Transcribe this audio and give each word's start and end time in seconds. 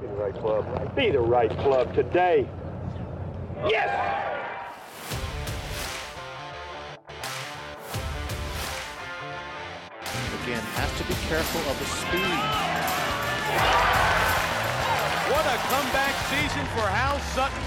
Be 0.00 0.06
the 0.06 0.14
right 0.14 0.34
club. 0.34 0.94
Be 0.96 1.10
the 1.10 1.20
right 1.20 1.50
club 1.50 1.94
today. 1.94 2.48
Yes! 3.68 3.88
Again, 10.42 10.60
has 10.60 10.98
to 10.98 11.04
be 11.04 11.14
careful 11.28 11.60
of 11.70 11.78
the 11.78 11.86
speed. 11.86 12.84
What 15.32 15.46
a 15.46 15.56
comeback 15.72 16.14
season 16.28 16.66
for 16.76 16.86
Hal 16.86 17.18
Sutton. 17.32 17.64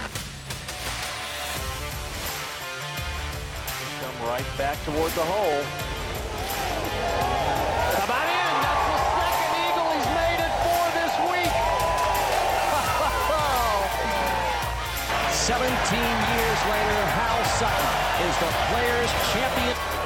Come 4.02 4.28
right 4.30 4.58
back 4.58 4.78
toward 4.86 5.12
the 5.14 5.26
hole. 5.26 5.64
17 15.48 15.64
years 15.64 16.60
later, 16.68 17.00
Hal 17.16 17.40
Sutton 17.56 18.28
is 18.28 18.36
the 18.44 18.52
Players' 18.68 19.12
Champion. 19.32 19.97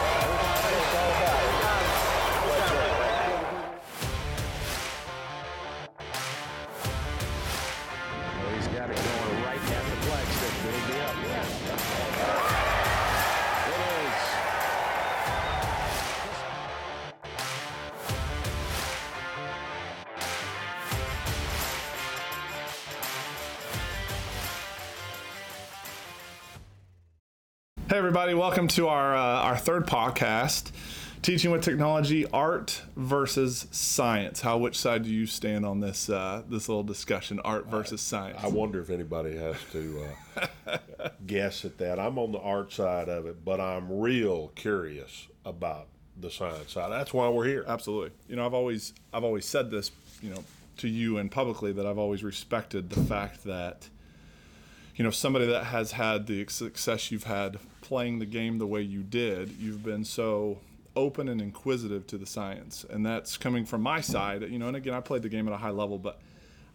Everybody, 28.21 28.39
welcome 28.39 28.67
to 28.67 28.87
our 28.87 29.15
uh, 29.15 29.41
our 29.41 29.57
third 29.57 29.87
podcast, 29.87 30.69
teaching 31.23 31.49
with 31.49 31.63
technology, 31.63 32.23
art 32.27 32.83
versus 32.95 33.65
science. 33.71 34.41
How 34.41 34.59
which 34.59 34.77
side 34.77 35.01
do 35.01 35.09
you 35.09 35.25
stand 35.25 35.65
on 35.65 35.79
this 35.79 36.07
uh, 36.07 36.43
this 36.47 36.69
little 36.69 36.83
discussion, 36.83 37.39
art 37.39 37.65
versus 37.65 37.99
science? 37.99 38.37
I 38.43 38.47
wonder 38.49 38.79
if 38.79 38.91
anybody 38.91 39.35
has 39.37 39.55
to 39.71 40.05
uh, 40.67 40.77
guess 41.25 41.65
at 41.65 41.79
that. 41.79 41.99
I'm 41.99 42.19
on 42.19 42.31
the 42.31 42.37
art 42.37 42.71
side 42.71 43.09
of 43.09 43.25
it, 43.25 43.43
but 43.43 43.59
I'm 43.59 43.91
real 43.91 44.49
curious 44.49 45.27
about 45.43 45.87
the 46.15 46.29
science 46.29 46.73
side. 46.73 46.91
That's 46.91 47.15
why 47.15 47.27
we're 47.27 47.47
here. 47.47 47.65
Absolutely. 47.67 48.11
You 48.27 48.35
know, 48.35 48.45
I've 48.45 48.53
always 48.53 48.93
I've 49.11 49.23
always 49.23 49.47
said 49.47 49.71
this, 49.71 49.89
you 50.21 50.29
know, 50.29 50.43
to 50.77 50.87
you 50.87 51.17
and 51.17 51.31
publicly 51.31 51.71
that 51.71 51.87
I've 51.87 51.97
always 51.97 52.23
respected 52.23 52.91
the 52.91 53.03
fact 53.03 53.45
that 53.45 53.89
you 54.95 55.03
know 55.03 55.11
somebody 55.11 55.45
that 55.45 55.65
has 55.65 55.93
had 55.93 56.27
the 56.27 56.45
success 56.47 57.11
you've 57.11 57.23
had 57.23 57.57
playing 57.81 58.19
the 58.19 58.25
game 58.25 58.57
the 58.57 58.67
way 58.67 58.81
you 58.81 59.03
did, 59.03 59.51
you've 59.59 59.83
been 59.83 60.05
so 60.05 60.59
open 60.95 61.27
and 61.29 61.41
inquisitive 61.41 62.05
to 62.07 62.17
the 62.17 62.25
science, 62.25 62.85
and 62.89 63.05
that's 63.05 63.37
coming 63.37 63.65
from 63.65 63.81
my 63.81 64.01
side. 64.01 64.41
You 64.43 64.59
know, 64.59 64.67
and 64.67 64.77
again, 64.77 64.93
I 64.93 65.01
played 65.01 65.23
the 65.23 65.29
game 65.29 65.47
at 65.47 65.53
a 65.53 65.57
high 65.57 65.71
level, 65.71 65.97
but 65.97 66.19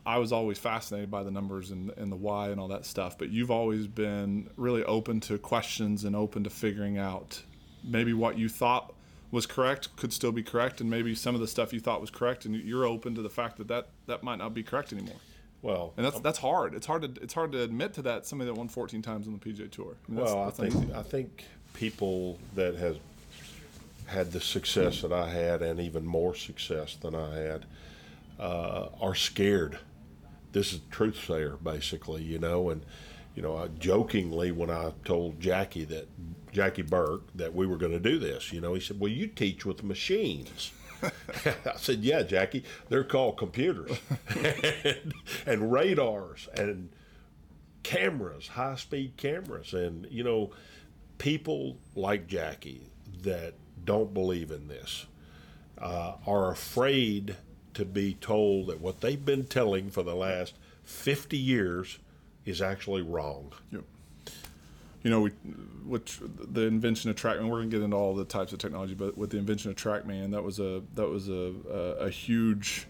I 0.05 0.19
was 0.19 0.33
always 0.33 0.59
fascinated 0.59 1.11
by 1.11 1.23
the 1.23 1.31
numbers 1.31 1.71
and, 1.71 1.91
and 1.97 2.13
the 2.13 2.17
why 2.17 2.51
and 2.51 2.61
all 2.61 2.69
that 2.69 2.87
stuff. 2.87 3.19
But 3.19 3.31
you've 3.31 3.51
always 3.51 3.87
been 3.87 4.51
really 4.57 4.85
open 4.85 5.21
to 5.21 5.39
questions 5.39 6.05
and 6.05 6.15
open 6.15 6.45
to 6.45 6.51
figuring 6.51 6.99
out 6.99 7.43
maybe 7.83 8.13
what 8.13 8.39
you 8.39 8.49
thought 8.49 8.95
was 9.31 9.47
correct 9.47 9.95
could 9.97 10.13
still 10.13 10.33
be 10.33 10.43
correct, 10.43 10.81
and 10.81 10.89
maybe 10.89 11.15
some 11.15 11.35
of 11.35 11.41
the 11.41 11.49
stuff 11.49 11.73
you 11.73 11.81
thought 11.81 12.01
was 12.01 12.11
correct, 12.11 12.45
and 12.45 12.55
you're 12.55 12.85
open 12.85 13.15
to 13.15 13.23
the 13.23 13.31
fact 13.31 13.59
that 13.59 13.69
that, 13.69 13.89
that 14.07 14.23
might 14.23 14.37
not 14.37 14.55
be 14.55 14.63
correct 14.63 14.93
anymore. 14.93 15.17
Well, 15.63 15.95
And 15.97 16.07
that's 16.07 16.21
that's 16.21 16.39
hard. 16.39 16.75
It's 16.75 16.87
hard 16.87 17.03
to 17.03 17.23
it's 17.23 17.35
hard 17.35 17.53
to 17.53 17.63
admit 17.63 17.95
to 17.95 18.03
that 18.03 18.27
somebody 18.27 18.51
that 18.51 18.55
won 18.57 18.69
14 18.69 19.03
times 19.03 19.27
on 19.27 19.33
the 19.33 19.39
PGA 19.39 19.71
Tour. 19.71 19.95
I 20.09 20.13
mean, 20.13 20.19
that's- 20.21 20.35
well, 20.35 20.45
I 20.47 20.51
think. 20.51 20.95
I 20.95 21.03
think 21.03 21.45
people 21.75 22.39
that 22.55 22.75
has 22.77 22.97
had 24.07 24.31
the 24.33 24.41
success 24.41 25.03
that 25.03 25.13
I 25.13 25.29
had, 25.31 25.63
and 25.63 25.81
even 25.81 26.07
more 26.07 26.35
success 26.35 26.97
than 26.97 27.15
I 27.15 27.35
had, 27.37 27.67
uh, 28.39 28.89
are 29.01 29.15
scared. 29.17 29.79
This 30.53 30.73
is 30.73 30.81
truth 30.91 31.19
sayer, 31.27 31.57
basically, 31.63 32.23
you 32.23 32.39
know. 32.39 32.71
And 32.71 32.83
you 33.35 33.43
know, 33.43 33.57
I 33.57 33.69
jokingly 33.79 34.53
when 34.53 34.71
I 34.71 34.93
told 35.05 35.41
Jackie 35.41 35.85
that 35.87 36.07
Jackie 36.53 36.83
Burke 36.83 37.23
that 37.35 37.55
we 37.55 37.67
were 37.67 37.77
going 37.77 37.93
to 37.93 37.99
do 38.01 38.19
this, 38.19 38.53
you 38.53 38.61
know, 38.61 38.75
he 38.75 38.81
said, 38.81 39.01
"Well, 39.01 39.11
you 39.11 39.27
teach 39.27 39.67
with 39.67 39.83
machines." 39.83 40.71
I 41.67 41.77
said, 41.77 42.01
"Yeah, 42.01 42.23
Jackie, 42.23 42.65
they're 42.89 43.05
called 43.05 43.37
computers 43.37 43.99
and, 44.29 45.15
and 45.47 45.73
radars 45.73 46.49
and 46.55 46.91
cameras, 47.83 48.49
high 48.49 48.77
speed 48.77 49.17
cameras, 49.17 49.73
and 49.73 50.07
you 50.11 50.25
know, 50.25 50.51
people 51.19 51.77
like 51.95 52.27
Jackie 52.27 52.89
that 53.23 53.55
don't 53.85 54.13
believe 54.13 54.51
in 54.51 54.69
this 54.69 55.07
uh, 55.79 56.15
are 56.27 56.51
afraid 56.51 57.37
to 57.75 57.85
be 57.85 58.15
told 58.15 58.69
that 58.69 58.81
what 58.81 59.01
they've 59.01 59.25
been 59.25 59.45
telling 59.45 59.91
for 59.91 60.03
the 60.03 60.15
last 60.15 60.55
50 60.85 61.37
years 61.37 61.99
is 62.45 62.63
actually 62.63 63.03
wrong. 63.03 63.53
Yep. 63.71 63.85
You 65.07 65.11
know, 65.11 65.21
we, 65.21 65.31
which 65.87 66.19
the 66.21 66.63
invention 66.63 67.11
of 67.11 67.15
TrackMan. 67.15 67.49
We're 67.49 67.59
gonna 67.61 67.71
get 67.71 67.81
into 67.81 67.97
all 67.97 68.13
the 68.13 68.25
types 68.25 68.53
of 68.53 68.59
technology, 68.59 68.95
but 68.95 69.17
with 69.17 69.31
the 69.31 69.39
invention 69.39 69.71
of 69.71 69.77
TrackMan, 69.77 70.33
that 70.33 70.43
was 70.43 70.59
a 70.59 70.83
that 70.97 71.09
was 71.09 71.29
a 71.29 71.53
a, 71.71 72.07
a 72.07 72.11
huge 72.11 72.89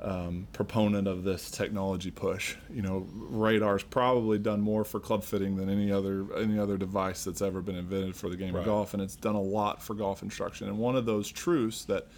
um, 0.00 0.48
proponent 0.52 1.06
of 1.06 1.22
this 1.22 1.52
technology 1.52 2.10
push. 2.10 2.56
You 2.68 2.82
know, 2.82 3.06
radar's 3.14 3.84
probably 3.84 4.40
done 4.40 4.60
more 4.60 4.82
for 4.84 4.98
club 4.98 5.22
fitting 5.22 5.54
than 5.54 5.70
any 5.70 5.92
other 5.92 6.26
any 6.36 6.58
other 6.58 6.76
device 6.76 7.22
that's 7.22 7.42
ever 7.42 7.62
been 7.62 7.76
invented 7.76 8.16
for 8.16 8.28
the 8.28 8.36
game 8.36 8.54
Right. 8.56 8.62
of 8.62 8.66
golf, 8.66 8.92
and 8.94 9.00
it's 9.00 9.14
done 9.14 9.36
a 9.36 9.40
lot 9.40 9.80
for 9.80 9.94
golf 9.94 10.24
instruction. 10.24 10.66
And 10.66 10.78
one 10.78 10.96
of 10.96 11.06
those 11.06 11.30
truths 11.30 11.84
that 11.84 12.08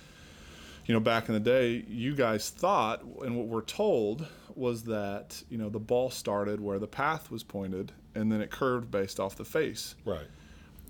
you 0.86 0.94
know, 0.94 1.00
back 1.00 1.28
in 1.28 1.34
the 1.34 1.40
day, 1.40 1.84
you 1.88 2.14
guys 2.14 2.50
thought, 2.50 3.02
and 3.22 3.36
what 3.36 3.46
we're 3.46 3.62
told 3.62 4.26
was 4.54 4.84
that, 4.84 5.42
you 5.48 5.58
know, 5.58 5.68
the 5.68 5.80
ball 5.80 6.10
started 6.10 6.60
where 6.60 6.78
the 6.78 6.86
path 6.86 7.30
was 7.30 7.42
pointed 7.42 7.92
and 8.14 8.30
then 8.30 8.40
it 8.40 8.50
curved 8.50 8.90
based 8.90 9.18
off 9.18 9.36
the 9.36 9.44
face. 9.44 9.94
Right. 10.04 10.26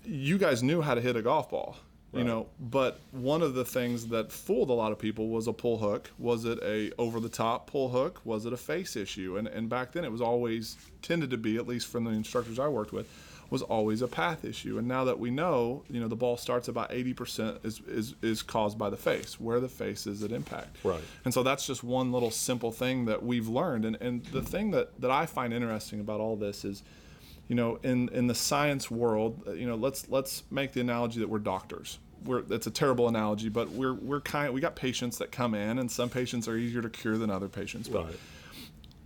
You 0.03 0.37
guys 0.37 0.61
knew 0.61 0.81
how 0.81 0.93
to 0.93 1.01
hit 1.01 1.15
a 1.15 1.21
golf 1.21 1.49
ball, 1.49 1.77
right. 2.11 2.19
you 2.19 2.25
know, 2.25 2.47
but 2.59 2.99
one 3.11 3.41
of 3.41 3.55
the 3.55 3.65
things 3.65 4.07
that 4.07 4.31
fooled 4.31 4.69
a 4.69 4.73
lot 4.73 4.91
of 4.91 4.99
people 4.99 5.29
was 5.29 5.47
a 5.47 5.53
pull 5.53 5.77
hook. 5.77 6.11
Was 6.19 6.45
it 6.45 6.59
a 6.61 6.91
over 6.99 7.19
the 7.19 7.29
top 7.29 7.65
pull 7.65 7.89
hook? 7.89 8.21
Was 8.23 8.45
it 8.45 8.53
a 8.53 8.57
face 8.57 8.95
issue? 8.95 9.37
And, 9.37 9.47
and 9.47 9.67
back 9.69 9.93
then 9.93 10.03
it 10.03 10.11
was 10.11 10.21
always 10.21 10.77
tended 11.01 11.31
to 11.31 11.37
be, 11.37 11.55
at 11.57 11.67
least 11.67 11.87
from 11.87 12.03
the 12.03 12.11
instructors 12.11 12.59
I 12.59 12.67
worked 12.67 12.91
with, 12.91 13.09
was 13.49 13.61
always 13.61 14.01
a 14.01 14.07
path 14.07 14.43
issue. 14.43 14.77
And 14.77 14.87
now 14.87 15.03
that 15.05 15.19
we 15.19 15.31
know, 15.31 15.83
you 15.89 15.99
know, 15.99 16.07
the 16.07 16.15
ball 16.15 16.37
starts 16.37 16.67
about 16.67 16.91
80% 16.91 17.65
is, 17.65 17.81
is, 17.87 18.15
is 18.21 18.41
caused 18.41 18.77
by 18.77 18.89
the 18.89 18.97
face, 18.97 19.39
where 19.39 19.59
the 19.59 19.69
face 19.69 20.07
is 20.07 20.23
at 20.23 20.31
impact. 20.31 20.77
Right. 20.83 21.01
And 21.23 21.33
so 21.33 21.43
that's 21.43 21.65
just 21.67 21.83
one 21.83 22.11
little 22.11 22.31
simple 22.31 22.71
thing 22.71 23.05
that 23.05 23.23
we've 23.23 23.47
learned. 23.47 23.85
And, 23.85 23.97
and 24.01 24.25
the 24.25 24.41
thing 24.41 24.71
that, 24.71 24.99
that 25.01 25.11
I 25.11 25.25
find 25.25 25.53
interesting 25.53 25.99
about 25.99 26.19
all 26.19 26.35
this 26.35 26.65
is, 26.65 26.83
you 27.47 27.55
know, 27.55 27.79
in, 27.83 28.09
in 28.09 28.27
the 28.27 28.35
science 28.35 28.89
world, 28.89 29.43
uh, 29.47 29.51
you 29.51 29.67
know, 29.67 29.75
let's 29.75 30.09
let's 30.09 30.43
make 30.49 30.73
the 30.73 30.81
analogy 30.81 31.19
that 31.19 31.29
we're 31.29 31.39
doctors. 31.39 31.99
We're 32.23 32.41
it's 32.49 32.65
a 32.65 32.71
terrible 32.71 33.07
analogy, 33.07 33.49
but 33.49 33.69
we're 33.69 33.93
we're 33.93 34.21
kind 34.21 34.51
we 34.51 34.61
got 34.61 34.75
patients 34.75 35.19
that 35.19 35.31
come 35.31 35.53
in, 35.53 35.77
and 35.77 35.91
some 35.91 36.09
patients 36.09 36.47
are 36.47 36.57
easier 36.57 36.81
to 36.81 36.89
cure 36.89 37.17
than 37.17 37.29
other 37.29 37.47
patients. 37.47 37.87
But 37.87 38.05
Right. 38.05 38.15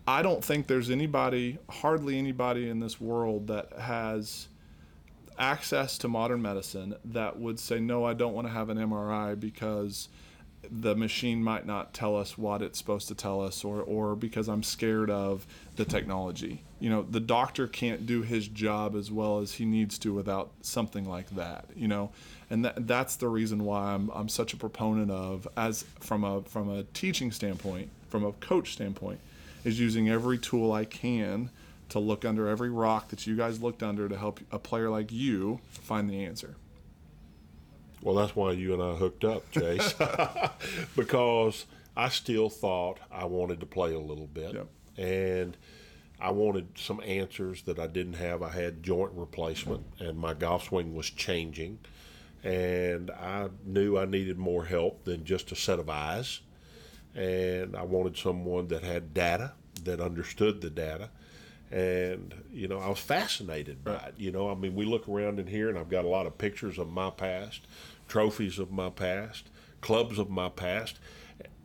I 0.10 0.24
don't 0.24 0.44
think 0.44 0.66
there's 0.66 0.90
anybody, 0.90 1.60
hardly 1.70 2.18
anybody 2.18 2.68
in 2.68 2.80
this 2.80 3.00
world 3.00 3.46
that 3.46 3.74
has 3.74 4.48
access 5.38 6.00
to 6.00 6.08
modern 6.08 6.42
medicine 6.42 6.96
that 7.06 7.40
would 7.40 7.60
say, 7.60 7.80
no, 7.80 8.06
I 8.06 8.16
don't 8.16 8.34
want 8.34 8.48
to 8.48 8.52
have 8.52 8.70
an 8.70 8.80
MRI 8.80 9.40
because 9.40 10.10
the 10.68 10.96
machine 10.96 11.44
might 11.44 11.68
not 11.68 11.94
tell 11.94 12.18
us 12.18 12.40
what 12.40 12.64
it's 12.64 12.80
supposed 12.80 13.08
to 13.10 13.16
tell 13.16 13.40
us 13.40 13.64
or, 13.64 13.84
or 13.84 14.16
because 14.16 14.48
I'm 14.50 14.64
scared 14.64 15.12
of 15.12 15.46
the 15.76 15.86
technology. 15.86 16.64
You 16.80 16.90
know, 16.90 17.04
the 17.04 17.20
doctor 17.20 17.68
can't 17.68 18.08
do 18.08 18.24
his 18.24 18.48
job 18.48 18.96
as 18.96 19.12
well 19.12 19.38
as 19.38 19.54
he 19.54 19.66
needs 19.66 20.00
to 20.00 20.12
without 20.12 20.50
something 20.64 21.08
like 21.08 21.30
that, 21.36 21.66
you 21.76 21.88
know. 21.88 22.10
And 22.50 22.66
that, 22.66 22.88
that's 22.88 23.16
the 23.16 23.28
reason 23.28 23.64
why 23.64 23.94
I'm, 23.94 24.10
I'm 24.10 24.28
such 24.28 24.54
a 24.54 24.58
proponent 24.58 25.12
of 25.12 25.48
as 25.56 25.86
from 26.00 26.24
a 26.24 26.42
from 26.42 26.68
a 26.68 26.82
teaching 26.96 27.32
standpoint, 27.32 27.90
from 28.10 28.26
a 28.26 28.32
coach 28.32 28.74
standpoint, 28.74 29.20
is 29.64 29.80
using 29.80 30.10
every 30.10 30.38
tool 30.38 30.72
I 30.72 30.86
can 30.86 31.50
to 31.90 32.00
look 32.00 32.24
under 32.24 32.48
every 32.48 32.70
rock 32.70 33.10
that 33.10 33.26
you 33.26 33.36
guys 33.36 33.62
looked 33.62 33.82
under 33.84 34.08
to 34.08 34.18
help 34.18 34.40
a 34.52 34.60
player 34.60 34.90
like 34.90 35.12
you 35.12 35.60
find 35.70 36.10
the 36.10 36.24
answer. 36.24 36.56
Well, 38.02 38.16
that's 38.16 38.36
why 38.36 38.52
you 38.54 38.74
and 38.74 38.82
I 38.82 38.94
hooked 38.96 39.26
up, 39.26 39.50
Chase, 39.52 39.94
because 40.96 41.66
I 41.98 42.10
still 42.10 42.50
thought 42.50 43.00
I 43.12 43.26
wanted 43.26 43.60
to 43.60 43.66
play 43.66 43.94
a 43.94 44.00
little 44.00 44.28
bit, 44.28 44.54
Yep. 44.54 44.68
and 44.98 45.58
I 46.22 46.32
wanted 46.32 46.68
some 46.78 47.02
answers 47.06 47.64
that 47.64 47.80
I 47.80 47.88
didn't 47.88 48.14
have. 48.14 48.42
I 48.42 48.50
had 48.50 48.84
joint 48.84 49.12
replacement, 49.16 49.86
and 50.00 50.18
my 50.18 50.34
golf 50.34 50.66
swing 50.66 50.96
was 50.96 51.10
changing, 51.10 51.80
and 52.44 53.12
I 53.12 53.50
knew 53.66 53.98
I 53.98 54.06
needed 54.06 54.38
more 54.38 54.66
help 54.66 55.04
than 55.04 55.26
just 55.26 55.52
a 55.52 55.56
set 55.56 55.80
of 55.80 55.90
eyes, 55.90 56.40
and 57.16 57.76
I 57.76 57.84
wanted 57.84 58.18
someone 58.18 58.68
that 58.70 58.84
had 58.84 59.14
data 59.14 59.54
that 59.84 60.00
understood 60.00 60.62
the 60.62 60.70
data, 60.70 61.10
and 61.72 62.34
you 62.52 62.68
know 62.68 62.80
I 62.80 62.90
was 62.90 63.00
fascinated 63.00 63.84
by 63.84 63.96
it. 63.96 64.16
You 64.18 64.32
know, 64.32 64.50
I 64.50 64.56
mean, 64.56 64.76
we 64.76 64.86
look 64.86 65.08
around 65.08 65.40
in 65.40 65.48
here, 65.48 65.70
and 65.70 65.78
I've 65.78 65.90
got 65.90 66.06
a 66.06 66.10
lot 66.10 66.26
of 66.26 66.38
pictures 66.38 66.78
of 66.78 66.90
my 66.90 67.10
past, 67.10 67.62
trophies 68.08 68.60
of 68.60 68.72
my 68.72 68.90
past, 68.90 69.50
clubs 69.82 70.20
of 70.20 70.30
my 70.30 70.50
past, 70.50 71.00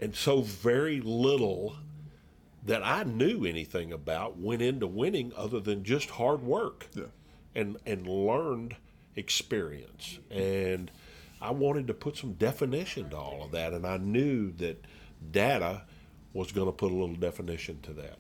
and 0.01 0.15
so 0.15 0.41
very 0.43 1.01
little 1.01 1.77
that 2.67 2.83
I 2.85 3.05
knew 3.05 3.45
anything 3.45 3.93
about 3.93 4.39
went 4.39 4.63
into 4.63 4.87
winning 4.87 5.33
other 5.37 5.61
than 5.61 5.85
just 5.85 6.11
hard 6.11 6.43
work 6.43 6.89
Yeah. 6.95 7.05
and 7.55 7.77
and 7.85 8.07
learned 8.07 8.77
experience 9.17 10.19
and 10.31 10.91
I 11.41 11.51
wanted 11.51 11.87
to 11.89 11.95
put 11.95 12.17
some 12.17 12.33
definition 12.33 13.11
to 13.11 13.17
all 13.17 13.45
of 13.45 13.51
that 13.53 13.73
and 13.75 13.87
I 13.87 13.99
knew 13.99 14.51
that 14.53 14.83
data 15.31 15.83
was 16.33 16.53
going 16.53 16.67
to 16.67 16.73
put 16.73 16.91
a 16.91 16.95
little 16.95 17.15
definition 17.15 17.81
to 17.83 17.93
that. 17.95 18.19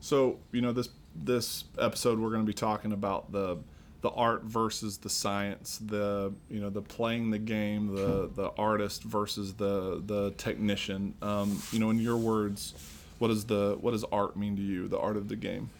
So 0.00 0.38
you 0.52 0.60
know 0.60 0.72
this 0.72 0.88
this 1.14 1.64
episode 1.78 2.18
we're 2.18 2.30
going 2.30 2.42
to 2.42 2.46
be 2.46 2.54
talking 2.54 2.92
about 2.92 3.32
the 3.32 3.58
the 4.00 4.10
art 4.10 4.44
versus 4.44 4.98
the 4.98 5.10
science, 5.10 5.78
the 5.84 6.32
you 6.48 6.60
know 6.60 6.70
the 6.70 6.82
playing 6.82 7.30
the 7.30 7.38
game, 7.38 7.94
the 7.94 8.30
the 8.32 8.50
artist 8.56 9.02
versus 9.02 9.54
the 9.54 10.02
the 10.04 10.30
technician. 10.32 11.14
Um, 11.20 11.60
you 11.72 11.80
know, 11.80 11.90
in 11.90 11.98
your 11.98 12.16
words, 12.16 12.74
what 13.18 13.28
does 13.28 13.46
the 13.46 13.76
what 13.80 13.90
does 13.90 14.04
art 14.04 14.36
mean 14.36 14.56
to 14.56 14.62
you? 14.62 14.88
The 14.88 14.98
art 14.98 15.16
of 15.16 15.28
the 15.28 15.36
game. 15.36 15.70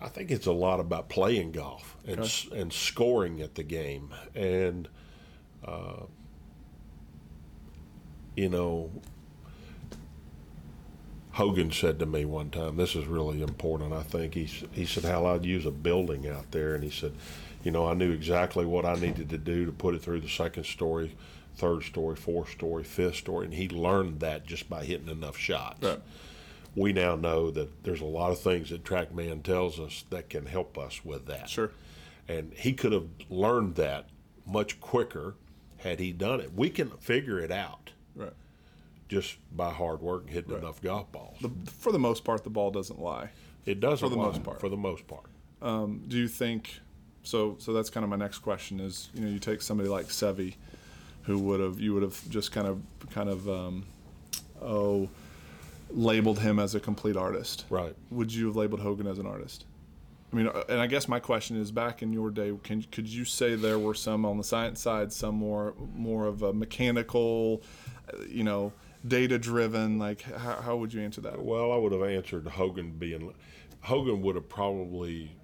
I 0.00 0.08
think 0.08 0.30
it's 0.30 0.46
a 0.46 0.52
lot 0.52 0.80
about 0.80 1.08
playing 1.08 1.52
golf 1.52 1.96
and 2.06 2.20
s 2.20 2.46
and 2.54 2.72
scoring 2.72 3.40
at 3.40 3.56
the 3.56 3.62
game, 3.64 4.10
and 4.34 4.88
uh, 5.64 6.04
you 8.36 8.48
know, 8.48 8.90
Hogan 11.32 11.70
said 11.70 11.98
to 11.98 12.06
me 12.06 12.24
one 12.24 12.50
time, 12.50 12.76
"This 12.76 12.94
is 12.94 13.06
really 13.06 13.42
important." 13.42 13.92
I 13.92 14.02
think 14.02 14.34
he 14.34 14.44
he 14.72 14.84
said, 14.84 15.04
"Hal, 15.04 15.26
I'd 15.26 15.44
use 15.46 15.64
a 15.66 15.70
building 15.70 16.28
out 16.28 16.50
there," 16.50 16.74
and 16.74 16.84
he 16.84 16.90
said, 16.90 17.12
"You 17.64 17.70
know, 17.70 17.86
I 17.86 17.94
knew 17.94 18.10
exactly 18.12 18.66
what 18.66 18.84
I 18.84 18.94
needed 18.94 19.30
to 19.30 19.38
do 19.38 19.64
to 19.64 19.72
put 19.72 19.94
it 19.94 20.02
through 20.02 20.20
the 20.20 20.28
second 20.28 20.64
story." 20.64 21.12
Third 21.54 21.82
story, 21.82 22.16
fourth 22.16 22.50
story, 22.50 22.82
fifth 22.84 23.16
story, 23.16 23.44
and 23.46 23.54
he 23.54 23.68
learned 23.68 24.20
that 24.20 24.46
just 24.46 24.70
by 24.70 24.84
hitting 24.84 25.08
enough 25.08 25.36
shots 25.36 25.82
Right. 25.82 26.00
we 26.74 26.94
now 26.94 27.14
know 27.14 27.50
that 27.50 27.84
there's 27.84 28.00
a 28.00 28.06
lot 28.06 28.32
of 28.32 28.38
things 28.40 28.70
that 28.70 28.84
TrackMan 28.84 29.42
tells 29.42 29.78
us 29.78 30.04
that 30.08 30.30
can 30.30 30.46
help 30.46 30.78
us 30.78 31.04
with 31.04 31.26
that. 31.26 31.50
Sure. 31.50 31.70
And 32.26 32.54
he 32.54 32.72
could 32.72 32.92
have 32.92 33.08
learned 33.28 33.74
that 33.74 34.08
much 34.46 34.80
quicker 34.80 35.34
had 35.78 36.00
he 36.00 36.10
done 36.12 36.40
it. 36.40 36.54
We 36.54 36.70
can 36.70 36.90
figure 36.98 37.38
it 37.38 37.50
out 37.50 37.90
Right. 38.14 38.32
Just 39.12 39.36
by 39.54 39.70
hard 39.70 40.00
work 40.00 40.22
and 40.22 40.30
hitting 40.30 40.56
enough 40.56 40.80
golf 40.80 41.12
balls. 41.12 41.36
The, 41.42 41.50
for 41.70 41.92
the 41.92 41.98
most 41.98 42.24
part, 42.24 42.44
the 42.44 42.50
ball 42.50 42.70
doesn't 42.70 42.98
lie. 42.98 43.28
it 43.66 43.78
doesn't 43.78 44.08
for 44.08 44.08
the 44.14 44.18
lie, 44.20 44.26
most 44.28 44.42
part. 44.42 44.58
For 44.60 44.70
the 44.70 44.76
most 44.76 45.04
part. 45.06 45.26
do 46.08 46.16
you 46.16 46.28
think 46.28 46.80
so 47.22 47.56
so 47.58 47.72
that's 47.72 47.90
kind 47.90 48.02
of 48.04 48.10
my 48.10 48.16
next 48.16 48.38
question 48.38 48.80
is 48.80 49.10
you 49.14 49.20
know 49.22 49.28
you 49.30 49.38
take 49.38 49.60
somebody 49.62 49.88
like 49.88 50.06
Seve 50.06 50.54
who 51.24 51.38
would 51.38 51.60
have 51.60 51.78
you 51.78 51.92
would 51.94 52.02
have 52.02 52.18
just 52.30 52.50
kind 52.52 52.66
of 52.66 52.80
kind 53.10 53.28
of 53.28 53.48
um, 53.48 53.84
oh 54.60 55.08
labeled 55.90 56.38
him 56.40 56.58
as 56.58 56.74
a 56.74 56.80
complete 56.80 57.16
artist 57.16 57.64
Right. 57.70 57.94
would 58.10 58.32
you 58.32 58.46
have 58.46 58.56
labeled 58.56 58.80
Hogan 58.80 59.06
as 59.06 59.18
an 59.18 59.26
artist 59.26 59.66
I 60.32 60.36
mean 60.36 60.48
uh, 60.48 60.64
and 60.68 60.80
I 60.80 60.86
guess 60.86 61.06
my 61.06 61.20
question 61.20 61.60
is 61.60 61.70
back 61.70 62.02
in 62.02 62.12
your 62.12 62.30
day 62.30 62.50
can 62.64 62.82
could 62.90 63.06
you 63.08 63.24
say 63.24 63.54
there 63.54 63.78
were 63.78 63.94
some 63.94 64.24
on 64.24 64.38
the 64.38 64.44
science 64.44 64.80
side 64.80 65.12
some 65.12 65.34
more 65.36 65.74
more 65.94 66.26
of 66.26 66.42
a 66.42 66.52
mechanical 66.52 67.62
uh, 68.12 68.22
you 68.28 68.42
know 68.42 68.72
data 69.06 69.38
driven 69.38 69.98
like 69.98 70.22
how, 70.22 70.60
how 70.60 70.76
would 70.76 70.92
you 70.92 71.00
answer 71.00 71.20
that 71.20 71.42
Well, 71.42 71.72
I 71.72 71.76
would 71.76 71.92
have 71.92 72.02
answered 72.02 72.46
Hogan 72.46 72.92
being 72.92 73.32
Hogan 73.80 74.22
would 74.22 74.36
have 74.36 74.48
probably 74.48 75.36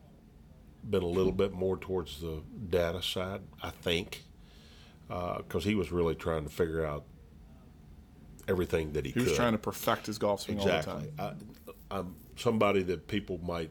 been 0.88 1.02
a 1.02 1.06
little 1.06 1.32
bit 1.32 1.52
more 1.52 1.76
towards 1.76 2.20
the 2.20 2.40
data 2.70 3.02
side, 3.02 3.40
I 3.62 3.70
think, 3.70 4.22
uh, 5.10 5.38
because 5.38 5.64
he 5.64 5.74
was 5.74 5.90
really 5.90 6.14
trying 6.14 6.44
to 6.44 6.50
figure 6.50 6.84
out 6.86 7.04
everything 8.46 8.92
that 8.92 9.04
he, 9.04 9.10
he 9.10 9.18
was 9.18 9.28
could. 9.28 9.36
trying 9.36 9.52
to 9.52 9.58
perfect 9.58 10.06
his 10.06 10.18
golf 10.18 10.42
swing 10.42 10.60
all 10.60 10.66
the 10.66 10.76
exactly. 10.76 11.10
time 11.18 11.36
I, 11.90 11.98
I'm 11.98 12.14
somebody 12.36 12.82
that 12.84 13.08
people 13.08 13.38
might 13.42 13.70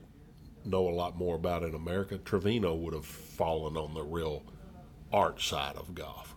know 0.66 0.90
a 0.90 0.92
lot 0.92 1.18
more 1.18 1.36
about 1.36 1.64
in 1.64 1.74
America. 1.74 2.18
Trevino 2.18 2.76
would 2.76 2.94
have 2.94 3.06
fallen 3.06 3.78
on 3.78 3.94
the 3.94 4.04
real 4.04 4.44
art 5.12 5.42
side 5.42 5.76
of 5.76 5.96
golf. 5.96 6.36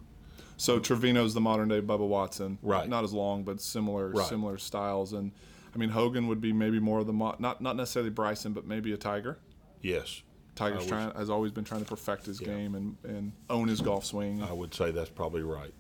So 0.61 0.79
Trevino's 0.79 1.33
the 1.33 1.41
modern 1.41 1.69
day 1.69 1.81
Bubba 1.81 2.07
Watson, 2.07 2.59
Right. 2.61 2.87
Not 2.87 3.03
as 3.03 3.15
long, 3.15 3.45
but 3.45 3.63
similar 3.63 4.11
Right. 4.11 4.27
similar 4.29 4.59
styles. 4.59 5.15
And 5.15 5.33
I 5.75 5.79
mean 5.79 5.89
Hogan 5.89 6.27
would 6.29 6.43
be 6.43 6.53
maybe 6.53 6.79
more 6.79 6.99
of 6.99 7.07
the 7.07 7.15
mo- 7.15 7.37
not 7.39 7.63
not 7.63 7.77
necessarily 7.77 8.11
Bryson, 8.11 8.53
but 8.53 8.67
maybe 8.67 8.93
a 8.93 8.99
Tiger. 8.99 9.39
Yes, 9.81 10.23
Tiger's 10.55 10.87
trying 10.87 11.13
has 11.15 11.31
always 11.31 11.51
been 11.51 11.65
trying 11.65 11.81
to 11.83 11.87
perfect 11.87 12.27
his 12.27 12.43
Yeah. 12.43 12.49
game 12.49 12.75
and, 12.75 12.97
and 13.05 13.33
own 13.49 13.69
his 13.69 13.81
golf 13.81 14.05
swing. 14.05 14.43
I 14.43 14.53
would 14.53 14.75
say 14.75 14.91
that's 14.91 15.09
probably 15.09 15.43
right. 15.43 15.73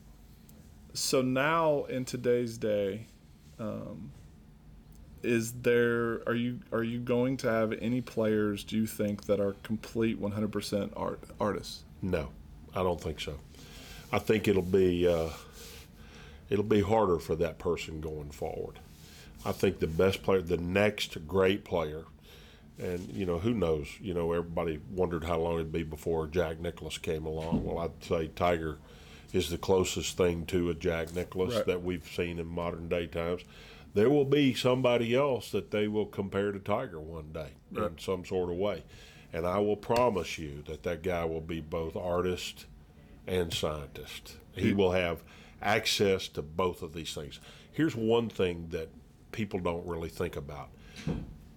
so 0.94 1.20
now 1.20 1.84
in 1.84 2.04
today's 2.06 2.56
day, 2.56 3.06
um, 3.58 4.10
is 5.22 5.52
there 5.60 6.26
are 6.26 6.34
you 6.34 6.60
are 6.72 6.82
you 6.82 7.00
going 7.00 7.36
to 7.36 7.50
have 7.50 7.74
any 7.82 8.00
players? 8.00 8.64
Do 8.64 8.76
you 8.78 8.86
think 8.86 9.26
that 9.26 9.40
are 9.40 9.52
complete 9.62 10.18
100% 10.18 10.94
art 10.96 11.20
artists? 11.38 11.84
No, 12.00 12.30
I 12.74 12.82
don't 12.82 12.98
think 13.00 13.20
so. 13.20 13.34
I 14.12 14.18
think 14.18 14.48
it'll 14.48 14.62
be 14.62 15.06
uh, 15.06 15.30
it'll 16.48 16.64
be 16.64 16.80
harder 16.82 17.18
for 17.18 17.36
that 17.36 17.58
person 17.58 18.00
going 18.00 18.30
forward. 18.30 18.78
I 19.44 19.52
think 19.52 19.78
the 19.78 19.86
best 19.86 20.22
player, 20.22 20.42
the 20.42 20.56
next 20.58 21.26
great 21.26 21.64
player, 21.64 22.04
and 22.78 23.08
you 23.10 23.24
know 23.24 23.38
who 23.38 23.54
knows. 23.54 23.88
You 24.00 24.14
know 24.14 24.32
everybody 24.32 24.80
wondered 24.90 25.24
how 25.24 25.38
long 25.38 25.54
it'd 25.54 25.72
be 25.72 25.82
before 25.82 26.26
Jack 26.26 26.60
Nicklaus 26.60 26.98
came 26.98 27.24
along. 27.24 27.64
Well, 27.64 27.78
I'd 27.78 28.04
say 28.04 28.28
Tiger 28.28 28.78
is 29.32 29.48
the 29.48 29.58
closest 29.58 30.16
thing 30.16 30.44
to 30.46 30.70
a 30.70 30.74
Jack 30.74 31.14
Nicklaus 31.14 31.54
Right. 31.54 31.66
that 31.66 31.82
we've 31.84 32.06
seen 32.08 32.38
in 32.40 32.46
modern 32.48 32.88
day 32.88 33.06
times. 33.06 33.42
There 33.94 34.10
will 34.10 34.24
be 34.24 34.54
somebody 34.54 35.14
else 35.14 35.50
that 35.52 35.70
they 35.70 35.88
will 35.88 36.06
compare 36.06 36.52
to 36.52 36.58
Tiger 36.58 37.00
one 37.00 37.32
day 37.32 37.50
in 37.76 37.98
some 37.98 38.24
sort 38.24 38.50
of 38.50 38.56
way, 38.56 38.82
and 39.32 39.46
I 39.46 39.58
will 39.58 39.76
promise 39.76 40.36
you 40.38 40.62
that 40.66 40.82
that 40.82 41.02
guy 41.02 41.24
will 41.24 41.40
be 41.40 41.60
both 41.60 41.96
artist 41.96 42.66
and 43.26 43.52
scientist. 43.52 44.36
He 44.52 44.72
will 44.72 44.92
have 44.92 45.22
access 45.62 46.28
to 46.28 46.42
both 46.42 46.82
of 46.82 46.94
these 46.94 47.14
things. 47.14 47.40
Here's 47.72 47.94
one 47.94 48.28
thing 48.28 48.68
that 48.70 48.90
people 49.32 49.60
don't 49.60 49.86
really 49.86 50.08
think 50.08 50.36
about 50.36 50.70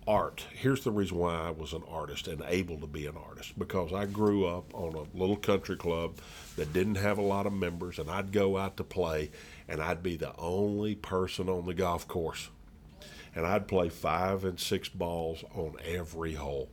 art. 0.07 0.45
Here's 0.51 0.83
the 0.83 0.91
reason 0.91 1.17
why 1.17 1.35
I 1.35 1.51
was 1.51 1.73
an 1.73 1.83
artist 1.89 2.27
and 2.27 2.43
able 2.47 2.77
to 2.79 2.87
be 2.87 3.07
an 3.07 3.15
artist 3.17 3.57
because 3.57 3.93
I 3.93 4.05
grew 4.05 4.45
up 4.45 4.73
on 4.73 4.95
a 4.95 5.17
little 5.17 5.37
country 5.37 5.77
club 5.77 6.17
that 6.55 6.73
didn't 6.73 6.95
have 6.95 7.17
a 7.17 7.23
lot 7.23 7.45
of 7.45 7.53
members, 7.53 7.99
and 7.99 8.09
I'd 8.09 8.31
go 8.31 8.57
out 8.57 8.77
to 8.77 8.83
play, 8.83 9.31
and 9.67 9.81
I'd 9.81 10.03
be 10.03 10.17
the 10.17 10.35
only 10.37 10.95
person 10.95 11.49
on 11.49 11.65
the 11.65 11.73
golf 11.73 12.07
course. 12.07 12.49
And 13.35 13.45
I'd 13.45 13.67
play 13.67 13.89
five 13.89 14.45
and 14.45 14.59
six 14.59 14.89
balls 14.89 15.43
on 15.55 15.75
every 15.83 16.33
hole. 16.33 16.69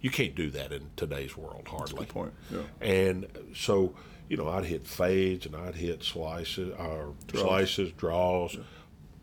You 0.00 0.10
can't 0.10 0.34
do 0.34 0.50
that 0.50 0.72
in 0.72 0.90
today's 0.96 1.36
world, 1.36 1.66
hardly. 1.68 2.06
Good 2.06 2.08
point. 2.08 2.32
Yeah. 2.50 2.60
And 2.80 3.26
so, 3.54 3.94
you 4.28 4.36
know, 4.36 4.48
I'd 4.48 4.64
hit 4.64 4.86
fades 4.86 5.46
and 5.46 5.56
I'd 5.56 5.74
hit 5.74 6.04
slices, 6.04 6.72
or 6.78 7.14
slices, 7.32 7.92
draws, 7.92 8.56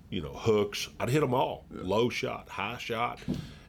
you 0.10 0.22
know, 0.22 0.34
hooks. 0.34 0.90
I'd 1.00 1.10
hit 1.10 1.22
them 1.22 1.34
all. 1.34 1.66
Low 1.72 2.10
shot, 2.10 2.50
high 2.50 2.78
shot, 2.78 3.20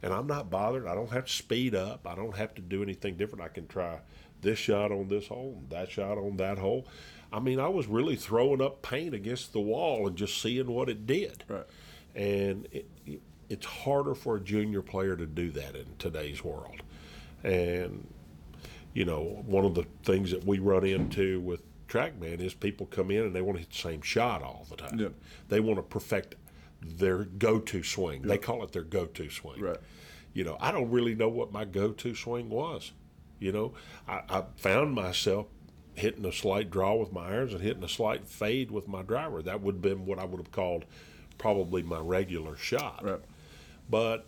and 0.02 0.12
I'm 0.12 0.26
not 0.26 0.50
bothered. 0.50 0.86
I 0.86 0.94
don't 0.94 1.12
have 1.12 1.26
to 1.26 1.32
speed 1.32 1.74
up. 1.74 2.06
I 2.06 2.14
don't 2.14 2.36
have 2.36 2.54
to 2.56 2.62
do 2.62 2.82
anything 2.82 3.16
different. 3.16 3.44
I 3.44 3.48
can 3.48 3.68
try 3.68 4.00
this 4.42 4.58
shot 4.58 4.92
on 4.92 5.08
this 5.08 5.28
hole, 5.28 5.56
and 5.60 5.70
that 5.70 5.90
shot 5.90 6.18
on 6.18 6.36
that 6.38 6.58
hole. 6.58 6.86
I 7.32 7.40
mean, 7.40 7.58
I 7.58 7.68
was 7.68 7.86
really 7.86 8.16
throwing 8.16 8.62
up 8.62 8.82
paint 8.82 9.14
against 9.14 9.52
the 9.52 9.60
wall 9.60 10.06
and 10.06 10.16
just 10.16 10.40
seeing 10.40 10.68
what 10.68 10.88
it 10.88 11.06
did. 11.06 11.44
Right. 11.48 11.66
And 12.14 12.68
it, 12.72 12.88
it's 13.48 13.66
harder 13.66 14.14
for 14.14 14.36
a 14.36 14.40
junior 14.40 14.82
player 14.82 15.16
to 15.16 15.26
do 15.26 15.50
that 15.52 15.76
in 15.76 15.86
today's 15.98 16.42
world. 16.44 16.82
And 17.44 18.06
you 18.94 19.04
know, 19.04 19.42
one 19.46 19.64
of 19.64 19.74
the 19.74 19.84
things 20.04 20.30
that 20.30 20.44
we 20.44 20.58
run 20.58 20.84
into 20.84 21.40
with 21.40 21.62
TrackMan 21.86 22.40
is 22.40 22.54
people 22.54 22.86
come 22.86 23.10
in 23.10 23.24
and 23.24 23.34
they 23.36 23.42
want 23.42 23.56
to 23.56 23.60
hit 23.60 23.70
the 23.70 23.76
same 23.76 24.00
shot 24.00 24.42
all 24.42 24.66
the 24.70 24.76
time. 24.76 24.98
Yeah. 24.98 25.08
They 25.48 25.60
want 25.60 25.78
to 25.78 25.82
perfect 25.82 26.34
their 26.80 27.24
go-to 27.24 27.82
swing. 27.82 28.22
They 28.22 28.38
call 28.38 28.62
it 28.64 28.72
their 28.72 28.82
go-to 28.84 29.28
swing. 29.28 29.60
Right. 29.60 29.76
You 30.32 30.44
know, 30.44 30.56
I 30.60 30.72
don't 30.72 30.90
really 30.90 31.14
know 31.14 31.28
what 31.28 31.52
my 31.52 31.64
go-to 31.64 32.14
swing 32.14 32.48
was. 32.48 32.92
You 33.38 33.52
know, 33.52 33.74
I, 34.08 34.22
I 34.30 34.44
found 34.56 34.94
myself 34.94 35.46
hitting 35.94 36.24
a 36.24 36.32
slight 36.32 36.70
draw 36.70 36.94
with 36.94 37.12
my 37.12 37.28
irons 37.28 37.52
and 37.52 37.62
hitting 37.62 37.84
a 37.84 37.88
slight 37.88 38.26
fade 38.26 38.70
with 38.70 38.88
my 38.88 39.02
driver. 39.02 39.42
That 39.42 39.60
would 39.60 39.76
have 39.76 39.82
been 39.82 40.06
what 40.06 40.18
I 40.18 40.24
would 40.24 40.38
have 40.38 40.52
called 40.52 40.86
probably 41.38 41.82
my 41.82 41.98
regular 41.98 42.56
shot 42.56 43.04
Right. 43.04 43.20
but 43.90 44.26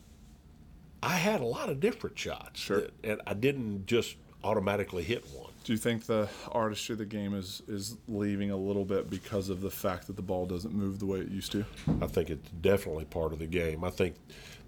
I 1.02 1.16
had 1.16 1.40
a 1.40 1.44
lot 1.46 1.68
of 1.68 1.80
different 1.80 2.18
shots. 2.18 2.60
Sure. 2.60 2.80
that- 2.82 2.92
and 3.04 3.20
I 3.26 3.34
didn't 3.34 3.86
just 3.86 4.16
automatically 4.44 5.02
hit 5.02 5.24
one. 5.32 5.52
Do 5.64 5.72
you 5.72 5.78
think 5.78 6.06
the 6.06 6.28
artistry 6.52 6.94
of 6.94 6.98
the 6.98 7.04
game 7.06 7.34
is 7.34 7.62
is 7.68 7.96
leaving 8.06 8.50
a 8.50 8.56
little 8.56 8.84
bit 8.84 9.10
because 9.10 9.48
of 9.48 9.60
the 9.60 9.70
fact 9.70 10.06
that 10.06 10.16
the 10.16 10.22
ball 10.22 10.46
doesn't 10.46 10.72
move 10.74 10.98
the 10.98 11.06
way 11.06 11.18
it 11.20 11.28
used 11.28 11.52
to? 11.52 11.64
I 12.00 12.06
think 12.06 12.30
it's 12.30 12.48
definitely 12.50 13.04
part 13.04 13.32
of 13.32 13.38
the 13.38 13.46
game. 13.46 13.84
I 13.84 13.90
think 13.90 14.14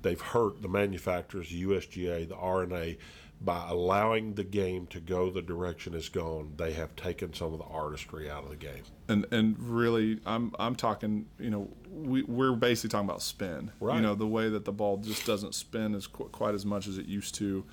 they've 0.02 0.20
hurt 0.20 0.60
the 0.60 0.68
manufacturers, 0.68 1.48
the 1.50 1.62
USGA, 1.62 2.28
the 2.28 2.36
R&A, 2.36 2.98
by 3.42 3.66
allowing 3.68 4.34
the 4.34 4.44
game 4.44 4.86
to 4.88 5.00
go 5.00 5.30
the 5.30 5.40
direction 5.40 5.94
it's 5.94 6.10
gone. 6.10 6.52
They 6.56 6.72
have 6.74 6.94
taken 6.94 7.32
some 7.32 7.52
of 7.54 7.58
the 7.58 7.64
artistry 7.64 8.30
out 8.30 8.44
of 8.44 8.50
the 8.50 8.56
game. 8.56 8.82
And 9.08 9.26
and 9.32 9.58
really, 9.58 10.20
I'm 10.26 10.54
I'm 10.58 10.76
talking. 10.76 11.26
You 11.38 11.50
know, 11.50 11.68
we 11.90 12.22
we're 12.22 12.52
basically 12.52 12.90
talking 12.90 13.08
about 13.08 13.22
spin. 13.22 13.72
Right. 13.80 13.96
You 13.96 14.02
know, 14.02 14.14
the 14.14 14.26
way 14.26 14.50
that 14.50 14.64
the 14.66 14.72
ball 14.72 14.98
just 14.98 15.24
doesn't 15.26 15.54
spin 15.54 15.94
as 15.94 16.06
qu- 16.06 16.28
quite 16.28 16.54
as 16.54 16.66
much 16.66 16.86
as 16.86 16.98
it 16.98 17.06
used 17.06 17.34
to. 17.36 17.64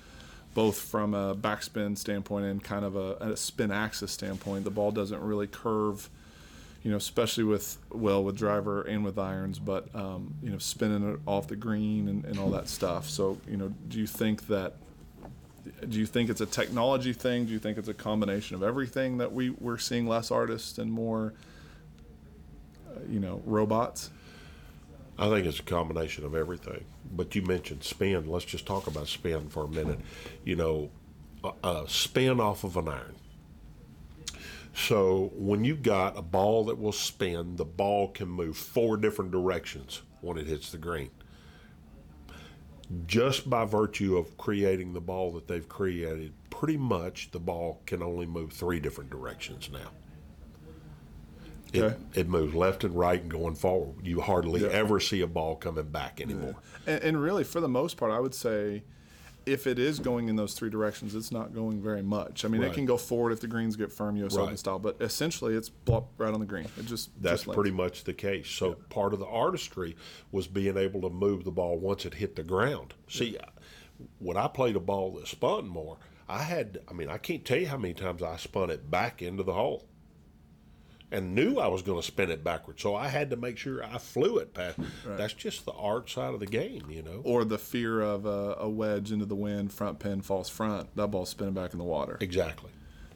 Both 0.54 0.78
from 0.78 1.12
a 1.12 1.34
backspin 1.36 1.96
standpoint 1.98 2.46
and 2.46 2.64
kind 2.64 2.84
of 2.84 2.96
a, 2.96 3.12
a 3.16 3.36
spin 3.36 3.70
axis 3.70 4.10
standpoint, 4.10 4.64
the 4.64 4.70
ball 4.70 4.90
doesn't 4.90 5.20
really 5.20 5.46
curve. 5.46 6.08
You 6.82 6.92
know, 6.92 6.96
especially 6.96 7.44
with 7.44 7.76
well 7.90 8.24
with 8.24 8.36
driver 8.36 8.82
and 8.82 9.04
with 9.04 9.18
irons, 9.18 9.58
but 9.58 9.94
um, 9.94 10.34
you 10.42 10.50
know, 10.50 10.58
spinning 10.58 11.12
it 11.12 11.20
off 11.26 11.48
the 11.48 11.56
green 11.56 12.08
and, 12.08 12.24
and 12.24 12.38
all 12.38 12.50
that 12.50 12.68
stuff. 12.68 13.08
So, 13.10 13.38
you 13.46 13.58
know, 13.58 13.74
do 13.88 14.00
you 14.00 14.06
think 14.06 14.46
that 14.46 14.76
do 15.88 15.98
you 15.98 16.06
think 16.06 16.30
it's 16.30 16.40
a 16.40 16.46
technology 16.46 17.12
thing? 17.12 17.46
Do 17.46 17.52
you 17.52 17.58
think 17.58 17.78
it's 17.78 17.88
a 17.88 17.94
combination 17.94 18.56
of 18.56 18.62
everything 18.62 19.18
that 19.18 19.32
we 19.32 19.50
we're 19.50 19.78
seeing 19.78 20.06
less 20.06 20.30
artists 20.30 20.78
and 20.78 20.92
more, 20.92 21.34
uh, 22.88 23.00
you 23.08 23.20
know, 23.20 23.42
robots? 23.44 24.10
I 25.18 25.28
think 25.28 25.46
it's 25.46 25.58
a 25.58 25.64
combination 25.64 26.24
of 26.24 26.34
everything. 26.34 26.84
But 27.10 27.34
you 27.34 27.42
mentioned 27.42 27.82
spin. 27.82 28.28
Let's 28.28 28.44
just 28.44 28.66
talk 28.66 28.86
about 28.86 29.08
spin 29.08 29.48
for 29.48 29.64
a 29.64 29.68
minute. 29.68 29.98
You 30.44 30.56
know, 30.56 30.90
a, 31.42 31.52
a 31.66 31.84
spin 31.88 32.40
off 32.40 32.64
of 32.64 32.76
an 32.76 32.88
iron. 32.88 33.14
So 34.74 35.32
when 35.34 35.64
you 35.64 35.74
got 35.74 36.16
a 36.16 36.22
ball 36.22 36.64
that 36.66 36.78
will 36.78 36.92
spin, 36.92 37.56
the 37.56 37.64
ball 37.64 38.08
can 38.08 38.28
move 38.28 38.56
four 38.56 38.96
different 38.96 39.32
directions 39.32 40.02
when 40.20 40.38
it 40.38 40.46
hits 40.46 40.70
the 40.70 40.78
green. 40.78 41.10
Just 43.06 43.50
by 43.50 43.64
virtue 43.66 44.16
of 44.16 44.36
creating 44.38 44.94
the 44.94 45.00
ball 45.00 45.30
that 45.32 45.46
they've 45.46 45.68
created, 45.68 46.32
pretty 46.48 46.78
much 46.78 47.30
the 47.32 47.38
ball 47.38 47.82
can 47.84 48.02
only 48.02 48.24
move 48.26 48.52
three 48.52 48.80
different 48.80 49.10
directions 49.10 49.68
now. 49.70 49.90
It, 51.72 51.82
Okay. 51.82 51.96
it 52.14 52.28
moves 52.28 52.54
left 52.54 52.84
and 52.84 52.94
right 52.94 53.20
and 53.20 53.30
going 53.30 53.54
forward. 53.54 54.06
You 54.06 54.22
hardly 54.22 54.62
Yeah. 54.62 54.68
ever 54.68 55.00
see 55.00 55.20
a 55.20 55.26
ball 55.26 55.56
coming 55.56 55.90
back 55.90 56.18
anymore. 56.18 56.54
And, 56.86 57.02
and 57.02 57.22
really, 57.22 57.44
for 57.44 57.60
the 57.60 57.68
most 57.68 57.98
part, 57.98 58.10
I 58.10 58.20
would 58.20 58.34
say, 58.34 58.84
if 59.48 59.66
it 59.66 59.78
is 59.78 59.98
going 59.98 60.28
in 60.28 60.36
those 60.36 60.54
three 60.54 60.70
directions, 60.70 61.14
it's 61.14 61.32
not 61.32 61.54
going 61.54 61.80
very 61.82 62.02
much. 62.02 62.44
I 62.44 62.48
mean, 62.48 62.62
it 62.62 62.74
can 62.74 62.84
go 62.84 62.96
forward 62.96 63.32
if 63.32 63.40
the 63.40 63.46
greens 63.46 63.76
get 63.76 63.90
firm, 63.90 64.16
U.S. 64.16 64.34
Open 64.34 64.48
Right. 64.48 64.58
style, 64.58 64.78
but 64.78 64.96
essentially, 65.00 65.54
it's 65.54 65.70
right 65.86 66.32
on 66.32 66.40
the 66.40 66.46
green. 66.46 66.66
It 66.78 66.84
just 66.84 67.10
That's 67.20 67.44
just 67.44 67.54
pretty 67.54 67.70
much 67.70 68.04
the 68.04 68.12
case. 68.14 68.48
So 68.48 68.74
part 68.90 69.12
of 69.12 69.18
the 69.18 69.26
artistry 69.26 69.96
was 70.30 70.46
being 70.46 70.76
able 70.76 71.00
to 71.02 71.10
move 71.10 71.44
the 71.44 71.50
ball 71.50 71.78
once 71.78 72.04
it 72.04 72.14
hit 72.14 72.36
the 72.36 72.42
ground. 72.42 72.94
See, 73.08 73.38
when 74.18 74.36
I 74.36 74.48
played 74.48 74.76
a 74.76 74.80
ball 74.80 75.12
that 75.12 75.26
spun 75.26 75.66
more, 75.66 75.96
I 76.28 76.42
had, 76.42 76.78
I 76.88 76.92
mean, 76.92 77.08
I 77.08 77.16
can't 77.18 77.44
tell 77.44 77.58
you 77.58 77.68
how 77.68 77.78
many 77.78 77.94
times 77.94 78.22
I 78.22 78.36
spun 78.36 78.70
it 78.70 78.90
back 78.90 79.22
into 79.22 79.42
the 79.42 79.54
hole 79.54 79.86
and 81.10 81.34
knew 81.34 81.58
I 81.58 81.68
was 81.68 81.82
going 81.82 81.98
to 82.00 82.06
spin 82.06 82.30
it 82.30 82.44
backwards. 82.44 82.82
So 82.82 82.94
I 82.94 83.08
had 83.08 83.30
to 83.30 83.36
make 83.36 83.56
sure 83.56 83.82
I 83.82 83.98
flew 83.98 84.38
it 84.38 84.52
past. 84.52 84.78
That's 85.06 85.32
just 85.32 85.64
the 85.64 85.72
art 85.72 86.10
side 86.10 86.34
of 86.34 86.40
the 86.40 86.46
game, 86.46 86.84
you 86.90 87.02
know? 87.02 87.20
or 87.24 87.44
the 87.44 87.58
fear 87.58 88.00
of 88.00 88.26
a, 88.26 88.56
a 88.58 88.68
wedge 88.68 89.10
into 89.10 89.24
the 89.24 89.34
wind, 89.34 89.72
front 89.72 89.98
pin, 89.98 90.20
false 90.20 90.48
front. 90.48 90.94
That 90.96 91.08
ball's 91.08 91.30
spinning 91.30 91.54
back 91.54 91.72
in 91.72 91.78
the 91.78 91.84
water. 91.84 92.18
Exactly. 92.20 92.70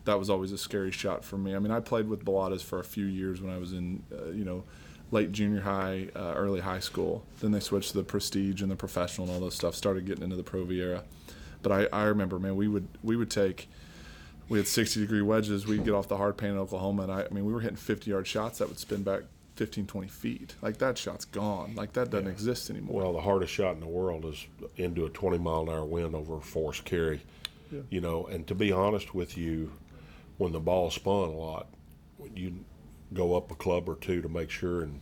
that 0.05 0.19
was 0.19 0.31
always 0.31 0.53
a 0.53 0.59
scary 0.59 0.91
shot 0.91 1.25
for 1.25 1.37
me. 1.37 1.55
I 1.55 1.59
mean, 1.59 1.71
I 1.71 1.81
played 1.81 2.09
with 2.09 2.25
Balatas 2.25 2.63
for 2.63 2.79
a 2.79 2.85
few 2.85 3.05
years 3.05 3.41
when 3.43 3.53
I 3.53 3.59
was 3.59 3.73
in, 3.73 4.03
uh, 4.11 4.31
you 4.31 4.45
know, 4.45 4.65
late 5.11 5.31
junior 5.31 5.61
high, 5.61 6.09
uh, 6.17 6.33
early 6.35 6.61
high 6.61 6.81
school. 6.81 7.23
Then 7.41 7.53
they 7.53 7.61
switched 7.61 7.91
to 7.91 7.99
the 7.99 8.05
Prestige 8.05 8.63
and 8.63 8.71
the 8.71 8.77
Professional 8.77 9.27
and 9.27 9.35
all 9.35 9.41
those 9.41 9.55
stuff. 9.55 9.75
Started 9.75 10.07
getting 10.07 10.25
into 10.25 10.37
the 10.37 10.43
Pro 10.43 10.67
era. 10.71 11.05
But 11.63 11.73
I, 11.73 11.87
I 11.93 12.05
remember, 12.05 12.39
man, 12.39 12.57
we 12.57 12.67
would 12.69 12.89
we 13.03 13.15
would 13.17 13.31
take, 13.31 13.69
we 14.53 14.59
had 14.59 14.69
60 14.69 15.01
degree 15.01 15.23
wedges. 15.23 15.67
We'd 15.67 15.83
get 15.83 15.95
off 15.95 16.09
the 16.09 16.19
hard 16.19 16.37
pan 16.37 16.51
in 16.51 16.59
Oklahoma, 16.59 17.05
and 17.05 17.13
I, 17.13 17.23
I 17.23 17.29
mean, 17.31 17.47
we 17.47 17.55
were 17.55 17.61
hitting 17.61 17.79
50 17.79 18.11
yard 18.11 18.27
shots 18.27 18.59
that 18.59 18.69
would 18.69 18.79
spin 18.79 19.03
back 19.03 19.23
15, 19.57 19.87
20 19.87 20.09
feet. 20.09 20.55
Like 20.61 20.77
that 20.77 20.99
shot's 20.99 21.25
gone. 21.25 21.75
Like 21.75 21.95
that 21.95 22.11
doesn't 22.11 22.29
exist 22.29 22.69
anymore. 22.69 23.03
Well, 23.03 23.13
the 23.15 23.23
hardest 23.23 23.51
shot 23.51 23.73
in 23.75 23.81
the 23.81 23.87
world 23.87 24.27
is 24.27 24.47
into 24.77 25.07
a 25.07 25.09
20 25.09 25.39
mile 25.39 25.63
an 25.63 25.71
hour 25.71 25.87
wind 25.87 26.15
over 26.15 26.37
a 26.37 26.41
forced 26.43 26.85
carry. 26.85 27.23
You 27.89 28.03
know, 28.03 28.27
and 28.27 28.47
to 28.49 28.55
be 28.55 28.71
honest 28.71 29.15
with 29.15 29.39
you, 29.39 29.73
when 30.37 30.53
the 30.53 30.61
ball 30.61 30.91
spun 30.91 31.31
a 31.31 31.33
lot, 31.33 31.69
you 32.35 32.67
go 33.15 33.35
up 33.35 33.51
a 33.51 33.55
club 33.55 33.89
or 33.89 33.95
two 33.95 34.21
to 34.21 34.29
make 34.29 34.51
sure 34.51 34.83
and 34.83 35.01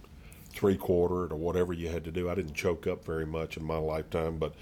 three 0.52 0.76
quarter 0.76 1.24
it 1.24 1.32
or 1.32 1.36
whatever 1.36 1.72
you 1.72 1.88
had 1.88 2.04
to 2.04 2.12
do. 2.12 2.30
I 2.30 2.36
didn't 2.36 2.54
choke 2.54 2.86
up 2.86 3.04
very 3.04 3.26
much 3.26 3.56
in 3.56 3.64
my 3.64 3.76
lifetime, 3.76 4.38
but 4.38 4.54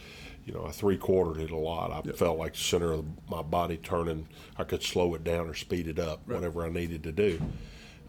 you 0.48 0.54
know, 0.54 0.64
I 0.66 0.72
three 0.72 0.96
quartered 0.96 1.42
it 1.42 1.50
a 1.50 1.56
lot. 1.56 1.92
I 1.92 2.10
felt 2.12 2.38
like 2.38 2.54
the 2.54 2.58
center 2.58 2.92
of 2.92 3.04
my 3.28 3.42
body 3.42 3.76
turning. 3.76 4.26
I 4.56 4.64
could 4.64 4.82
slow 4.82 5.14
it 5.14 5.22
down 5.22 5.46
or 5.46 5.54
speed 5.54 5.86
it 5.86 5.98
up, 5.98 6.26
whatever 6.26 6.64
I 6.64 6.70
needed 6.70 7.02
to 7.02 7.12
do. 7.12 7.38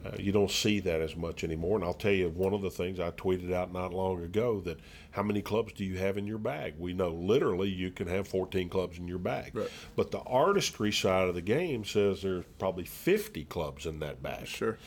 Uh, 0.06 0.12
you 0.18 0.32
don't 0.32 0.50
see 0.50 0.80
that 0.80 1.02
as 1.02 1.18
much 1.18 1.44
anymore. 1.44 1.76
And 1.76 1.84
I'll 1.84 1.94
tell 1.94 2.14
you, 2.14 2.30
one 2.30 2.54
of 2.54 2.62
the 2.62 2.70
things 2.70 3.02
I 3.02 3.12
tweeted 3.12 3.52
out 3.52 3.74
not 3.74 3.94
long 3.94 4.24
ago 4.24 4.62
that 4.62 4.80
how 5.12 5.22
many 5.22 5.42
clubs 5.42 5.74
do 5.74 5.84
you 5.84 5.98
have 5.98 6.18
in 6.18 6.26
your 6.26 6.38
bag? 6.38 6.76
We 6.80 6.94
know 6.94 7.10
literally 7.10 7.68
you 7.68 7.92
can 7.92 8.08
have 8.08 8.26
14 8.26 8.70
clubs 8.70 8.98
in 8.98 9.10
your 9.10 9.18
bag. 9.18 9.52
Right. 9.54 9.70
But 9.98 10.12
the 10.12 10.20
artistry 10.20 10.94
side 10.94 11.28
of 11.28 11.36
the 11.36 11.42
game 11.42 11.84
says 11.84 12.22
there's 12.22 12.46
probably 12.58 12.86
50 12.86 13.44
clubs 13.46 13.86
in 13.86 14.00
that 14.00 14.24
bag. 14.24 14.48
Sure. 14.48 14.78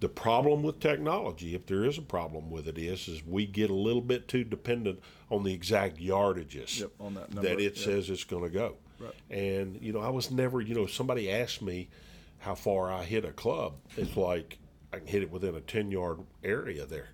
The 0.00 0.08
problem 0.08 0.62
with 0.62 0.80
technology, 0.80 1.54
if 1.54 1.66
there 1.66 1.84
is 1.84 1.98
a 1.98 2.02
problem 2.02 2.50
with 2.50 2.66
it, 2.66 2.78
is 2.78 3.06
is 3.06 3.24
we 3.24 3.46
get 3.46 3.68
a 3.70 3.74
little 3.74 4.00
bit 4.00 4.28
too 4.28 4.44
dependent 4.44 5.00
on 5.30 5.44
the 5.44 5.52
exact 5.52 5.98
yardages 5.98 6.80
Yep, 6.80 6.90
on 6.98 7.14
that 7.14 7.34
number, 7.34 7.48
it 7.50 7.76
yeah. 7.76 7.84
says 7.84 8.08
it's 8.08 8.24
going 8.24 8.44
to 8.44 8.50
go. 8.50 8.76
Right. 8.98 9.14
And 9.30 9.78
you 9.80 9.92
know, 9.92 10.00
I 10.00 10.08
was 10.08 10.30
never, 10.30 10.60
you 10.60 10.74
know, 10.74 10.86
somebody 10.86 11.30
asked 11.30 11.60
me 11.62 11.88
how 12.38 12.54
far 12.54 12.90
I 12.90 13.04
hit 13.04 13.24
a 13.24 13.32
club. 13.32 13.74
It's 13.96 14.16
like 14.16 14.58
I 14.92 14.98
can 14.98 15.06
hit 15.06 15.22
it 15.22 15.30
within 15.30 15.54
a 15.54 15.60
ten 15.60 15.90
yard 15.90 16.20
area 16.42 16.86
there. 16.86 17.10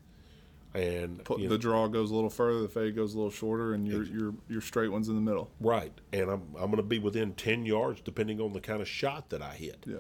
And 0.75 1.25
Put, 1.25 1.39
the 1.39 1.49
know, 1.49 1.57
draw 1.57 1.87
goes 1.89 2.11
a 2.11 2.15
little 2.15 2.29
further, 2.29 2.61
the 2.61 2.69
fade 2.69 2.95
goes 2.95 3.15
a 3.15 3.17
little 3.17 3.31
shorter, 3.31 3.73
and 3.73 3.89
your 3.89 4.05
your 4.05 4.35
your 4.49 4.61
straight 4.61 4.89
one's 4.89 5.09
in 5.09 5.15
the 5.15 5.21
middle. 5.23 5.51
right, 5.59 5.93
and 6.13 6.31
I'm 6.31 6.43
I'm 6.55 6.67
going 6.67 6.77
to 6.77 6.83
be 6.83 6.99
within 6.99 7.33
ten 7.33 7.65
yards 7.65 8.01
depending 8.03 8.41
on 8.41 8.53
the 8.53 8.61
kind 8.61 8.83
of 8.83 8.89
shot 8.89 9.31
that 9.31 9.41
I 9.43 9.55
hit. 9.55 9.85
Yeah. 9.87 9.97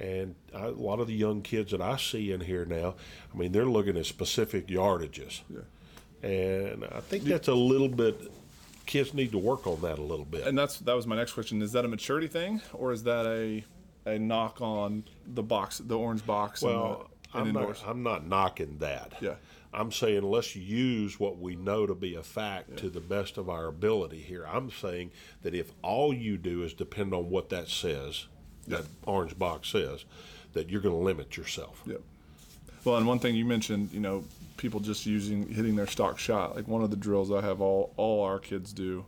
And 0.00 0.34
I, 0.54 0.66
a 0.66 0.70
lot 0.70 1.00
of 1.00 1.06
the 1.06 1.14
young 1.14 1.42
kids 1.42 1.72
that 1.72 1.80
I 1.80 1.96
see 1.96 2.32
in 2.32 2.40
here 2.40 2.64
now, 2.64 2.94
I 3.32 3.36
mean, 3.36 3.52
they're 3.52 3.64
looking 3.66 3.96
at 3.96 4.06
specific 4.06 4.68
yardages. 4.68 5.40
Yeah. 5.48 6.28
And 6.28 6.84
I 6.84 7.00
think 7.00 7.24
that's 7.24 7.48
a 7.48 7.54
little 7.54 7.88
bit. 7.88 8.32
Kids 8.86 9.12
need 9.12 9.32
to 9.32 9.38
work 9.38 9.66
on 9.66 9.80
that 9.82 9.98
a 9.98 10.02
little 10.02 10.24
bit. 10.24 10.46
And 10.46 10.56
that's 10.56 10.78
that 10.78 10.94
was 10.96 11.06
my 11.06 11.16
next 11.16 11.32
question. 11.32 11.60
Is 11.62 11.72
that 11.72 11.84
a 11.84 11.88
maturity 11.88 12.26
thing, 12.26 12.60
or 12.72 12.92
is 12.92 13.02
that 13.04 13.26
a 13.26 13.64
a 14.06 14.18
knock 14.18 14.60
on 14.60 15.04
the 15.26 15.42
box, 15.42 15.78
the 15.78 15.98
orange 15.98 16.24
box? 16.24 16.62
Well, 16.62 17.10
and, 17.34 17.46
the, 17.46 17.50
I'm 17.50 17.56
indoors? 17.56 17.82
not, 17.82 17.90
I'm 17.90 18.02
not 18.02 18.26
knocking 18.26 18.78
that. 18.78 19.14
Yeah. 19.20 19.34
I'm 19.72 19.92
saying 19.92 20.22
let's 20.22 20.56
use 20.56 21.20
what 21.20 21.38
we 21.38 21.54
know 21.54 21.86
to 21.86 21.94
be 21.94 22.14
a 22.14 22.22
fact 22.22 22.78
to 22.78 22.88
the 22.88 23.00
best 23.00 23.36
of 23.36 23.50
our 23.50 23.66
ability 23.66 24.20
here. 24.20 24.46
I'm 24.46 24.70
saying 24.70 25.10
that 25.42 25.54
if 25.54 25.72
all 25.82 26.14
you 26.14 26.38
do 26.38 26.62
is 26.62 26.72
depend 26.72 27.12
on 27.12 27.28
what 27.28 27.50
that 27.50 27.68
says, 27.68 28.26
that 28.68 28.84
orange 29.04 29.38
box 29.38 29.68
says, 29.68 30.04
that 30.52 30.68
you're 30.70 30.80
going 30.80 30.94
to 30.94 31.02
limit 31.02 31.36
yourself. 31.36 31.82
Yep. 31.86 32.00
Well, 32.84 32.96
and 32.96 33.06
one 33.06 33.18
thing 33.18 33.34
you 33.34 33.44
mentioned, 33.44 33.90
you 33.92 34.00
know, 34.00 34.24
people 34.56 34.80
just 34.80 35.06
using 35.06 35.48
hitting 35.48 35.76
their 35.76 35.86
stock 35.86 36.18
shot. 36.18 36.56
Like 36.56 36.68
one 36.68 36.82
of 36.82 36.90
the 36.90 36.96
drills 36.96 37.30
I 37.30 37.40
have 37.40 37.60
all 37.60 37.92
all 37.96 38.24
our 38.24 38.38
kids 38.38 38.72
do 38.72 39.04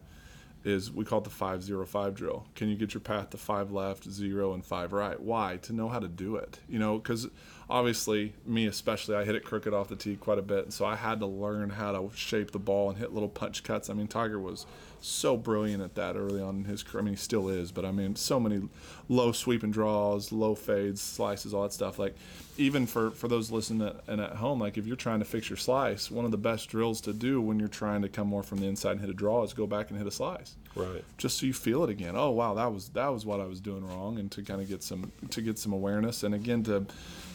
is 0.65 0.93
we 0.93 1.05
call 1.05 1.19
it 1.19 1.25
the 1.25 1.31
five 1.31 1.63
zero 1.63 1.87
five 1.87 2.15
drill. 2.15 2.47
Can 2.55 2.69
you 2.69 2.77
get 2.77 2.95
your 2.95 3.01
path 3.01 3.31
to 3.31 3.39
five 3.39 3.71
left, 3.71 4.11
zero, 4.11 4.53
and 4.53 4.65
five 4.65 4.93
right? 4.93 5.19
Why? 5.21 5.59
To 5.63 5.73
know 5.73 5.89
how 5.89 5.99
to 5.99 6.09
do 6.09 6.37
it. 6.37 6.59
You 6.69 6.79
know, 6.79 6.99
because 6.99 7.29
obviously 7.69 8.35
me 8.45 8.67
especially, 8.67 9.15
I 9.15 9.25
hit 9.25 9.35
it 9.35 9.45
crooked 9.45 9.73
off 9.73 9.89
the 9.89 9.97
tee 9.97 10.17
quite 10.17 10.39
a 10.39 10.43
bit, 10.43 10.65
and 10.65 10.75
so 10.75 10.85
I 10.85 10.97
had 10.97 11.21
to 11.21 11.27
learn 11.27 11.71
how 11.71 11.93
to 11.93 12.11
shape 12.15 12.51
the 12.51 12.59
ball 12.59 12.91
and 12.91 12.99
hit 12.99 13.13
little 13.13 13.29
punch 13.29 13.63
cuts. 13.63 13.89
I 13.89 13.95
mean, 13.95 14.09
Tiger 14.09 14.39
was 14.39 14.67
so 15.01 15.37
brilliant 15.37 15.83
at 15.83 15.95
that 15.95 16.17
early 16.17 16.43
on 16.43 16.57
in 16.57 16.65
his 16.65 16.83
career. 16.83 17.01
I 17.01 17.05
mean, 17.05 17.15
he 17.15 17.19
still 17.19 17.49
is, 17.49 17.73
but 17.73 17.87
I 17.87 17.93
mean, 17.93 18.17
so 18.17 18.39
many 18.39 18.69
low 19.09 19.33
sweeping 19.33 19.71
draws, 19.71 20.31
low 20.31 20.55
fades, 20.55 21.01
slices, 21.01 21.55
all 21.55 21.63
that 21.63 21.73
stuff. 21.73 21.99
Like, 21.99 22.17
even 22.59 22.87
for 22.87 23.11
for 23.13 23.29
those 23.29 23.51
listening 23.51 23.89
at, 23.89 24.03
and 24.09 24.21
at 24.21 24.37
home, 24.37 24.61
like 24.61 24.77
if 24.77 24.87
you're 24.87 24.97
trying 24.97 25.21
to 25.21 25.25
fix 25.25 25.49
your 25.49 25.57
slice, 25.57 26.11
one 26.11 26.27
of 26.27 26.31
the 26.31 26.37
best 26.37 26.69
drills 26.69 27.01
to 27.03 27.15
do 27.15 27.41
when 27.41 27.59
you're 27.59 27.69
trying 27.69 28.03
to 28.03 28.09
come 28.09 28.27
more 28.27 28.43
from 28.43 28.59
the 28.59 28.67
inside 28.67 28.93
and 28.93 29.01
hit 29.01 29.09
a 29.09 29.15
draw 29.15 29.43
is 29.43 29.55
go 29.55 29.67
back 29.67 29.89
and 29.89 29.99
hit 29.99 30.07
a 30.07 30.11
slice 30.11 30.50
Right. 30.77 31.03
just 31.19 31.39
so 31.39 31.47
you 31.47 31.53
feel 31.53 31.83
it 31.83 31.91
again. 31.91 32.15
Oh 32.17 32.31
wow, 32.31 32.55
that 32.55 32.73
was 32.73 32.91
that 32.91 33.09
was 33.09 33.27
what 33.27 33.41
I 33.41 33.45
was 33.47 33.61
doing 33.61 33.85
wrong, 33.87 34.19
and 34.21 34.31
to 34.33 34.43
kind 34.43 34.61
of 34.61 34.69
get 34.69 34.83
some 34.85 35.11
to 35.31 35.43
get 35.43 35.59
some 35.59 35.73
awareness, 35.73 36.23
and 36.23 36.33
again 36.35 36.63
to 36.65 36.87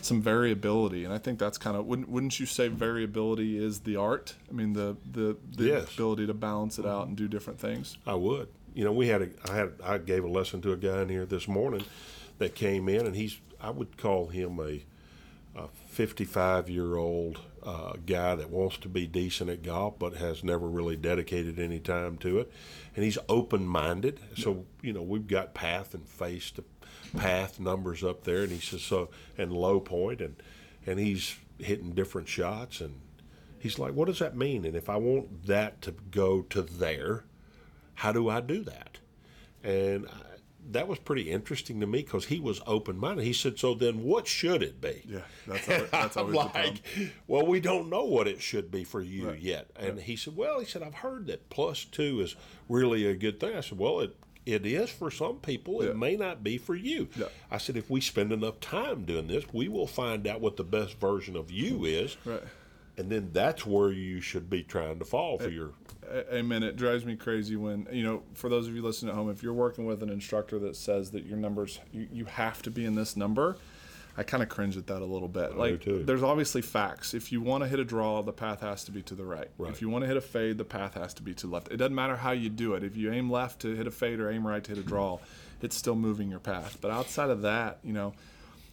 some 0.02 0.22
variability. 0.22 1.04
And 1.04 1.14
I 1.14 1.18
think 1.18 1.38
that's 1.40 1.58
kind 1.58 1.76
of 1.76 1.86
wouldn't 1.86 2.08
wouldn't 2.08 2.40
you 2.40 2.46
say 2.46 2.70
variability 2.70 3.58
is 3.58 3.82
the 3.82 3.98
art? 3.98 4.36
I 4.50 4.54
mean 4.54 4.72
the 4.74 4.96
the 5.12 5.36
the 5.58 5.66
Yes. 5.66 5.94
ability 5.94 6.28
to 6.28 6.34
balance 6.34 6.80
it 6.80 6.86
out 6.86 7.08
and 7.08 7.18
do 7.18 7.28
different 7.28 7.60
things. 7.60 7.98
I 8.08 8.16
would. 8.16 8.48
You 8.74 8.84
know, 8.86 8.92
we 8.92 9.08
had 9.08 9.22
a, 9.22 9.30
I 9.50 9.56
had, 9.56 9.72
I 9.84 9.98
gave 10.00 10.24
a 10.26 10.28
lesson 10.30 10.62
to 10.64 10.72
a 10.74 10.78
guy 10.78 11.02
in 11.02 11.10
here 11.10 11.26
this 11.26 11.48
morning 11.48 11.84
that 12.40 12.56
came 12.56 12.88
in, 12.90 13.06
and 13.06 13.16
he's 13.16 13.40
I 13.62 13.70
would 13.70 13.98
call 13.98 14.28
him 14.28 14.60
a, 14.60 14.84
a 15.60 15.68
55 15.88 16.70
year 16.70 16.96
old 16.98 17.40
uh, 17.64 17.94
guy 18.06 18.36
that 18.36 18.50
wants 18.50 18.78
to 18.80 18.90
be 18.90 19.08
decent 19.08 19.50
at 19.50 19.64
golf, 19.64 19.98
but 19.98 20.16
has 20.18 20.44
never 20.44 20.68
really 20.68 20.96
dedicated 20.98 21.58
any 21.58 21.80
time 21.80 22.18
to 22.18 22.40
it, 22.40 22.52
and 22.96 23.04
he's 23.04 23.18
open 23.30 23.68
minded. 23.68 24.20
So 24.38 24.66
you 24.82 24.94
know 24.94 25.02
we've 25.02 25.28
got 25.28 25.54
path 25.54 25.94
and 25.94 26.08
face 26.08 26.52
to 26.52 26.64
path 27.18 27.60
numbers 27.60 28.04
up 28.04 28.24
there, 28.24 28.44
and 28.44 28.52
he 28.52 28.60
says 28.60 28.82
so 28.82 29.10
and 29.38 29.52
low 29.52 29.80
point, 29.80 30.22
and 30.22 30.36
and 30.86 31.00
he's 31.00 31.36
hitting 31.60 31.92
different 31.92 32.28
shots, 32.28 32.82
and 32.82 33.00
he's 33.60 33.80
like, 33.80 33.94
what 33.94 34.08
does 34.08 34.20
that 34.20 34.36
mean? 34.36 34.66
And 34.66 34.76
if 34.76 34.90
I 34.90 34.98
want 34.98 35.48
that 35.48 35.82
to 35.84 35.92
go 36.12 36.42
to 36.44 36.62
there, 36.62 37.26
how 37.96 38.12
do 38.12 38.30
I 38.30 38.42
do 38.42 38.64
that? 38.64 39.00
And 39.64 40.08
I, 40.08 40.25
that 40.72 40.88
was 40.88 41.00
pretty 41.00 41.32
interesting 41.32 41.80
to 41.82 41.88
me 41.88 42.00
because 42.02 42.26
he 42.26 42.40
was 42.40 42.62
open 42.66 42.98
minded. 42.98 43.24
He 43.26 43.34
said, 43.34 43.60
"So 43.60 43.74
then, 43.74 44.04
what 44.04 44.28
should 44.28 44.64
it 44.64 44.82
be?" 44.82 45.04
Yeah, 45.08 45.20
that's 45.48 45.70
always, 45.70 45.90
that's 45.92 46.18
always 46.18 46.36
like. 46.36 46.82
"Well, 47.28 47.46
we 47.46 47.60
don't 47.60 47.90
know 47.90 48.04
what 48.06 48.28
it 48.28 48.42
should 48.42 48.72
be 48.72 48.84
for 48.84 49.02
you 49.02 49.30
Right. 49.30 49.40
yet." 49.40 49.70
And 49.76 50.00
he 50.00 50.16
said, 50.16 50.36
"Well, 50.36 50.60
he 50.60 50.66
said 50.66 50.82
I've 50.84 50.96
heard 50.96 51.28
that 51.28 51.50
plus 51.50 51.86
two 51.86 52.22
is 52.22 52.36
really 52.70 53.06
a 53.06 53.16
good 53.16 53.40
thing." 53.40 53.56
I 53.56 53.62
said, 53.62 53.78
"Well, 53.78 54.00
it." 54.02 54.16
It 54.48 54.64
is 54.64 54.92
for 54.92 55.10
some 55.10 55.38
people. 55.38 55.84
Yeah. 55.84 55.90
It 55.90 55.98
may 55.98 56.16
not 56.16 56.44
be 56.44 56.60
for 56.60 56.76
you. 56.76 57.08
Yeah. 57.18 57.30
I 57.50 57.58
said, 57.58 57.78
if 57.78 57.90
we 57.90 58.00
spend 58.00 58.32
enough 58.32 58.60
time 58.60 59.04
doing 59.04 59.26
this, 59.26 59.44
we 59.52 59.68
will 59.70 59.88
find 59.88 60.28
out 60.28 60.40
what 60.40 60.56
the 60.56 60.64
best 60.64 61.00
version 61.00 61.36
of 61.36 61.50
you 61.50 61.84
is, 61.84 62.16
Right. 62.26 62.44
and 62.96 63.10
then 63.12 63.32
that's 63.34 63.66
where 63.66 63.92
you 63.92 64.22
should 64.22 64.48
be 64.48 64.62
trying 64.62 65.00
to 65.00 65.06
fall 65.06 65.40
for 65.40 65.50
your 65.50 65.70
A- 65.70 65.95
Amen. 66.32 66.64
It 66.64 66.76
drives 66.76 67.06
me 67.06 67.16
crazy 67.16 67.56
when 67.56 67.88
you 67.92 68.04
know. 68.04 68.24
For 68.34 68.50
those 68.50 68.68
of 68.68 68.76
you 68.76 68.82
listening 68.82 69.12
at 69.12 69.16
home, 69.16 69.30
if 69.30 69.44
you're 69.44 69.54
working 69.54 69.86
with 69.86 70.04
an 70.04 70.10
instructor 70.10 70.60
that 70.60 70.76
says 70.76 71.12
that 71.12 71.26
your 71.26 71.38
numbers, 71.38 71.80
you, 71.92 72.08
you 72.12 72.26
have 72.26 72.62
to 72.64 72.72
be 72.72 72.86
in 72.86 72.96
this 72.96 73.18
number, 73.18 73.58
I 74.18 74.24
kind 74.24 74.42
of 74.42 74.50
cringe 74.50 74.78
at 74.78 74.88
that 74.88 75.02
a 75.02 75.06
little 75.06 75.28
bit. 75.28 75.58
like, 75.58 75.82
too. 75.82 76.04
there's 76.04 76.24
obviously 76.24 76.62
facts. 76.62 77.14
If 77.14 77.32
you 77.32 77.42
want 77.42 77.64
to 77.64 77.68
hit 77.68 77.80
a 77.80 77.84
draw, 77.84 78.22
the 78.22 78.32
path 78.32 78.62
has 78.62 78.84
to 78.86 78.92
be 78.92 79.02
to 79.04 79.16
the 79.16 79.26
right. 79.26 79.50
Right. 79.58 79.72
If 79.72 79.82
you 79.82 79.90
want 79.90 80.04
to 80.04 80.08
hit 80.08 80.16
a 80.18 80.22
fade, 80.22 80.58
the 80.58 80.66
path 80.66 80.94
has 80.94 81.14
to 81.16 81.24
be 81.24 81.34
to 81.34 81.48
the 81.48 81.54
left. 81.54 81.72
It 81.72 81.78
doesn't 81.78 81.96
matter 81.96 82.16
how 82.16 82.32
you 82.32 82.50
do 82.50 82.74
it. 82.76 82.84
If 82.84 82.96
you 82.96 83.12
aim 83.12 83.30
left 83.30 83.62
to 83.62 83.76
hit 83.76 83.88
a 83.88 83.92
fade 83.92 84.20
or 84.20 84.32
aim 84.32 84.48
right 84.48 84.64
to 84.64 84.72
hit 84.72 84.78
a 84.78 84.88
draw, 84.88 85.20
it's 85.62 85.76
still 85.76 85.96
moving 85.96 86.30
your 86.30 86.40
path. 86.40 86.78
But 86.80 86.92
outside 86.92 87.30
of 87.30 87.42
that, 87.42 87.80
you 87.84 87.94
know, 87.94 88.14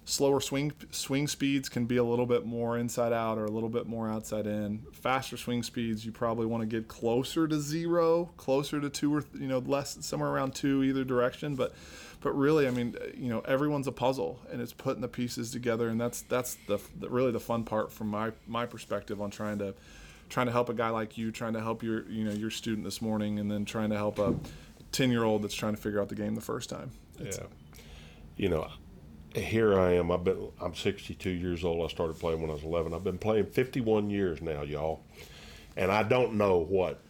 slower 0.04 0.40
swing 0.40 0.72
swing 0.90 1.28
speeds 1.28 1.68
can 1.68 1.86
be 1.86 1.96
a 1.96 2.04
little 2.04 2.26
bit 2.26 2.44
more 2.44 2.76
inside 2.76 3.12
out 3.12 3.38
or 3.38 3.44
a 3.44 3.50
little 3.50 3.68
bit 3.68 3.86
more 3.86 4.08
outside 4.08 4.46
in. 4.46 4.82
Faster 4.92 5.36
swing 5.36 5.62
speeds, 5.62 6.04
you 6.04 6.12
probably 6.12 6.46
want 6.46 6.62
to 6.62 6.66
get 6.66 6.88
closer 6.88 7.46
to 7.46 7.60
zero, 7.60 8.30
closer 8.36 8.80
to 8.80 8.90
two 8.90 9.14
or 9.14 9.24
you 9.34 9.46
know 9.46 9.58
less 9.58 9.98
somewhere 10.04 10.30
around 10.30 10.54
two 10.54 10.82
either 10.82 11.04
direction. 11.04 11.54
But 11.54 11.74
but 12.20 12.32
really, 12.32 12.68
I 12.68 12.70
mean, 12.70 12.96
you 13.16 13.28
know, 13.28 13.40
everyone's 13.40 13.86
a 13.86 13.92
puzzle 13.92 14.40
and 14.50 14.60
it's 14.60 14.72
putting 14.72 15.02
the 15.02 15.08
pieces 15.08 15.50
together, 15.50 15.88
and 15.88 16.00
that's 16.00 16.22
that's 16.22 16.56
the, 16.66 16.78
the 16.98 17.08
really 17.08 17.32
the 17.32 17.40
fun 17.40 17.64
part 17.64 17.92
from 17.92 18.08
my 18.08 18.32
my 18.46 18.66
perspective 18.66 19.20
on 19.20 19.30
trying 19.30 19.58
to 19.58 19.74
trying 20.28 20.46
to 20.46 20.52
help 20.52 20.68
a 20.68 20.74
guy 20.74 20.88
like 20.88 21.18
you, 21.18 21.30
trying 21.30 21.52
to 21.52 21.60
help 21.60 21.82
your 21.82 22.08
you 22.08 22.24
know 22.24 22.32
your 22.32 22.50
student 22.50 22.84
this 22.84 23.00
morning, 23.02 23.38
and 23.38 23.50
then 23.50 23.64
trying 23.64 23.90
to 23.90 23.96
help 23.96 24.18
a 24.18 24.34
ten 24.90 25.10
year 25.10 25.24
old 25.24 25.42
that's 25.42 25.54
trying 25.54 25.74
to 25.74 25.80
figure 25.80 26.00
out 26.00 26.08
the 26.08 26.14
game 26.14 26.34
the 26.34 26.40
first 26.40 26.70
time. 26.70 26.90
It's, 27.18 27.38
Yeah. 27.38 27.44
You 28.34 28.48
know, 28.48 28.68
here 29.34 29.78
I 29.78 29.92
am. 29.92 30.10
I've 30.10 30.24
been. 30.24 30.48
I'm 30.60 30.74
62 30.74 31.30
years 31.30 31.64
old. 31.64 31.84
I 31.84 31.92
started 31.92 32.18
playing 32.18 32.40
when 32.40 32.50
I 32.50 32.54
was 32.54 32.64
11. 32.64 32.94
I've 32.94 33.04
been 33.04 33.18
playing 33.18 33.46
51 33.46 34.10
years 34.10 34.42
now, 34.42 34.62
y'all, 34.62 35.02
and 35.76 35.90
I 35.90 36.02
don't 36.02 36.34
know 36.34 36.58
what 36.58 37.00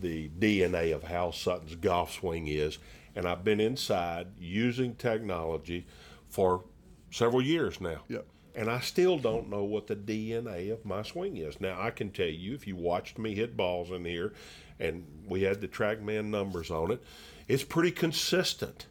the 0.00 0.28
DNA 0.38 0.94
of 0.94 1.02
Hal 1.02 1.32
Sutton's 1.32 1.74
golf 1.74 2.12
swing 2.12 2.46
is. 2.46 2.78
And 3.16 3.26
I've 3.26 3.42
been 3.42 3.58
inside 3.58 4.28
using 4.38 4.94
technology 4.94 5.86
for 6.28 6.62
several 7.10 7.42
years 7.42 7.80
now. 7.80 8.02
Yep. 8.08 8.26
And 8.54 8.70
I 8.70 8.80
still 8.80 9.18
don't 9.18 9.50
know 9.50 9.64
what 9.64 9.86
the 9.86 9.96
DNA 9.96 10.72
of 10.72 10.84
my 10.84 11.02
swing 11.02 11.36
is. 11.36 11.60
Now, 11.60 11.80
I 11.80 11.90
can 11.90 12.10
tell 12.10 12.26
you, 12.26 12.54
if 12.54 12.66
you 12.66 12.76
watched 12.76 13.18
me 13.18 13.34
hit 13.34 13.56
balls 13.56 13.90
in 13.90 14.04
here 14.04 14.34
and 14.78 15.04
we 15.26 15.42
had 15.42 15.60
the 15.60 15.68
TrackMan 15.68 16.26
numbers 16.26 16.70
on 16.70 16.90
it, 16.92 17.02
it's 17.46 17.64
pretty 17.64 17.90
consistent. 17.90 18.86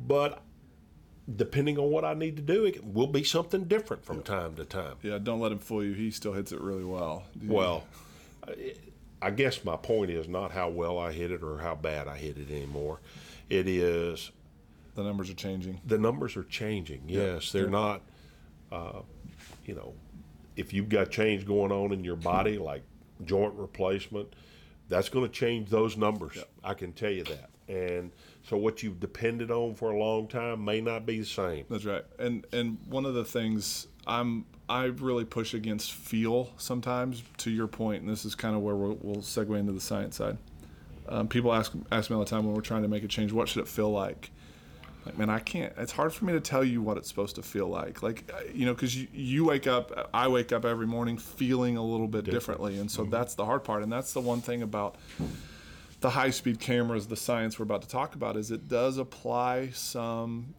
But 0.00 0.42
depending 1.36 1.78
on 1.78 1.90
what 1.90 2.04
I 2.04 2.14
need 2.14 2.36
to 2.36 2.42
do, 2.42 2.64
it 2.64 2.84
will 2.84 3.06
be 3.06 3.22
something 3.24 3.64
different 3.64 4.04
from 4.04 4.22
time 4.22 4.54
to 4.56 4.64
time. 4.64 4.96
Yeah, 5.02 5.18
don't 5.18 5.40
let 5.40 5.52
him 5.52 5.58
fool 5.58 5.84
you. 5.84 5.92
He 5.92 6.10
still 6.10 6.32
hits 6.32 6.52
it 6.52 6.60
really 6.60 6.84
well. 6.84 7.24
Well, 7.44 7.84
I- 9.20 9.30
guess 9.30 9.64
my 9.64 9.76
point 9.76 10.10
is 10.10 10.28
not 10.28 10.52
how 10.52 10.68
well 10.70 10.98
I 10.98 11.12
hit 11.12 11.30
it 11.30 11.42
or 11.42 11.58
how 11.58 11.74
bad 11.74 12.08
I 12.08 12.16
hit 12.16 12.38
it 12.38 12.50
anymore. 12.50 13.00
It 13.50 13.66
is 13.68 14.30
the 14.94 15.02
numbers 15.02 15.30
are 15.30 15.34
changing. 15.34 15.80
the 15.86 15.98
numbers 15.98 16.36
are 16.36 16.44
changing. 16.44 17.02
Yes, 17.06 17.52
they're 17.52 17.68
not. 17.68 18.00
Uh, 18.72 19.00
you 19.66 19.74
know, 19.74 19.94
if 20.56 20.72
you've 20.72 20.88
got 20.88 21.10
change 21.10 21.46
going 21.46 21.72
on 21.72 21.92
in 21.92 22.04
your 22.04 22.16
body, 22.16 22.58
like 22.58 22.82
joint 23.24 23.54
replacement, 23.54 24.32
that's 24.88 25.08
going 25.08 25.26
to 25.26 25.32
change 25.32 25.68
those 25.68 25.96
numbers. 25.96 26.38
I 26.64 26.74
can 26.74 26.92
tell 26.92 27.10
you 27.10 27.24
that. 27.24 27.50
And 27.68 28.10
so, 28.48 28.56
what 28.56 28.82
you've 28.82 28.98
depended 28.98 29.50
on 29.50 29.74
for 29.74 29.90
a 29.90 29.98
long 29.98 30.26
time 30.26 30.64
may 30.64 30.80
not 30.80 31.04
be 31.04 31.18
the 31.18 31.26
same. 31.26 31.66
That's 31.68 31.84
right. 31.84 32.04
And 32.18 32.46
and 32.52 32.78
one 32.88 33.04
of 33.04 33.14
the 33.14 33.24
things 33.24 33.86
I'm 34.06 34.46
I 34.70 34.84
really 34.84 35.26
push 35.26 35.52
against 35.52 35.92
feel 35.92 36.50
sometimes. 36.56 37.22
To 37.38 37.50
your 37.50 37.66
point, 37.66 38.02
and 38.02 38.10
this 38.10 38.24
is 38.24 38.34
kind 38.34 38.56
of 38.56 38.62
where 38.62 38.74
we'll, 38.74 38.98
we'll 39.02 39.22
segue 39.22 39.58
into 39.58 39.72
the 39.72 39.80
science 39.80 40.16
side. 40.16 40.38
Um, 41.08 41.28
people 41.28 41.52
ask 41.52 41.72
ask 41.92 42.08
me 42.08 42.16
all 42.16 42.24
the 42.24 42.30
time 42.30 42.46
when 42.46 42.54
we're 42.54 42.62
trying 42.62 42.82
to 42.82 42.88
make 42.88 43.04
a 43.04 43.08
change, 43.08 43.32
what 43.32 43.48
should 43.48 43.60
it 43.60 43.68
feel 43.68 43.90
like? 43.90 44.30
Like, 45.04 45.18
man, 45.18 45.30
I 45.30 45.38
can't. 45.40 45.72
It's 45.76 45.92
hard 45.92 46.12
for 46.14 46.24
me 46.24 46.32
to 46.32 46.40
tell 46.40 46.64
you 46.64 46.80
what 46.82 46.96
it's 46.96 47.08
supposed 47.08 47.36
to 47.36 47.42
feel 47.42 47.68
like. 47.68 48.02
Like, 48.02 48.30
uh, 48.34 48.40
you 48.52 48.66
know, 48.66 48.74
because 48.74 48.96
you, 48.96 49.08
you 49.12 49.44
wake 49.44 49.66
up, 49.66 50.10
I 50.12 50.28
wake 50.28 50.52
up 50.52 50.64
every 50.64 50.86
morning 50.86 51.16
feeling 51.18 51.76
a 51.76 51.82
little 51.82 52.08
bit 52.08 52.24
differently, 52.24 52.78
and 52.78 52.90
so 52.90 53.04
that's 53.04 53.34
the 53.34 53.44
hard 53.44 53.64
part. 53.64 53.82
And 53.82 53.92
that's 53.92 54.12
the 54.12 54.20
one 54.20 54.40
thing 54.40 54.62
about 54.62 54.96
the 56.00 56.10
high 56.10 56.30
speed 56.30 56.60
cameras, 56.60 57.06
the 57.06 57.16
science 57.16 57.58
we're 57.58 57.64
about 57.64 57.82
to 57.82 57.88
talk 57.88 58.14
about, 58.14 58.36
is 58.36 58.50
it 58.50 58.68
does 58.68 58.98
apply 58.98 59.70
some 59.70 60.54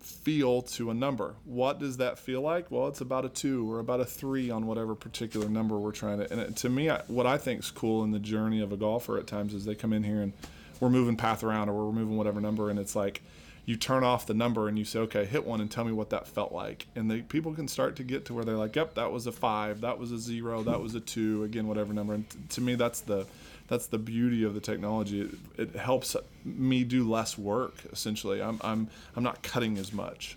feel 0.00 0.62
to 0.62 0.90
a 0.90 0.94
number. 0.94 1.34
What 1.44 1.78
does 1.78 1.98
that 1.98 2.18
feel 2.18 2.40
like? 2.40 2.70
Well, 2.70 2.88
it's 2.88 3.00
about 3.00 3.24
a 3.24 3.28
two 3.28 3.70
or 3.70 3.78
about 3.78 4.00
a 4.00 4.04
three 4.04 4.50
on 4.50 4.66
whatever 4.66 4.94
particular 4.94 5.48
number 5.48 5.78
we're 5.78 5.92
trying 5.92 6.18
to. 6.18 6.32
And 6.32 6.40
it, 6.40 6.56
to 6.56 6.70
me, 6.70 6.88
I, 6.88 7.02
what 7.08 7.26
I 7.26 7.36
think 7.36 7.60
is 7.60 7.70
cool 7.70 8.04
in 8.04 8.10
the 8.10 8.18
journey 8.18 8.62
of 8.62 8.72
a 8.72 8.76
golfer 8.76 9.18
at 9.18 9.26
times 9.26 9.52
is 9.52 9.64
they 9.64 9.74
come 9.74 9.92
in 9.92 10.02
here 10.02 10.22
and 10.22 10.32
we're 10.80 10.88
moving 10.90 11.16
path 11.16 11.44
around 11.44 11.68
or 11.68 11.74
we're 11.74 11.92
moving 11.92 12.16
whatever 12.16 12.40
number, 12.40 12.70
and 12.70 12.78
it's 12.78 12.96
like 12.96 13.22
you 13.66 13.76
turn 13.76 14.02
off 14.02 14.26
the 14.26 14.32
number 14.32 14.66
and 14.66 14.78
you 14.78 14.84
say, 14.86 15.00
okay, 15.00 15.26
hit 15.26 15.44
one 15.44 15.60
and 15.60 15.70
tell 15.70 15.84
me 15.84 15.92
what 15.92 16.08
that 16.08 16.26
felt 16.26 16.52
like. 16.52 16.86
And 16.96 17.10
they, 17.10 17.20
people 17.20 17.52
can 17.52 17.68
start 17.68 17.96
to 17.96 18.02
get 18.02 18.24
to 18.26 18.34
where 18.34 18.42
they're 18.42 18.56
like, 18.56 18.74
yep, 18.76 18.94
that 18.94 19.12
was 19.12 19.26
a 19.26 19.32
five, 19.32 19.82
that 19.82 19.98
was 19.98 20.10
a 20.10 20.18
zero, 20.18 20.62
that 20.62 20.80
was 20.80 20.94
a 20.94 21.00
two, 21.00 21.44
again, 21.44 21.66
whatever 21.66 21.92
number. 21.92 22.14
And 22.14 22.30
t- 22.30 22.38
to 22.48 22.60
me, 22.62 22.76
that's 22.76 23.02
the 23.02 23.26
that's 23.68 23.86
the 23.86 23.98
beauty 23.98 24.42
of 24.42 24.54
the 24.54 24.60
technology. 24.60 25.20
It, 25.20 25.30
it 25.58 25.76
helps 25.76 26.16
me 26.44 26.84
do 26.84 27.08
less 27.08 27.38
work. 27.38 27.74
Essentially, 27.92 28.42
I'm 28.42 28.58
I'm 28.62 28.88
I'm 29.14 29.22
not 29.22 29.42
cutting 29.42 29.78
as 29.78 29.92
much. 29.92 30.36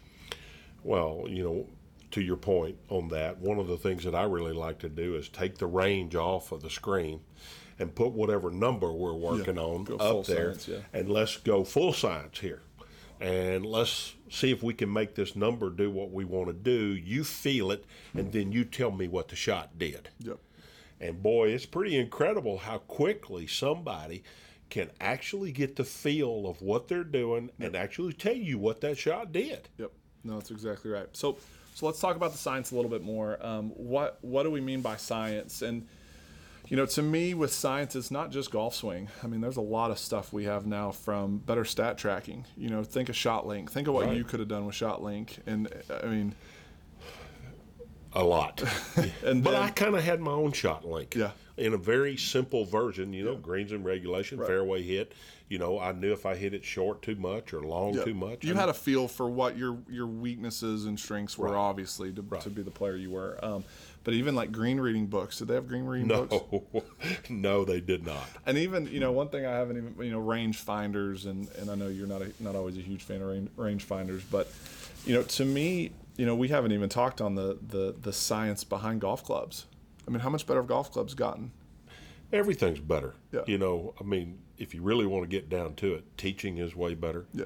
Well, 0.83 1.25
you 1.27 1.43
know, 1.43 1.67
to 2.11 2.21
your 2.21 2.37
point 2.37 2.77
on 2.89 3.07
that, 3.09 3.39
one 3.39 3.57
of 3.57 3.67
the 3.67 3.77
things 3.77 4.03
that 4.03 4.15
I 4.15 4.23
really 4.23 4.53
like 4.53 4.79
to 4.79 4.89
do 4.89 5.15
is 5.15 5.29
take 5.29 5.57
the 5.57 5.67
range 5.67 6.15
off 6.15 6.51
of 6.51 6.61
the 6.61 6.69
screen 6.69 7.21
and 7.79 7.93
put 7.93 8.11
whatever 8.11 8.51
number 8.51 8.91
we're 8.91 9.13
working 9.13 9.57
on 9.57 9.87
up 9.99 10.25
there, 10.25 10.53
science, 10.53 10.67
yeah. 10.67 10.77
and 10.93 11.09
let's 11.09 11.37
go 11.37 11.63
full 11.63 11.93
science 11.93 12.39
here. 12.39 12.61
And 13.19 13.65
let's 13.65 14.15
see 14.31 14.51
if 14.51 14.63
we 14.63 14.73
can 14.73 14.91
make 14.91 15.13
this 15.13 15.35
number 15.35 15.69
do 15.69 15.91
what 15.91 16.11
we 16.11 16.25
want 16.25 16.47
to 16.47 16.53
do. 16.53 16.95
You 16.95 17.23
feel 17.23 17.69
it, 17.71 17.85
and 18.15 18.31
then 18.31 18.51
you 18.51 18.65
tell 18.65 18.89
me 18.89 19.07
what 19.07 19.27
the 19.27 19.35
shot 19.35 19.77
did. 19.77 20.09
Yep. 20.19 20.39
And 21.01 21.21
boy, 21.21 21.49
it's 21.49 21.65
pretty 21.65 21.97
incredible 21.97 22.59
how 22.59 22.77
quickly 22.77 23.47
somebody 23.47 24.23
can 24.69 24.89
actually 25.01 25.51
get 25.51 25.75
the 25.75 25.83
feel 25.83 26.47
of 26.47 26.61
what 26.61 26.87
they're 26.87 27.03
doing 27.03 27.49
and 27.59 27.75
actually 27.75 28.13
tell 28.13 28.35
you 28.35 28.57
what 28.57 28.79
that 28.81 28.97
shot 28.97 29.33
did. 29.33 29.67
Yep. 29.77 29.91
No, 30.23 30.35
that's 30.35 30.51
exactly 30.51 30.91
right. 30.91 31.07
So, 31.11 31.37
so 31.73 31.87
let's 31.87 31.99
talk 31.99 32.15
about 32.15 32.31
the 32.31 32.37
science 32.37 32.71
a 32.71 32.75
little 32.75 32.89
bit 32.91 33.01
more. 33.03 33.37
Um, 33.45 33.71
what 33.71 34.19
what 34.21 34.43
do 34.43 34.51
we 34.51 34.61
mean 34.61 34.81
by 34.81 34.95
science? 34.95 35.61
And 35.61 35.87
you 36.67 36.77
know, 36.77 36.85
to 36.85 37.01
me, 37.01 37.33
with 37.33 37.51
science, 37.51 37.95
it's 37.97 38.11
not 38.11 38.31
just 38.31 38.51
golf 38.51 38.75
swing. 38.75 39.09
I 39.23 39.27
mean, 39.27 39.41
there's 39.41 39.57
a 39.57 39.61
lot 39.61 39.91
of 39.91 39.99
stuff 39.99 40.31
we 40.31 40.45
have 40.45 40.65
now 40.65 40.91
from 40.91 41.39
better 41.39 41.65
stat 41.65 41.97
tracking. 41.97 42.45
You 42.55 42.69
know, 42.69 42.83
think 42.83 43.09
of 43.09 43.15
ShotLink. 43.15 43.69
Think 43.71 43.87
of 43.89 43.93
what 43.95 44.05
Right. 44.05 44.15
you 44.15 44.23
could 44.23 44.39
have 44.39 44.47
done 44.47 44.65
with 44.65 44.75
ShotLink. 44.75 45.39
And 45.47 45.67
I 46.01 46.05
mean, 46.05 46.33
A 48.13 48.23
lot. 48.23 48.61
and 49.23 49.43
But 49.43 49.51
then- 49.51 49.61
I 49.61 49.69
kind 49.69 49.95
of 49.95 50.03
had 50.03 50.19
my 50.19 50.31
own 50.31 50.51
ShotLink. 50.51 51.15
Yeah. 51.15 51.31
in 51.57 51.73
a 51.73 51.77
very 51.77 52.17
simple 52.17 52.65
version. 52.65 53.13
You 53.13 53.23
know, 53.25 53.35
greens 53.35 53.71
and 53.71 53.85
regulation, 53.85 54.37
fairway 54.39 54.81
hit. 54.83 55.13
You 55.47 55.59
know, 55.59 55.77
I 55.79 55.91
knew 55.91 56.13
if 56.13 56.25
I 56.25 56.35
hit 56.35 56.53
it 56.53 56.63
short 56.63 57.01
too 57.01 57.15
much 57.15 57.53
or 57.53 57.61
long 57.61 57.93
Yeah. 57.93 58.05
too 58.05 58.13
much. 58.13 58.43
You 58.43 58.51
and- 58.51 58.59
had 58.59 58.69
a 58.69 58.73
feel 58.73 59.07
for 59.07 59.29
what 59.29 59.57
your 59.57 59.77
your 59.89 60.07
weaknesses 60.07 60.85
and 60.85 60.97
strengths 60.99 61.37
were, 61.37 61.49
Right. 61.49 61.57
obviously, 61.57 62.11
to, 62.13 62.21
Right. 62.21 62.41
to 62.41 62.49
be 62.49 62.61
the 62.63 62.71
player 62.71 62.95
you 62.95 63.11
were. 63.11 63.37
Um, 63.43 63.63
but 64.03 64.13
even 64.15 64.33
like 64.33 64.51
green 64.51 64.79
reading 64.79 65.05
books, 65.07 65.37
did 65.39 65.49
they 65.49 65.53
have 65.55 65.67
green 65.67 65.85
reading 65.85 66.07
books? 66.07 66.31
no, 66.73 66.83
no, 67.29 67.65
they 67.65 67.81
did 67.81 68.05
not. 68.05 68.25
And 68.45 68.57
even 68.57 68.87
you 68.87 68.99
know 69.01 69.11
one 69.11 69.27
thing 69.29 69.45
I 69.45 69.51
haven't 69.51 69.77
even 69.77 69.95
you 70.05 70.11
know 70.11 70.19
range 70.19 70.57
finders 70.57 71.25
and 71.25 71.47
and 71.59 71.69
I 71.69 71.75
know 71.75 71.87
you're 71.89 72.07
not 72.07 72.21
a, 72.21 72.31
not 72.39 72.55
always 72.55 72.77
a 72.77 72.81
huge 72.81 73.03
fan 73.03 73.21
of 73.21 73.27
range, 73.27 73.49
range 73.57 73.83
finders, 73.83 74.23
but 74.31 74.51
you 75.05 75.13
know 75.13 75.23
to 75.23 75.43
me 75.45 75.91
you 76.21 76.27
know 76.27 76.35
we 76.35 76.49
haven't 76.49 76.71
even 76.71 76.87
talked 76.87 77.19
on 77.19 77.33
the 77.33 77.57
the 77.67 77.95
the 77.99 78.13
science 78.13 78.63
behind 78.63 79.01
golf 79.01 79.23
clubs. 79.25 79.65
I 80.07 80.11
mean, 80.11 80.19
how 80.19 80.29
much 80.29 80.45
better 80.45 80.59
have 80.59 80.67
golf 80.67 80.91
clubs 80.91 81.15
gotten? 81.15 81.51
Everything's 82.31 82.79
better. 82.79 83.15
Yeah. 83.31 83.41
You 83.47 83.57
know, 83.57 83.95
I 83.99 84.03
mean, 84.03 84.37
if 84.59 84.75
you 84.75 84.83
really 84.83 85.07
want 85.07 85.23
to 85.23 85.27
get 85.27 85.49
down 85.49 85.73
to 85.75 85.95
it, 85.95 86.03
teaching 86.17 86.59
is 86.59 86.75
way 86.75 86.93
better. 86.93 87.25
Yeah, 87.33 87.45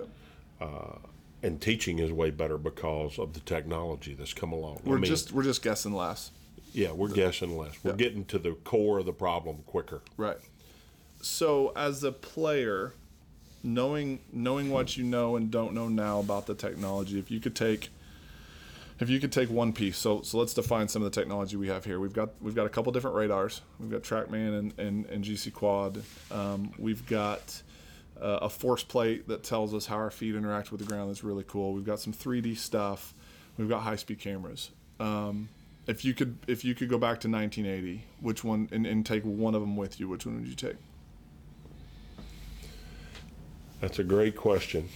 uh, 0.59 0.97
And 1.41 1.61
teaching 1.61 1.99
is 1.99 2.11
way 2.11 2.31
better 2.31 2.57
because 2.57 3.17
of 3.17 3.31
the 3.33 3.39
technology 3.39 4.13
that's 4.13 4.33
come 4.33 4.51
along. 4.51 4.81
We're 4.83 4.97
mean, 4.97 5.05
just 5.05 5.31
we're 5.31 5.43
just 5.43 5.61
guessing 5.63 5.93
less. 5.93 6.31
yeah, 6.73 6.91
we're 6.91 7.13
guessing 7.13 7.57
less. 7.57 7.75
We're 7.81 7.91
Yeah. 7.91 7.97
getting 7.97 8.25
to 8.25 8.37
the 8.39 8.51
core 8.65 8.99
of 8.99 9.05
the 9.05 9.13
problem 9.13 9.59
quicker. 9.65 10.01
Right. 10.17 10.37
So 11.21 11.71
as 11.77 12.03
a 12.03 12.11
player, 12.11 12.91
knowing 13.63 14.19
knowing 14.33 14.69
what 14.69 14.97
you 14.97 15.03
know 15.05 15.37
and 15.37 15.49
don't 15.49 15.73
know 15.73 15.87
now 15.87 16.19
about 16.19 16.45
the 16.45 16.55
technology, 16.55 17.17
if 17.19 17.31
you 17.31 17.39
could 17.39 17.55
take 17.55 17.89
if 18.99 19.09
you 19.09 19.19
could 19.19 19.31
take 19.31 19.49
one 19.49 19.73
piece, 19.73 19.97
so 19.97 20.21
so 20.21 20.37
let's 20.37 20.53
define 20.53 20.87
some 20.87 21.03
of 21.03 21.11
the 21.11 21.19
technology 21.19 21.57
we 21.57 21.67
have 21.67 21.83
here. 21.83 21.99
We've 21.99 22.13
got 22.13 22.29
we've 22.41 22.55
got 22.55 22.65
a 22.65 22.69
couple 22.69 22.91
different 22.91 23.17
radars. 23.17 23.61
We've 23.79 23.89
got 23.91 24.03
TrackMan 24.03 24.59
and, 24.59 24.79
and, 24.79 25.05
and 25.07 25.23
GC 25.23 25.53
Quad. 25.53 26.01
Um, 26.31 26.71
we've 26.77 27.05
got 27.05 27.61
uh, 28.21 28.39
a 28.43 28.49
force 28.49 28.83
plate 28.83 29.27
that 29.27 29.43
tells 29.43 29.73
us 29.73 29.85
how 29.85 29.97
our 29.97 30.11
feet 30.11 30.35
interact 30.35 30.71
with 30.71 30.79
the 30.79 30.87
ground. 30.87 31.09
That's 31.09 31.23
really 31.23 31.43
cool. 31.45 31.73
We've 31.73 31.85
got 31.85 31.99
some 31.99 32.13
3D 32.13 32.57
stuff. 32.57 33.13
We've 33.57 33.69
got 33.69 33.81
high 33.81 33.97
speed 33.97 34.19
cameras. 34.19 34.71
Um, 34.99 35.49
if 35.87 36.05
you 36.05 36.13
could 36.13 36.37
if 36.47 36.63
you 36.63 36.73
could 36.73 36.89
go 36.89 36.97
back 36.97 37.19
to 37.21 37.29
1980, 37.29 38.03
which 38.21 38.43
one 38.43 38.69
and, 38.71 38.85
and 38.87 39.05
take 39.05 39.23
one 39.23 39.55
of 39.55 39.61
them 39.61 39.75
with 39.75 39.99
you, 39.99 40.07
which 40.07 40.25
one 40.25 40.35
would 40.39 40.47
you 40.47 40.55
take? 40.55 40.77
That's 43.81 43.99
a 43.99 44.03
great 44.03 44.35
question. 44.35 44.87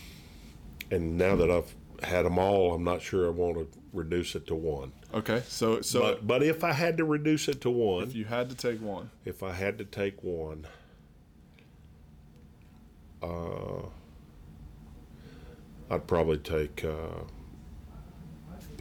And 0.89 1.17
now 1.17 1.35
that 1.35 1.51
I've 1.51 1.75
had 2.03 2.25
them 2.25 2.37
all, 2.37 2.73
I'm 2.73 2.83
not 2.83 3.01
sure 3.01 3.27
I 3.27 3.29
want 3.29 3.57
to 3.57 3.67
reduce 3.93 4.35
it 4.35 4.47
to 4.47 4.55
one. 4.55 4.91
Okay, 5.13 5.43
so 5.47 5.81
so 5.81 6.01
But 6.01 6.27
but 6.27 6.43
if 6.43 6.63
I 6.63 6.71
had 6.73 6.97
to 6.97 7.05
reduce 7.05 7.47
it 7.47 7.61
to 7.61 7.69
one, 7.69 8.03
if 8.03 8.15
you 8.15 8.25
had 8.25 8.49
to 8.49 8.55
take 8.55 8.81
one, 8.81 9.09
if 9.25 9.43
I 9.43 9.51
had 9.53 9.77
to 9.79 9.85
take 9.85 10.23
one, 10.23 10.67
uh, 13.23 13.81
I'd 15.89 16.05
probably 16.07 16.37
take 16.37 16.85
uh, 16.85 17.23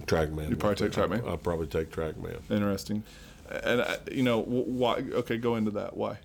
TrackMan. 0.04 0.50
You'd 0.50 0.60
probably 0.60 0.88
take 0.88 0.92
TrackMan? 0.92 1.26
I'd 1.28 1.42
probably 1.42 1.66
take 1.66 1.90
TrackMan. 1.90 2.50
interesting, 2.50 3.02
and 3.50 3.80
uh, 3.80 3.96
you 4.12 4.22
know 4.22 4.42
why? 4.42 4.96
Okay, 5.12 5.38
go 5.38 5.56
into 5.56 5.70
that. 5.72 5.96
Why? 5.96 6.18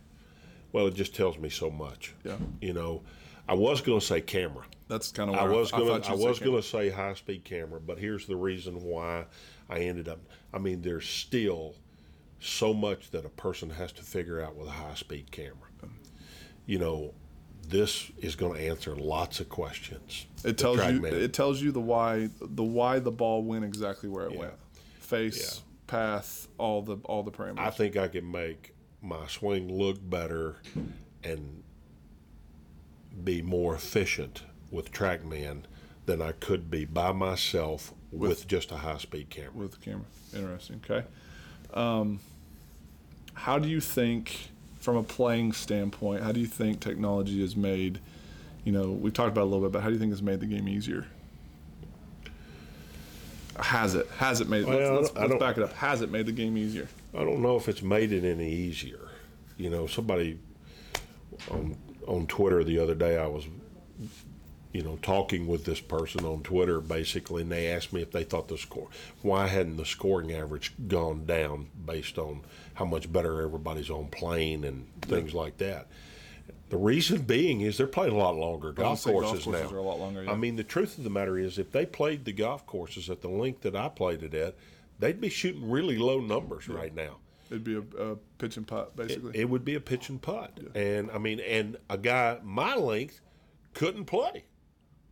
Well, 0.74 0.88
it 0.88 0.96
just 0.96 1.16
tells 1.16 1.38
me 1.38 1.50
so 1.50 1.70
much. 1.70 2.14
Yeah. 2.24 2.38
You 2.60 2.74
know, 2.74 3.04
I 3.48 3.54
was 3.54 3.82
going 3.82 4.00
to 4.00 4.06
say 4.06 4.22
camera. 4.22 4.64
That's 4.88 5.12
kind 5.12 5.30
of 5.30 5.36
I 5.38 5.46
was 5.46 5.72
gonna 5.72 5.92
I, 5.92 5.96
you'd 5.96 6.06
say 6.06 6.16
was 6.16 6.40
gonna 6.40 6.62
say 6.62 6.90
high 6.90 7.14
speed 7.16 7.44
camera, 7.46 7.80
but 7.80 7.98
here's 7.98 8.28
the 8.28 8.36
reason 8.36 8.84
why 8.84 9.26
I 9.70 9.80
ended 9.80 10.08
up. 10.08 10.20
I 10.54 10.60
mean, 10.60 10.82
there's 10.82 11.08
still 11.08 11.76
so 12.40 12.74
much 12.74 13.10
that 13.12 13.26
a 13.26 13.30
person 13.30 13.70
has 13.72 13.92
to 13.94 14.04
figure 14.04 14.42
out 14.42 14.56
with 14.56 14.68
a 14.68 14.72
high 14.72 14.96
speed 14.96 15.32
camera. 15.32 15.56
You 16.66 16.80
know, 16.80 17.14
this 17.68 18.12
is 18.20 18.36
going 18.36 18.54
to 18.56 18.68
answer 18.68 18.96
lots 18.96 19.40
of 19.40 19.50
questions. 19.50 20.28
It 20.44 20.58
tells 20.58 20.78
you 20.78 21.00
TrackMan. 21.00 21.12
it 21.14 21.34
tells 21.34 21.62
you 21.62 21.72
the 21.72 21.82
why 21.82 22.30
the 22.42 22.64
why 22.64 23.00
the 23.00 23.12
ball 23.12 23.44
went 23.44 23.64
exactly 23.66 24.10
where 24.10 24.26
it 24.28 24.34
Yeah. 24.34 24.40
went, 24.40 24.54
face, 25.00 25.62
path, 25.88 26.48
all 26.58 26.82
the 26.82 26.98
all 27.06 27.24
the 27.24 27.32
parameters. 27.32 27.60
I 27.60 27.70
think 27.70 27.98
I 27.98 28.10
can 28.10 28.30
make 28.30 28.76
my 29.02 29.26
swing 29.28 29.72
look 29.74 29.98
better 30.08 30.58
and 31.24 31.62
be 33.23 33.41
more 33.41 33.76
efficient 33.76 34.43
with 34.71 34.91
TrackMan 34.91 35.63
than 36.06 36.21
I 36.21 36.34
could 36.34 36.69
be 36.69 36.86
by 36.86 37.12
myself 37.12 37.93
with, 38.12 38.47
just 38.47 38.71
a 38.71 38.78
high 38.78 38.97
speed 38.97 39.30
camera. 39.30 39.52
with 39.54 39.71
the 39.71 39.78
camera. 39.78 40.06
Interesting. 40.36 40.82
Okay. 40.84 41.06
Um, 41.73 42.19
how 43.34 43.58
do 43.60 43.67
you 43.67 43.80
think, 43.80 44.49
from 44.80 44.97
a 44.97 45.04
playing 45.04 45.54
standpoint, 45.54 46.23
how 46.23 46.32
do 46.32 46.39
you 46.39 46.45
think 46.45 46.80
technology 46.80 47.41
has 47.41 47.56
made, 47.56 47.99
you 48.63 48.71
know, 48.71 48.91
we've 48.91 49.13
talked 49.13 49.32
about 49.32 49.43
a 49.43 49.49
little 49.49 49.62
bit, 49.62 49.71
but 49.71 49.82
how 49.82 49.88
do 49.88 49.93
you 49.93 49.99
think 49.99 50.12
it's 50.12 50.21
made 50.21 50.39
the 50.39 50.45
game 50.45 50.67
easier? 50.67 51.08
Has 53.60 53.93
it? 53.93 54.08
Has 54.17 54.41
it 54.41 54.49
made? 54.49 54.65
Well, 54.65 54.95
let's 54.95 55.13
let's, 55.13 55.30
let's 55.30 55.39
back 55.39 55.58
it 55.58 55.63
up. 55.63 55.73
Has 55.73 56.02
it 56.02 56.10
made 56.10 56.26
the 56.26 56.32
game 56.32 56.58
easier? 56.58 56.88
I 57.13 57.19
don't 57.19 57.39
know 57.39 57.56
if 57.56 57.69
it's 57.69 57.84
made 57.84 58.12
it 58.12 58.23
any 58.23 58.52
easier. 58.52 59.10
You 59.58 59.69
know, 59.69 59.86
somebody 59.86 60.39
on 61.52 61.78
on 62.08 62.28
Twitter 62.28 62.63
the 62.63 62.80
other 62.80 62.96
day, 62.96 63.18
I 63.18 63.28
was, 63.28 63.46
you 64.72 64.82
know, 64.82 64.98
talking 65.02 65.48
with 65.48 65.66
this 65.66 65.80
person 65.80 66.26
on 66.26 66.44
Twitter 66.44 66.82
basically, 66.82 67.44
and 67.44 67.52
they 67.52 67.68
asked 67.68 67.94
me 67.94 68.02
if 68.02 68.12
they 68.12 68.24
thought 68.24 68.48
the 68.48 68.58
score, 68.58 68.88
why 69.22 69.48
hadn't 69.48 69.78
the 69.78 69.86
scoring 69.86 70.32
average 70.32 70.74
gone 70.88 71.26
down 71.26 71.68
based 71.86 72.18
on 72.18 72.42
how 72.76 72.86
much 72.86 73.12
better 73.12 73.42
everybody's 73.42 73.89
on 73.89 74.08
playing 74.08 74.66
and 74.66 74.88
things 75.04 75.34
like 75.34 75.58
that. 75.58 75.88
The 76.70 76.78
reason 76.78 77.22
being 77.22 77.62
is 77.62 77.78
they're 77.78 77.86
playing 77.86 78.13
a 78.13 78.18
lot 78.18 78.36
longer 78.36 78.72
golf 78.72 79.00
say 79.00 79.12
golf 79.12 79.26
courses 79.26 79.46
courses 79.46 79.72
now. 79.72 79.78
are 79.78 79.80
a 79.80 79.84
lot 79.84 80.00
longer, 80.00 80.24
yeah. 80.24 80.32
I 80.32 80.36
mean, 80.36 80.56
the 80.56 80.63
truth 80.63 80.98
of 80.98 81.04
the 81.04 81.10
matter 81.12 81.38
is, 81.38 81.60
if 81.60 81.72
they 81.72 81.86
played 81.86 82.26
the 82.26 82.34
golf 82.34 82.66
courses 82.66 83.12
at 83.12 83.22
the 83.22 83.28
length 83.28 83.62
that 83.62 83.76
I 83.76 83.89
played 83.89 84.24
it 84.24 84.34
at, 84.34 84.56
they'd 84.98 85.22
be 85.22 85.30
shooting 85.30 85.70
really 85.70 86.00
low 86.00 86.20
numbers 86.20 86.68
right 86.68 86.94
now. 86.96 87.18
It'd 87.54 87.63
be 87.63 87.76
a, 87.76 88.04
a 88.04 88.16
pitch 88.39 88.58
and 88.58 88.66
putt, 88.66 88.96
basically. 88.96 89.39
It 89.39 89.48
would 89.48 89.63
be 89.63 89.76
a 89.76 89.80
pitch 89.80 90.10
and 90.10 90.20
putt. 90.20 90.60
And 90.74 91.12
I 91.12 91.20
mean, 91.20 91.39
and 91.39 91.78
a 91.88 92.00
guy 92.00 92.39
my 92.42 92.76
length 92.76 93.22
couldn't 93.76 94.06
play 94.06 94.46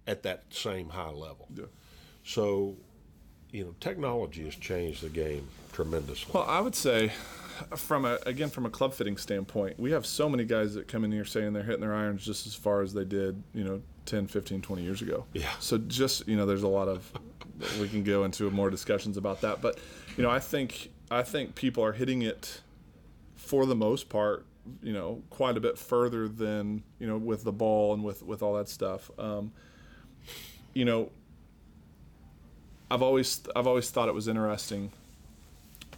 at 0.08 0.24
that 0.24 0.46
same 0.50 0.90
high 0.90 1.12
level. 1.12 1.48
Yeah. 1.54 1.66
So, 2.24 2.78
you 3.52 3.64
know, 3.64 3.76
technology 3.80 4.44
has 4.46 4.56
changed 4.56 5.04
the 5.04 5.10
game 5.10 5.48
tremendously. 5.72 6.32
Well, 6.34 6.46
I 6.48 6.62
would 6.62 6.74
say, 6.74 7.12
from 7.76 8.06
a 8.06 8.18
again 8.26 8.50
from 8.50 8.66
a 8.66 8.72
club 8.72 8.96
fitting 8.96 9.18
standpoint, 9.18 9.80
we 9.80 9.92
have 9.92 10.08
so 10.08 10.28
many 10.28 10.44
guys 10.44 10.74
that 10.74 10.88
come 10.88 11.04
in 11.04 11.12
here 11.12 11.26
saying 11.26 11.54
they're 11.54 11.62
hitting 11.62 11.82
their 11.82 11.94
irons 11.94 12.26
just 12.26 12.48
as 12.48 12.56
far 12.56 12.82
as 12.82 12.92
they 12.92 13.06
did, 13.06 13.44
you 13.54 13.64
know, 13.64 13.84
10, 14.08 14.26
15, 14.26 14.62
20 14.62 14.82
years 14.82 15.04
ago. 15.04 15.26
Yeah. 15.34 15.52
So 15.60 15.78
just 15.78 16.28
you 16.28 16.38
know, 16.38 16.48
there's 16.48 16.64
a 16.64 16.68
lot 16.68 16.88
of 16.88 17.12
we 17.80 17.88
can 17.88 18.04
go 18.04 18.24
into 18.24 18.50
more 18.50 18.72
discussions 18.72 19.18
about 19.18 19.42
that, 19.42 19.62
but 19.62 19.78
you 20.18 20.24
know, 20.24 20.32
I 20.32 20.40
think 20.40 20.92
I 21.12 21.24
think 21.24 21.56
people 21.56 21.84
are 21.84 21.92
hitting 21.92 22.22
it 22.22 22.62
for 23.36 23.66
the 23.66 23.76
most 23.76 24.08
part, 24.08 24.46
you 24.82 24.94
know, 24.94 25.22
quite 25.30 25.58
a 25.58 25.60
bit 25.60 25.78
further 25.78 26.28
than 26.28 26.84
you 27.00 27.06
know 27.06 27.18
with 27.18 27.44
the 27.44 27.52
ball 27.52 27.94
and 27.94 28.04
with 28.04 28.24
with 28.24 28.42
all 28.42 28.56
that 28.56 28.70
stuff. 28.70 29.12
Um, 29.20 29.52
you 30.74 30.86
know, 30.86 31.12
I've 32.90 33.02
always 33.02 33.42
I've 33.56 33.68
always 33.68 33.90
thought 33.90 34.08
it 34.08 34.16
was 34.16 34.28
interesting 34.28 34.92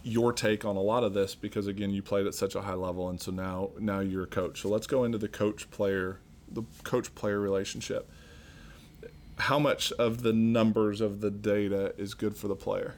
your 0.06 0.34
take 0.34 0.66
on 0.66 0.76
a 0.76 0.80
lot 0.80 1.02
of 1.02 1.14
this 1.14 1.34
because 1.34 1.66
again 1.66 1.90
you 1.90 2.02
played 2.02 2.26
at 2.26 2.34
such 2.34 2.54
a 2.54 2.60
high 2.60 2.74
level 2.74 3.08
and 3.08 3.18
so 3.20 3.32
now 3.32 3.70
now 3.78 4.00
you're 4.00 4.24
a 4.24 4.26
coach. 4.26 4.60
So 4.60 4.68
let's 4.68 4.86
go 4.86 5.04
into 5.04 5.16
the 5.16 5.28
coach 5.28 5.70
player 5.70 6.18
the 6.50 6.62
coach 6.82 7.14
player 7.14 7.40
relationship. 7.40 8.10
How 9.38 9.58
much 9.58 9.92
of 9.92 10.22
the 10.22 10.32
numbers 10.32 11.00
of 11.00 11.20
the 11.20 11.30
data 11.30 11.94
is 11.96 12.14
good 12.14 12.36
for 12.36 12.48
the 12.48 12.54
player? 12.54 12.96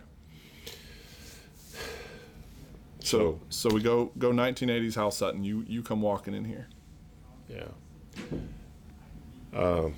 So 3.06 3.40
so 3.50 3.70
we 3.72 3.82
go 3.82 4.12
go 4.18 4.30
1980s 4.30 4.94
Hal 4.94 5.10
Sutton. 5.10 5.44
You 5.44 5.64
you 5.66 5.82
come 5.82 6.02
walking 6.02 6.34
in 6.34 6.44
here. 6.44 6.68
Yeah. 7.48 7.68
Um, 9.54 9.94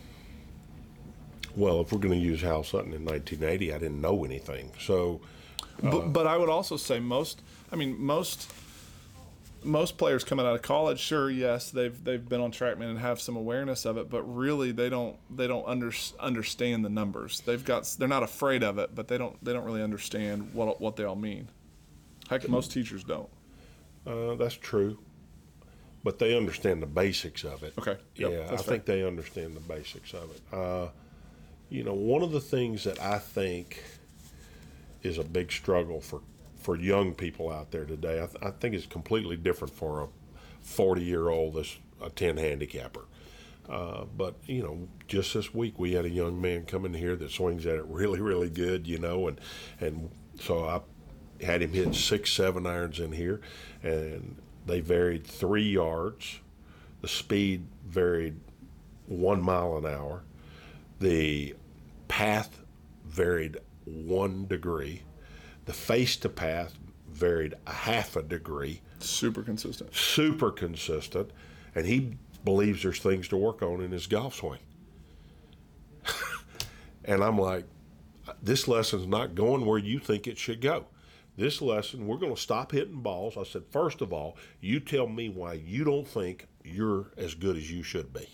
well, 1.57 1.81
if 1.81 1.93
we're 1.93 1.99
going 1.99 2.15
to 2.15 2.21
use 2.21 2.41
Hal 2.41 2.63
Sutton 2.63 2.93
in 2.93 3.05
1980, 3.05 3.73
I 3.73 3.79
didn't 3.79 4.01
know 4.01 4.25
anything. 4.25 4.71
So, 4.79 5.21
But, 5.83 6.13
but 6.13 6.27
I 6.27 6.37
would 6.37 6.49
also 6.49 6.77
say 6.77 7.01
most. 7.01 7.43
I 7.73 7.77
mean, 7.77 8.01
most 8.01 8.53
most 9.65 9.99
players 9.99 10.23
coming 10.23 10.47
out 10.47 10.55
of 10.55 10.63
college, 10.63 11.01
sure, 11.01 11.31
yes, 11.31 11.71
they've 11.71 12.05
they've 12.05 12.27
been 12.27 12.41
on 12.41 12.53
TrackMan 12.53 12.91
and 12.91 12.99
have 12.99 13.21
some 13.21 13.37
awareness 13.37 13.85
of 13.85 13.97
it, 13.97 14.09
but 14.09 14.23
really 14.23 14.71
they 14.71 14.89
don't 14.89 15.17
they 15.35 15.47
don't 15.47 15.67
under, 15.67 15.93
understand 16.21 16.85
the 16.85 16.89
numbers. 16.89 17.41
They've 17.41 17.65
got 17.65 17.85
they're 17.99 18.07
not 18.07 18.23
afraid 18.23 18.63
of 18.63 18.79
it, 18.79 18.95
but 18.95 19.09
they 19.09 19.19
don't 19.19 19.43
they 19.45 19.53
don't 19.53 19.65
really 19.65 19.83
understand 19.83 20.55
what 20.55 20.81
what 20.81 20.97
they 20.97 21.05
all 21.05 21.17
mean. 21.17 21.49
Heck, 22.29 22.49
most 22.49 22.73
teachers 22.73 23.05
don't. 23.05 23.29
uh, 24.07 24.35
that's 24.35 24.55
true. 24.57 24.99
But 26.05 26.19
they 26.21 26.37
understand 26.37 26.81
the 26.81 26.87
basics 26.87 27.43
of 27.45 27.63
it. 27.65 27.75
Okay. 27.79 27.97
Yep, 28.17 28.31
yeah, 28.31 28.45
I 28.47 28.51
that's 28.51 28.63
think 28.63 28.85
they 28.85 29.03
understand 29.05 29.57
the 29.57 29.61
basics 29.61 30.15
of 30.15 30.31
it. 30.31 30.41
Uh, 30.55 30.89
you 31.71 31.83
know, 31.83 31.93
one 31.95 32.23
of 32.23 32.31
the 32.31 32.41
things 32.41 32.85
that 32.85 33.01
I 33.03 33.19
think 33.19 33.83
is 35.03 35.19
a 35.19 35.25
big 35.25 35.51
struggle 35.53 36.01
for 36.01 36.21
for 36.57 36.77
young 36.77 37.15
people 37.15 37.51
out 37.51 37.71
there 37.71 37.85
today. 37.85 38.23
I, 38.23 38.27
th- 38.27 38.43
I 38.43 38.51
think 38.51 38.75
it's 38.75 38.87
completely 38.87 39.37
different 39.37 39.73
for 39.75 40.03
a 40.03 40.09
40 40.63 41.03
year 41.03 41.29
old 41.29 41.55
that's 41.55 41.79
a 42.03 42.11
10 42.11 42.37
handicapper. 42.37 43.05
Uh, 43.69 44.05
but 44.17 44.35
you 44.47 44.63
know, 44.63 44.89
just 45.09 45.35
this 45.35 45.53
week 45.53 45.79
we 45.79 45.93
had 45.93 46.05
a 46.05 46.11
young 46.11 46.41
man 46.41 46.65
come 46.65 46.85
in 46.87 46.95
here 46.95 47.17
that 47.17 47.31
swings 47.31 47.67
at 47.67 47.75
it 47.77 47.85
really, 47.87 48.21
really 48.21 48.51
good. 48.51 48.87
You 48.87 48.99
know, 48.99 49.29
and 49.29 49.41
and 49.81 50.11
so 50.41 50.65
I 50.65 50.81
had 51.43 51.63
him 51.63 51.73
hit 51.73 51.95
six, 51.95 52.33
seven 52.33 52.67
irons 52.67 53.01
in 53.01 53.13
here, 53.13 53.41
and 53.83 54.37
they 54.67 54.81
varied 54.81 55.27
three 55.27 55.69
yards. 55.69 56.41
The 57.01 57.09
speed 57.09 57.67
varied 57.87 58.37
one 59.07 59.41
mile 59.41 59.77
an 59.77 59.87
hour. 59.87 60.23
The 61.01 61.55
path 62.09 62.61
varied 63.07 63.59
one 63.85 64.47
degree. 64.47 65.03
The 65.65 65.73
face 65.73 66.17
to 66.19 66.29
path 66.29 66.77
varied 67.11 67.55
a 67.67 67.73
half 67.73 68.17
a 68.17 68.23
degree. 68.23 68.81
Super 68.99 69.43
consistent. 69.43 69.95
Super 69.95 70.51
consistent. 70.51 71.31
And 71.75 71.87
he 71.87 72.17
believes 72.45 72.83
there's 72.83 73.01
things 73.01 73.29
to 73.29 73.37
work 73.37 73.63
on 73.63 73.81
in 73.81 73.93
his 73.93 74.07
golf 74.07 74.35
swing. 74.35 74.61
and 77.05 77.23
I'm 77.23 77.39
like, 77.39 77.65
this 78.43 78.69
lesson's 78.69 79.07
not 79.07 79.35
going 79.35 79.65
where 79.65 79.79
you 79.79 79.99
think 79.99 80.27
it 80.27 80.39
should 80.39 80.61
go. 80.61 80.87
This 81.39 81.63
lesson, 81.63 82.09
we're 82.09 82.17
going 82.17 82.35
to 82.35 82.41
stop 82.41 82.73
hitting 82.73 83.01
balls. 83.01 83.37
I 83.37 83.45
said, 83.45 83.63
first 83.71 84.01
of 84.01 84.13
all, 84.13 84.37
you 84.61 84.81
tell 84.81 85.07
me 85.07 85.29
why 85.29 85.53
you 85.53 85.85
don't 85.85 86.07
think 86.07 86.49
you're 86.65 87.13
as 87.17 87.35
good 87.35 87.57
as 87.57 87.71
you 87.71 87.85
should 87.85 88.13
be. 88.13 88.29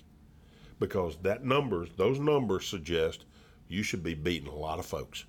Because 0.81 1.19
that 1.19 1.45
numbers, 1.45 1.91
those 1.99 2.19
numbers 2.19 2.67
suggest 2.67 3.27
you 3.69 3.83
should 3.83 4.03
be 4.03 4.15
beating 4.15 4.49
a 4.49 4.55
lot 4.57 4.79
of 4.79 4.87
folks. 4.87 5.27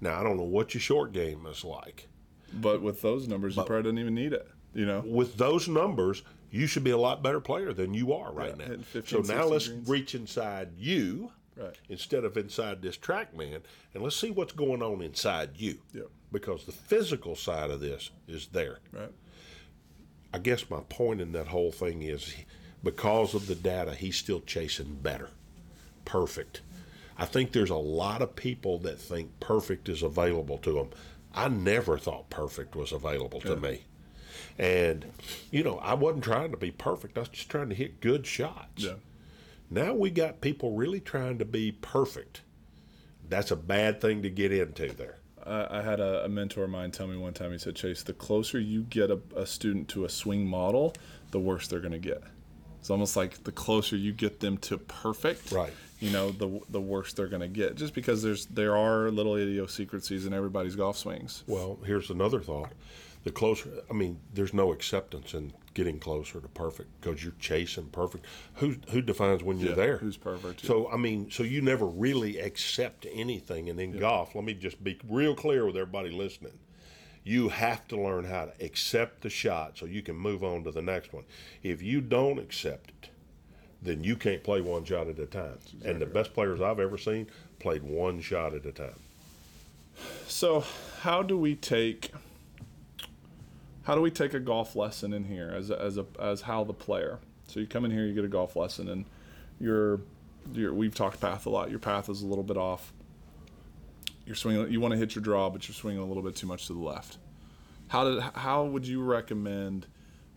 Now, 0.00 0.20
I 0.20 0.22
don't 0.22 0.36
know 0.36 0.44
what 0.44 0.74
your 0.74 0.80
short 0.80 1.10
game 1.10 1.44
is 1.46 1.64
like. 1.64 2.06
But 2.52 2.82
with 2.82 3.02
those 3.02 3.26
numbers, 3.26 3.56
you 3.56 3.64
probably 3.64 3.82
don't 3.90 3.98
even 3.98 4.14
need 4.14 4.32
it. 4.32 4.46
You 4.72 4.86
know, 4.86 5.02
With 5.04 5.36
those 5.36 5.66
numbers, 5.66 6.22
you 6.52 6.68
should 6.68 6.84
be 6.84 6.92
a 6.92 6.98
lot 6.98 7.20
better 7.20 7.40
player 7.40 7.72
than 7.72 7.94
you 7.94 8.12
are 8.12 8.32
right 8.32 8.54
Yeah, 8.56 8.66
now. 8.76 8.82
15, 8.82 9.24
so 9.24 9.34
now 9.34 9.44
let's 9.44 9.66
greens. 9.66 9.88
reach 9.88 10.14
inside 10.14 10.70
you 10.78 11.32
Right. 11.56 11.74
instead 11.88 12.22
of 12.24 12.36
inside 12.36 12.80
this 12.80 12.96
TrackMan, 12.96 13.62
and 13.92 14.02
let's 14.04 14.14
see 14.14 14.30
what's 14.30 14.52
going 14.52 14.82
on 14.82 15.02
inside 15.02 15.56
you. 15.56 15.80
Yep. 15.92 16.10
Because 16.30 16.64
the 16.64 16.72
physical 16.72 17.34
side 17.36 17.70
of 17.70 17.80
this 17.80 18.10
is 18.26 18.48
there. 18.48 18.78
right? 18.92 19.12
I 20.32 20.38
guess 20.38 20.68
my 20.68 20.80
point 20.88 21.20
in 21.20 21.32
that 21.32 21.48
whole 21.48 21.72
thing 21.72 22.02
is 22.02 22.34
because 22.84 23.34
of 23.34 23.46
the 23.46 23.54
data, 23.54 23.94
he's 23.94 24.16
still 24.16 24.40
chasing 24.40 24.98
better. 25.02 25.30
Perfect. 26.04 26.60
I 27.16 27.24
think 27.24 27.52
there's 27.52 27.70
a 27.70 27.76
lot 27.76 28.22
of 28.22 28.36
people 28.36 28.78
that 28.80 29.00
think 29.00 29.40
perfect 29.40 29.88
is 29.88 30.02
available 30.02 30.58
to 30.58 30.72
them. 30.72 30.90
I 31.34 31.48
never 31.48 31.98
thought 31.98 32.30
perfect 32.30 32.76
was 32.76 32.92
available 32.92 33.40
to 33.40 33.56
me. 33.56 33.82
And, 34.58 35.06
you 35.50 35.62
know, 35.62 35.78
I 35.78 35.94
wasn't 35.94 36.24
trying 36.24 36.50
to 36.52 36.56
be 36.56 36.70
perfect. 36.70 37.16
I 37.16 37.20
was 37.20 37.28
just 37.30 37.48
trying 37.48 37.68
to 37.70 37.74
hit 37.74 38.00
good 38.00 38.26
shots. 38.26 38.84
Yeah. 38.84 38.94
Now 39.70 39.94
we 39.94 40.10
got 40.10 40.40
people 40.40 40.72
really 40.72 41.00
trying 41.00 41.38
to 41.38 41.44
be 41.44 41.72
perfect. 41.72 42.42
That's 43.28 43.50
a 43.50 43.56
bad 43.56 44.00
thing 44.00 44.22
to 44.22 44.30
get 44.30 44.52
into 44.52 44.92
there. 44.92 45.17
I, 45.48 45.78
I 45.78 45.82
had 45.82 46.00
a, 46.00 46.24
a 46.24 46.28
mentor 46.28 46.64
of 46.64 46.70
mine 46.70 46.90
tell 46.90 47.06
me 47.06 47.16
one 47.16 47.32
time. 47.32 47.52
He 47.52 47.58
said, 47.58 47.74
"Chase, 47.74 48.02
the 48.02 48.12
closer 48.12 48.58
you 48.58 48.82
get 48.82 49.10
a, 49.10 49.20
a 49.36 49.46
student 49.46 49.88
to 49.88 50.04
a 50.04 50.08
swing 50.08 50.46
model, 50.46 50.94
the 51.30 51.40
worse 51.40 51.66
they're 51.68 51.80
going 51.80 51.92
to 51.92 51.98
get. 51.98 52.22
It's 52.80 52.90
almost 52.90 53.16
like 53.16 53.44
the 53.44 53.52
closer 53.52 53.96
you 53.96 54.12
get 54.12 54.40
them 54.40 54.56
to 54.58 54.78
perfect, 54.78 55.50
Right. 55.52 55.72
You 56.00 56.10
know, 56.10 56.30
the 56.30 56.60
the 56.68 56.80
worse 56.80 57.12
they're 57.12 57.26
going 57.26 57.42
to 57.42 57.48
get. 57.48 57.74
Just 57.74 57.92
because 57.92 58.22
there's 58.22 58.46
there 58.46 58.76
are 58.76 59.10
little 59.10 59.34
idiosyncrasies 59.34 60.26
in 60.26 60.32
everybody's 60.32 60.76
golf 60.76 60.96
swings. 60.96 61.42
Well, 61.48 61.78
here's 61.84 62.10
another 62.10 62.40
thought. 62.40 62.72
The 63.24 63.32
closer, 63.32 63.68
I 63.90 63.94
mean, 63.94 64.20
there's 64.32 64.54
no 64.54 64.72
acceptance 64.72 65.34
in 65.34 65.52
getting 65.78 66.00
closer 66.00 66.40
to 66.40 66.48
perfect 66.48 66.90
because 67.00 67.22
you're 67.22 67.32
chasing 67.38 67.86
perfect. 67.86 68.26
Who 68.54 68.74
who 68.90 69.00
defines 69.00 69.44
when 69.44 69.60
you're 69.60 69.68
Yeah, 69.70 69.74
there? 69.76 69.96
who's 69.98 70.16
perfect, 70.16 70.64
yeah. 70.64 70.66
So 70.66 70.90
I 70.90 70.96
mean, 70.96 71.30
so 71.30 71.44
you 71.44 71.62
never 71.62 71.86
really 71.86 72.38
accept 72.40 73.06
anything. 73.12 73.70
And 73.70 73.78
in 73.78 73.96
golf, 73.96 74.34
let 74.34 74.42
me 74.42 74.54
just 74.54 74.82
be 74.82 74.98
real 75.08 75.36
clear 75.36 75.64
with 75.64 75.76
everybody 75.76 76.10
listening. 76.10 76.58
You 77.22 77.48
have 77.50 77.86
to 77.88 77.96
learn 78.00 78.24
how 78.24 78.46
to 78.46 78.64
accept 78.64 79.20
the 79.20 79.30
shot 79.30 79.78
so 79.78 79.86
you 79.86 80.02
can 80.02 80.16
move 80.16 80.42
on 80.42 80.64
to 80.64 80.72
the 80.72 80.82
next 80.82 81.12
one. 81.12 81.22
If 81.62 81.80
you 81.80 82.00
don't 82.00 82.40
accept 82.40 82.90
it, 82.90 83.10
then 83.80 84.02
you 84.02 84.16
can't 84.16 84.42
play 84.42 84.60
one 84.60 84.84
shot 84.84 85.06
at 85.06 85.20
a 85.20 85.26
time. 85.26 85.58
and 85.84 86.00
the 86.00 86.06
best 86.06 86.34
players 86.34 86.60
I've 86.60 86.80
ever 86.80 86.98
seen 86.98 87.28
played 87.60 87.84
one 87.84 88.20
shot 88.20 88.52
at 88.52 88.66
a 88.66 88.72
time. 88.72 88.98
So, 90.26 90.64
how 91.02 91.22
do 91.22 91.38
we 91.38 91.54
take 91.54 92.10
how 93.88 93.94
do 93.94 94.02
we 94.02 94.10
take 94.10 94.34
a 94.34 94.38
golf 94.38 94.76
lesson 94.76 95.14
in 95.14 95.24
here 95.24 95.50
as 95.56 95.70
a, 95.70 95.80
as 95.80 95.96
a 95.96 96.04
as 96.20 96.42
how 96.42 96.62
the 96.62 96.74
player? 96.74 97.18
So 97.46 97.58
you 97.58 97.66
come 97.66 97.86
in 97.86 97.90
here, 97.90 98.04
you 98.04 98.12
get 98.12 98.22
a 98.22 98.28
golf 98.28 98.54
lesson, 98.54 98.86
and 98.90 99.06
you're, 99.58 100.02
you're 100.52 100.74
we've 100.74 100.94
talked 100.94 101.22
path 101.22 101.46
a 101.46 101.50
lot. 101.50 101.70
Your 101.70 101.78
path 101.78 102.10
is 102.10 102.20
a 102.20 102.26
little 102.26 102.44
bit 102.44 102.58
off. 102.58 102.92
You're 104.26 104.36
swinging. 104.36 104.70
You 104.70 104.78
want 104.78 104.92
to 104.92 104.98
hit 104.98 105.14
your 105.14 105.22
draw, 105.22 105.48
but 105.48 105.66
you're 105.66 105.74
swinging 105.74 106.02
a 106.02 106.04
little 106.04 106.22
bit 106.22 106.36
too 106.36 106.46
much 106.46 106.66
to 106.66 106.74
the 106.74 106.78
left. 106.80 107.16
How 107.86 108.04
did 108.04 108.22
how 108.34 108.66
would 108.66 108.86
you 108.86 109.02
recommend 109.02 109.86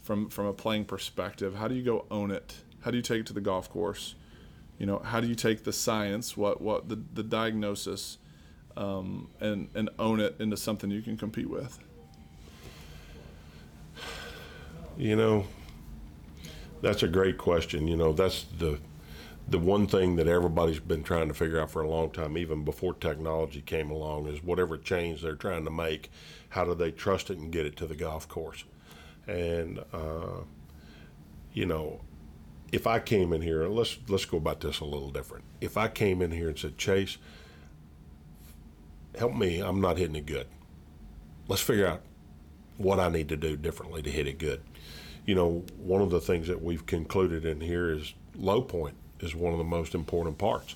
from 0.02 0.30
from 0.30 0.46
a 0.46 0.54
playing 0.54 0.86
perspective? 0.86 1.56
How 1.56 1.68
do 1.68 1.76
you 1.76 1.84
go 1.84 2.06
own 2.10 2.32
it? 2.32 2.56
How 2.86 2.92
do 2.92 2.96
you 2.96 3.04
take 3.04 3.20
it 3.20 3.26
to 3.28 3.34
the 3.34 3.42
golf 3.42 3.70
course? 3.70 4.16
You 4.80 4.86
know, 4.86 5.00
how 5.00 5.20
do 5.20 5.28
you 5.28 5.36
take 5.36 5.66
the 5.66 5.74
science, 5.74 6.38
what 6.38 6.62
what 6.62 6.88
the 6.88 7.04
the 7.14 7.24
diagnosis, 7.24 8.18
um, 8.78 9.28
and 9.42 9.68
and 9.76 9.90
own 10.00 10.22
it 10.22 10.38
into 10.40 10.56
something 10.56 10.90
you 10.90 11.02
can 11.02 11.18
compete 11.18 11.50
with? 11.50 11.80
You 14.98 15.16
know, 15.16 15.46
that's 16.82 17.04
a 17.04 17.08
great 17.08 17.38
question. 17.38 17.88
You 17.88 17.96
know, 17.96 18.14
that's 18.14 18.44
the 18.58 18.80
the 19.48 19.60
one 19.60 19.88
thing 19.88 20.16
that 20.16 20.28
everybody's 20.28 20.80
been 20.80 21.04
trying 21.04 21.28
to 21.28 21.34
figure 21.34 21.60
out 21.60 21.70
for 21.72 21.82
a 21.82 21.90
long 21.90 22.10
time, 22.12 22.38
even 22.38 22.64
before 22.64 22.94
technology 22.94 23.62
came 23.62 23.90
along, 23.90 24.28
is 24.28 24.44
whatever 24.44 24.78
change 24.78 25.22
they're 25.22 25.36
trying 25.36 25.66
to 25.66 25.72
make, 25.72 26.10
how 26.50 26.64
do 26.64 26.74
they 26.74 26.92
trust 26.92 27.30
it 27.30 27.38
and 27.38 27.52
get 27.52 27.66
it 27.66 27.76
to 27.78 27.86
the 27.86 27.96
golf 27.96 28.28
course? 28.28 28.64
And 29.28 29.80
uh, 29.94 30.44
you 31.54 31.66
know, 31.66 32.02
if 32.72 32.88
I 32.88 33.00
came 33.00 33.34
in 33.34 33.42
here, 33.42 33.68
let's 33.68 33.98
let's 34.08 34.26
go 34.26 34.38
about 34.38 34.62
this 34.62 34.80
a 34.80 34.86
little 34.86 35.10
different. 35.12 35.46
If 35.60 35.78
I 35.78 35.88
came 35.88 36.22
in 36.22 36.32
here 36.32 36.50
and 36.50 36.58
said, 36.58 36.78
Chase, 36.78 37.18
help 39.18 39.36
me, 39.36 39.60
I'm 39.60 39.82
not 39.82 39.98
hitting 39.98 40.16
it 40.16 40.26
good. 40.26 40.48
Let's 41.48 41.62
figure 41.62 41.88
out 41.88 42.02
what 42.78 43.00
I 43.00 43.10
need 43.10 43.30
to 43.30 43.38
do 43.38 43.58
differently 43.58 44.02
to 44.02 44.10
hit 44.10 44.28
it 44.28 44.38
good. 44.38 44.62
You 45.26 45.36
know, 45.36 45.64
one 45.78 46.02
of 46.02 46.10
the 46.10 46.22
things 46.22 46.48
that 46.48 46.62
we've 46.62 46.86
concluded 46.86 47.46
in 47.46 47.62
here 47.62 47.92
is 47.92 48.14
low 48.36 48.62
point 48.62 48.96
is 49.20 49.36
one 49.36 49.54
of 49.54 49.60
the 49.60 49.64
most 49.64 49.94
important 49.94 50.38
parts. 50.38 50.76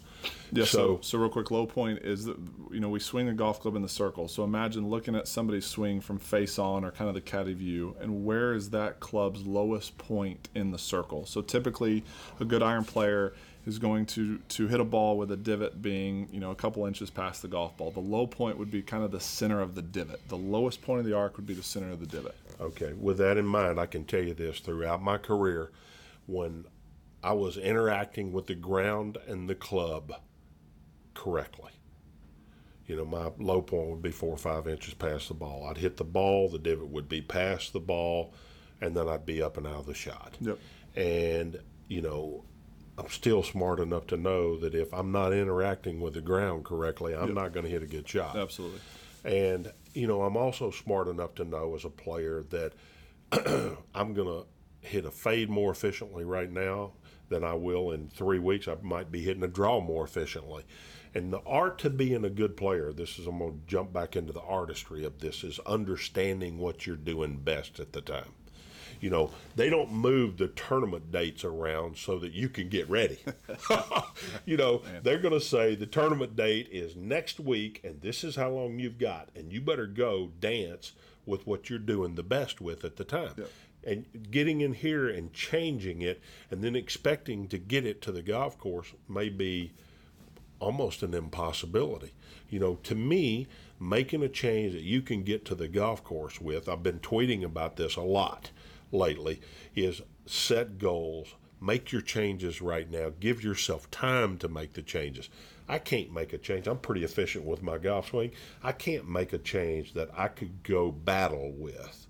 Yeah. 0.52 0.66
So, 0.66 0.66
So- 0.66 1.00
so 1.02 1.18
real 1.20 1.30
quick, 1.30 1.52
low 1.52 1.66
point 1.66 2.00
is 2.04 2.26
that 2.26 2.38
you 2.72 2.80
know 2.80 2.90
we 2.90 3.00
swing 3.00 3.28
a 3.30 3.34
golf 3.34 3.60
club 3.62 3.76
in 3.76 3.82
the 3.82 3.90
circle. 3.90 4.28
So 4.28 4.44
imagine 4.44 4.90
looking 4.90 5.16
at 5.16 5.28
somebody's 5.28 5.66
swing 5.66 6.02
from 6.02 6.20
face 6.20 6.58
on 6.60 6.84
or 6.86 6.92
kind 6.92 7.08
of 7.10 7.16
the 7.16 7.22
caddy 7.22 7.54
view, 7.54 7.96
and 8.00 8.26
where 8.26 8.54
is 8.54 8.70
that 8.72 9.00
club's 9.00 9.46
lowest 9.46 9.98
point 9.98 10.50
in 10.56 10.72
the 10.72 10.78
circle? 10.80 11.26
So 11.26 11.42
typically, 11.42 12.04
a 12.40 12.46
good 12.46 12.64
iron 12.64 12.84
player 12.84 13.34
is 13.66 13.80
going 13.80 14.06
to 14.06 14.38
to 14.38 14.68
hit 14.68 14.80
a 14.80 14.84
ball 14.86 15.18
with 15.18 15.32
a 15.32 15.36
divot 15.38 15.82
being 15.82 16.28
you 16.32 16.40
know 16.40 16.52
a 16.52 16.56
couple 16.56 16.86
inches 16.86 17.10
past 17.10 17.42
the 17.42 17.48
golf 17.48 17.76
ball. 17.78 17.90
The 17.92 18.00
low 18.00 18.28
point 18.28 18.58
would 18.60 18.70
be 18.70 18.82
kind 18.84 19.04
of 19.04 19.12
the 19.12 19.20
center 19.20 19.60
of 19.60 19.74
the 19.76 19.82
divot. 19.82 20.22
The 20.30 20.38
lowest 20.38 20.82
point 20.84 21.00
of 21.00 21.06
the 21.06 21.14
arc 21.18 21.36
would 21.38 21.48
be 21.48 21.56
the 21.56 21.64
center 21.64 21.90
of 21.92 22.00
the 22.00 22.06
divot. 22.06 22.36
Okay, 22.62 22.94
with 22.94 23.18
that 23.18 23.38
in 23.38 23.46
mind, 23.46 23.80
I 23.80 23.86
can 23.88 24.06
tell 24.06 24.22
you 24.22 24.34
this 24.36 24.60
throughout 24.60 25.02
my 25.02 25.18
career, 25.18 25.72
when 26.28 26.66
I 27.26 27.34
was 27.34 27.58
interacting 27.58 28.32
with 28.32 28.46
the 28.46 28.54
ground 28.54 29.18
and 29.28 29.50
the 29.50 29.56
club 29.56 30.14
correctly, 31.16 31.72
you 32.86 32.96
know, 32.96 33.04
my 33.04 33.32
low 33.40 33.64
point 33.64 33.90
would 33.90 34.04
be 34.04 34.12
four 34.12 34.30
or 34.30 34.38
five 34.38 34.68
inches 34.68 34.94
past 34.94 35.30
the 35.30 35.34
ball. 35.34 35.66
I'd 35.68 35.78
hit 35.78 35.98
the 35.98 36.04
ball, 36.04 36.50
the 36.50 36.60
divot 36.60 36.90
would 36.90 37.10
be 37.10 37.24
past 37.24 37.74
the 37.74 37.80
ball, 37.80 38.36
and 38.80 38.96
then 38.96 39.10
I'd 39.10 39.26
be 39.26 39.42
up 39.42 39.58
and 39.58 39.66
out 39.66 39.78
of 39.80 39.86
the 39.88 39.96
shot. 39.96 40.38
Yep. 40.40 40.60
And, 40.96 41.60
you 41.88 42.02
know, 42.04 42.44
I'm 42.96 43.10
still 43.10 43.42
smart 43.42 43.80
enough 43.80 44.06
to 44.08 44.18
know 44.18 44.60
that 44.60 44.76
if 44.76 44.94
I'm 44.94 45.12
not 45.12 45.34
interacting 45.34 46.02
with 46.02 46.14
the 46.14 46.22
ground 46.22 46.64
correctly, 46.64 47.16
I'm 47.16 47.34
not 47.34 47.54
going 47.54 47.66
to 47.66 47.72
hit 47.72 47.82
a 47.82 47.88
good 47.88 48.08
shot. 48.08 48.36
Absolutely. 48.36 48.82
And, 49.24 49.72
you 49.96 50.06
know, 50.06 50.22
I'm 50.22 50.38
also 50.38 50.70
smart 50.70 51.08
enough 51.08 51.34
to 51.36 51.44
know 51.44 51.74
as 51.74 51.86
a 51.86 51.90
player 51.90 52.44
that 52.52 52.74
I'm 53.96 54.14
going 54.14 54.28
to 54.28 54.46
hit 54.88 55.06
a 55.06 55.12
fade 55.12 55.50
more 55.50 55.72
efficiently 55.72 56.24
right 56.24 56.52
now 56.52 56.92
than 57.30 57.44
I 57.44 57.54
will 57.54 57.92
in 57.92 58.08
three 58.10 58.40
weeks. 58.40 58.68
I 58.68 58.76
might 58.82 59.12
be 59.12 59.22
hitting 59.22 59.44
a 59.44 59.48
draw 59.48 59.82
more 59.82 60.04
efficiently. 60.04 60.64
And 61.14 61.32
the 61.32 61.42
art 61.46 61.80
to 61.80 61.90
being 61.90 62.26
a 62.26 62.30
good 62.30 62.58
player, 62.58 62.92
this 62.92 63.18
is, 63.18 63.26
I'm 63.26 63.40
going 63.40 63.54
to 63.54 63.68
jump 63.68 63.94
back 63.94 64.18
into 64.18 64.34
the 64.34 64.42
artistry 64.42 65.06
of 65.06 65.20
this, 65.20 65.46
is 65.46 65.60
understanding 65.66 66.60
what 66.60 66.86
you're 66.86 66.98
doing 66.98 67.38
best 67.38 67.80
at 67.80 67.94
the 67.94 68.02
time. 68.02 68.34
You 69.00 69.10
know, 69.10 69.32
they 69.56 69.70
don't 69.70 69.92
move 69.92 70.38
the 70.38 70.48
tournament 70.48 71.12
dates 71.12 71.44
around 71.44 71.98
so 71.98 72.20
that 72.20 72.34
you 72.34 72.50
can 72.50 72.70
get 72.70 72.90
ready. 72.90 73.20
you 74.46 74.58
know, 74.58 74.82
they're 75.04 75.20
going 75.20 75.34
to 75.34 75.42
say 75.42 75.76
the 75.76 75.86
tournament 75.86 76.36
date 76.36 76.68
is 76.72 76.96
next 76.96 77.40
week 77.40 77.82
and 77.84 78.02
this 78.02 78.24
is 78.24 78.36
how 78.36 78.50
long 78.50 78.80
you've 78.80 78.98
got 78.98 79.30
and 79.36 79.52
you 79.52 79.62
better 79.62 79.88
go 79.88 80.32
dance 80.40 80.94
with 81.26 81.46
what 81.46 81.70
you're 81.70 81.80
doing 81.80 82.16
the 82.16 82.24
best 82.24 82.62
with 82.62 82.86
at 82.86 82.96
the 82.96 83.04
time. 83.04 83.34
Yep. 83.38 83.50
And 83.86 84.06
getting 84.32 84.62
in 84.62 84.74
here 84.74 85.08
and 85.08 85.32
changing 85.32 86.02
it 86.02 86.20
and 86.50 86.64
then 86.64 86.76
expecting 86.76 87.48
to 87.50 87.58
get 87.58 87.86
it 87.86 88.02
to 88.04 88.12
the 88.12 88.24
golf 88.24 88.58
course 88.58 88.94
may 89.08 89.30
be 89.30 89.74
almost 90.60 91.04
an 91.04 91.14
impossibility. 91.14 92.12
You 92.50 92.60
know, 92.60 92.76
to 92.84 92.96
me, 92.96 93.48
making 93.80 94.24
a 94.24 94.30
change 94.30 94.74
that 94.74 94.82
you 94.82 95.02
can 95.02 95.24
get 95.24 95.46
to 95.46 95.56
the 95.56 95.68
golf 95.68 96.04
course 96.04 96.42
with, 96.42 96.68
I've 96.68 96.84
been 96.84 97.00
tweeting 97.00 97.44
about 97.44 97.76
this 97.76 97.96
a 97.96 98.02
lot 98.02 98.52
lately, 98.92 99.42
is 99.76 100.02
set 100.26 100.80
goals, 100.80 101.36
make 101.62 101.92
your 101.92 102.02
changes 102.02 102.62
right 102.62 102.90
now, 102.90 103.12
give 103.20 103.44
yourself 103.44 103.92
time 103.92 104.38
to 104.40 104.48
make 104.48 104.74
the 104.74 104.82
changes. 104.82 105.30
I 105.68 105.80
can't 105.80 106.14
make 106.14 106.32
a 106.34 106.38
change. 106.38 106.68
I'm 106.68 106.78
pretty 106.78 107.04
efficient 107.04 107.44
with 107.46 107.64
my 107.64 107.78
golf 107.78 108.10
swing. 108.10 108.32
I 108.64 108.72
can't 108.72 109.10
make 109.10 109.34
a 109.34 109.38
change 109.38 109.94
that 109.94 110.10
I 110.16 110.28
could 110.28 110.64
go 110.64 110.92
battle 110.92 111.52
with 111.52 112.08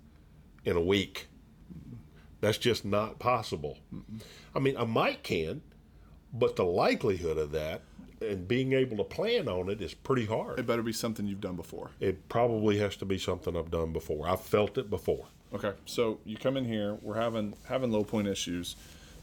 in 0.64 0.76
a 0.76 0.82
week. 0.82 1.28
That's 2.40 2.58
just 2.58 2.84
not 2.84 3.18
possible. 3.18 3.78
I 4.54 4.58
mean, 4.58 4.76
I 4.76 4.84
might 4.84 5.22
can, 5.22 5.62
but 6.32 6.56
the 6.56 6.64
likelihood 6.64 7.38
of 7.38 7.52
that 7.52 7.82
and 8.20 8.48
being 8.48 8.72
able 8.72 8.96
to 8.96 9.04
plan 9.04 9.48
on 9.48 9.68
it 9.68 9.80
is 9.80 9.94
pretty 9.94 10.26
hard. 10.26 10.58
It 10.58 10.66
better 10.66 10.82
be 10.82 10.92
something 10.92 11.26
you've 11.26 11.40
done 11.40 11.56
before. 11.56 11.90
It 12.00 12.28
probably 12.28 12.78
has 12.78 12.96
to 12.96 13.04
be 13.04 13.18
something 13.18 13.56
I've 13.56 13.70
done 13.70 13.92
before. 13.92 14.28
I've 14.28 14.40
felt 14.40 14.78
it 14.78 14.88
before. 14.90 15.26
Okay, 15.54 15.72
so 15.84 16.18
you 16.24 16.36
come 16.36 16.56
in 16.56 16.64
here, 16.64 16.94
we're 17.02 17.20
having 17.20 17.54
having 17.68 17.92
low 17.92 18.04
point 18.04 18.28
issues. 18.28 18.76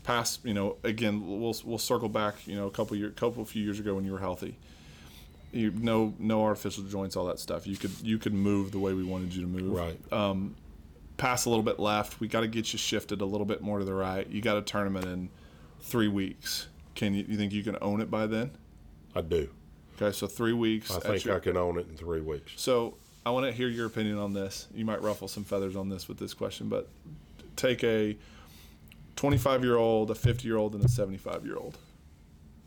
Past, 0.04 0.41
you 0.43 0.54
know, 0.54 0.78
again, 0.84 1.26
we'll 1.26 1.56
we'll 1.63 1.78
circle 1.78 2.10
back, 2.10 2.45
you 2.45 2.56
know, 2.56 2.67
a 2.67 2.71
couple 2.71 2.95
year, 2.97 3.10
couple 3.12 3.43
few 3.45 3.63
years 3.63 3.80
ago 3.80 3.95
when 3.95 4.06
you 4.06 4.12
were 4.12 4.19
healthy. 4.19 4.58
You 5.52 5.71
no 5.71 6.13
no 6.19 6.43
artificial 6.43 6.84
joints, 6.84 7.15
all 7.15 7.26
that 7.26 7.39
stuff. 7.39 7.67
You 7.67 7.78
could 7.78 7.91
you 8.02 8.17
could 8.17 8.34
move 8.34 8.71
the 8.71 8.80
way 8.80 8.93
we 8.93 9.04
wanted 9.04 9.34
you 9.34 9.41
to 9.41 9.47
move. 9.47 9.73
Right. 9.73 10.13
Um, 10.13 10.56
Pass 11.17 11.45
a 11.45 11.49
little 11.49 11.63
bit 11.63 11.80
left. 11.80 12.19
We 12.19 12.28
got 12.28 12.41
to 12.41 12.47
get 12.47 12.73
you 12.73 12.80
shifted 12.80 13.21
a 13.21 13.26
little 13.26 13.45
bit 13.45 13.62
more 13.62 13.80
to 13.80 13.86
the 13.86 13.93
right. 13.93 14.28
You 14.28 14.41
got 14.41 14.58
a 14.58 14.62
tournament 14.62 15.06
in 15.06 15.30
three 15.82 16.08
weeks. 16.08 16.67
Can 16.95 17.13
you 17.13 17.26
you 17.28 17.38
think 17.38 17.54
you 17.54 17.63
can 17.63 17.78
own 17.82 18.02
it 18.02 18.10
by 18.12 18.28
then? 18.28 18.52
I 19.15 19.21
do. 19.21 19.49
Okay, 19.95 20.12
so 20.15 20.26
three 20.28 20.54
weeks. 20.54 20.91
I 20.91 20.99
think 20.99 21.26
your- 21.26 21.36
I 21.36 21.39
can 21.39 21.56
own 21.58 21.78
it 21.78 21.88
in 21.89 21.95
three 21.95 22.21
weeks. 22.21 22.54
So 22.56 22.95
I 23.26 23.30
want 23.30 23.45
to 23.45 23.52
hear 23.52 23.69
your 23.69 23.86
opinion 23.86 24.17
on 24.17 24.34
this. 24.34 24.67
You 24.73 24.86
might 24.86 25.02
ruffle 25.02 25.28
some 25.28 25.43
feathers 25.43 25.76
on 25.76 25.88
this 25.89 26.08
with 26.08 26.17
this 26.17 26.34
question, 26.34 26.67
but 26.67 26.89
take 27.56 27.84
a 27.84 28.17
25 29.15 29.63
year 29.63 29.78
old, 29.78 30.10
a 30.12 30.15
50 30.15 30.47
year 30.47 30.58
old, 30.58 30.73
and 30.76 30.84
a 30.84 30.89
75 30.89 31.45
year 31.45 31.56
old. 31.58 31.78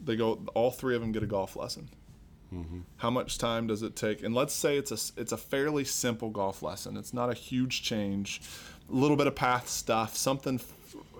They 0.04 0.14
go. 0.16 0.40
All 0.54 0.70
three 0.70 0.94
of 0.94 1.00
them 1.00 1.10
get 1.12 1.22
a 1.22 1.26
golf 1.26 1.56
lesson. 1.56 1.88
How 2.98 3.10
much 3.10 3.38
time 3.38 3.66
does 3.66 3.82
it 3.82 3.96
take? 3.96 4.22
And 4.22 4.34
let's 4.34 4.54
say 4.54 4.76
it's 4.76 4.90
a 4.92 5.20
it's 5.20 5.32
a 5.32 5.36
fairly 5.36 5.84
simple 5.84 6.30
golf 6.30 6.62
lesson. 6.62 6.96
It's 6.96 7.12
not 7.12 7.30
a 7.30 7.34
huge 7.34 7.82
change, 7.82 8.40
a 8.90 8.94
little 8.94 9.16
bit 9.16 9.26
of 9.26 9.34
path 9.34 9.68
stuff, 9.68 10.16
something 10.16 10.60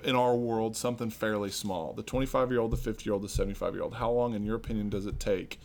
in 0.05 0.15
our 0.15 0.37
world, 0.37 0.77
something 0.77 1.11
fairly 1.11 1.51
small. 1.51 1.93
The 1.93 2.03
25 2.03 2.51
year 2.51 2.61
old, 2.61 2.71
the 2.71 2.77
50 2.77 3.05
year 3.05 3.15
old, 3.15 3.23
the 3.23 3.29
75 3.29 3.75
year 3.75 3.83
old. 3.83 3.95
How 3.95 4.11
long, 4.11 4.35
in 4.35 4.45
your 4.45 4.57
opinion, 4.57 4.89
does 4.89 5.07
it 5.07 5.19
take? 5.19 5.59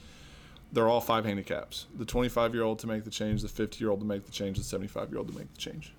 They're 0.74 0.88
all 0.88 1.02
five 1.02 1.26
handicaps. 1.26 1.86
The 1.97 2.06
25 2.06 2.54
year 2.56 2.63
old 2.63 2.80
to 2.80 2.88
make 2.88 3.04
the 3.04 3.12
change, 3.12 3.41
the 3.41 3.50
50 3.50 3.84
year 3.84 3.91
old 3.91 4.00
to 4.00 4.06
make 4.06 4.26
the 4.26 4.32
change, 4.32 4.58
the 4.58 4.63
75 4.63 5.10
year 5.10 5.19
old 5.19 5.28
to 5.28 5.38
make 5.38 5.54
the 5.54 5.60
change. 5.60 5.93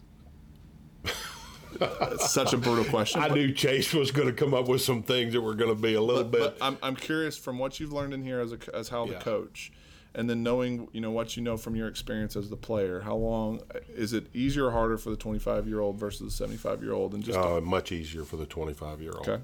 Such 2.18 2.52
a 2.52 2.56
brutal 2.56 2.84
question. 2.84 3.20
I 3.22 3.28
knew 3.28 3.52
Chase 3.52 3.92
was 3.94 4.10
going 4.10 4.28
to 4.28 4.32
come 4.34 4.54
up 4.54 4.68
with 4.68 4.82
some 4.82 5.02
things 5.02 5.32
that 5.32 5.40
were 5.40 5.54
going 5.54 5.74
to 5.74 5.80
be 5.80 5.94
a 5.94 6.00
little 6.02 6.24
but, 6.24 6.30
bit. 6.32 6.58
but 6.58 6.64
I'm, 6.66 6.78
I'm 6.82 6.96
curious 6.96 7.36
from 7.36 7.58
what 7.58 7.80
you've 7.80 7.92
learned 7.92 8.14
in 8.14 8.22
here 8.22 8.40
as 8.40 8.52
a 8.52 8.58
as 8.74 8.88
how 8.88 9.06
the 9.06 9.12
Yeah. 9.12 9.20
coach, 9.20 9.72
and 10.14 10.28
then 10.28 10.42
knowing 10.42 10.88
you 10.92 11.00
know 11.00 11.10
what 11.10 11.36
you 11.36 11.42
know 11.42 11.56
from 11.56 11.74
your 11.76 11.88
experience 11.88 12.36
as 12.36 12.50
the 12.50 12.56
player. 12.56 13.00
How 13.00 13.16
long 13.16 13.60
is 13.88 14.12
it 14.12 14.26
easier 14.34 14.66
or 14.66 14.70
harder 14.72 14.98
for 14.98 15.10
the 15.10 15.16
25 15.16 15.66
year 15.68 15.80
old 15.80 15.98
versus 15.98 16.20
the 16.20 16.30
75 16.36 16.82
year 16.82 16.92
old? 16.92 17.14
And 17.14 17.22
just 17.24 17.38
uh, 17.38 17.60
much 17.60 17.92
easier 17.92 18.24
for 18.24 18.36
the 18.36 18.46
25 18.46 19.00
year 19.00 19.12
old. 19.16 19.28
okay, 19.28 19.42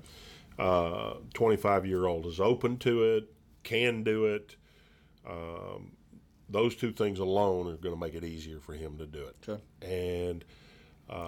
Uh, 0.59 1.15
25 1.35 1.87
year 1.87 2.07
old 2.07 2.27
is 2.27 2.41
open 2.41 2.77
to 2.79 3.03
it, 3.05 3.33
can 3.63 4.03
do 4.03 4.27
it. 4.27 4.57
Um, 5.29 5.93
those 6.51 6.75
two 6.75 6.93
things 6.93 7.19
alone 7.19 7.67
are 7.67 7.77
going 7.77 7.95
to 7.95 8.01
make 8.01 8.15
it 8.15 8.25
easier 8.25 8.59
for 8.59 8.73
him 8.73 8.97
to 8.99 9.07
do 9.07 9.23
it. 9.27 9.37
okay. 9.49 9.63
And 9.83 10.45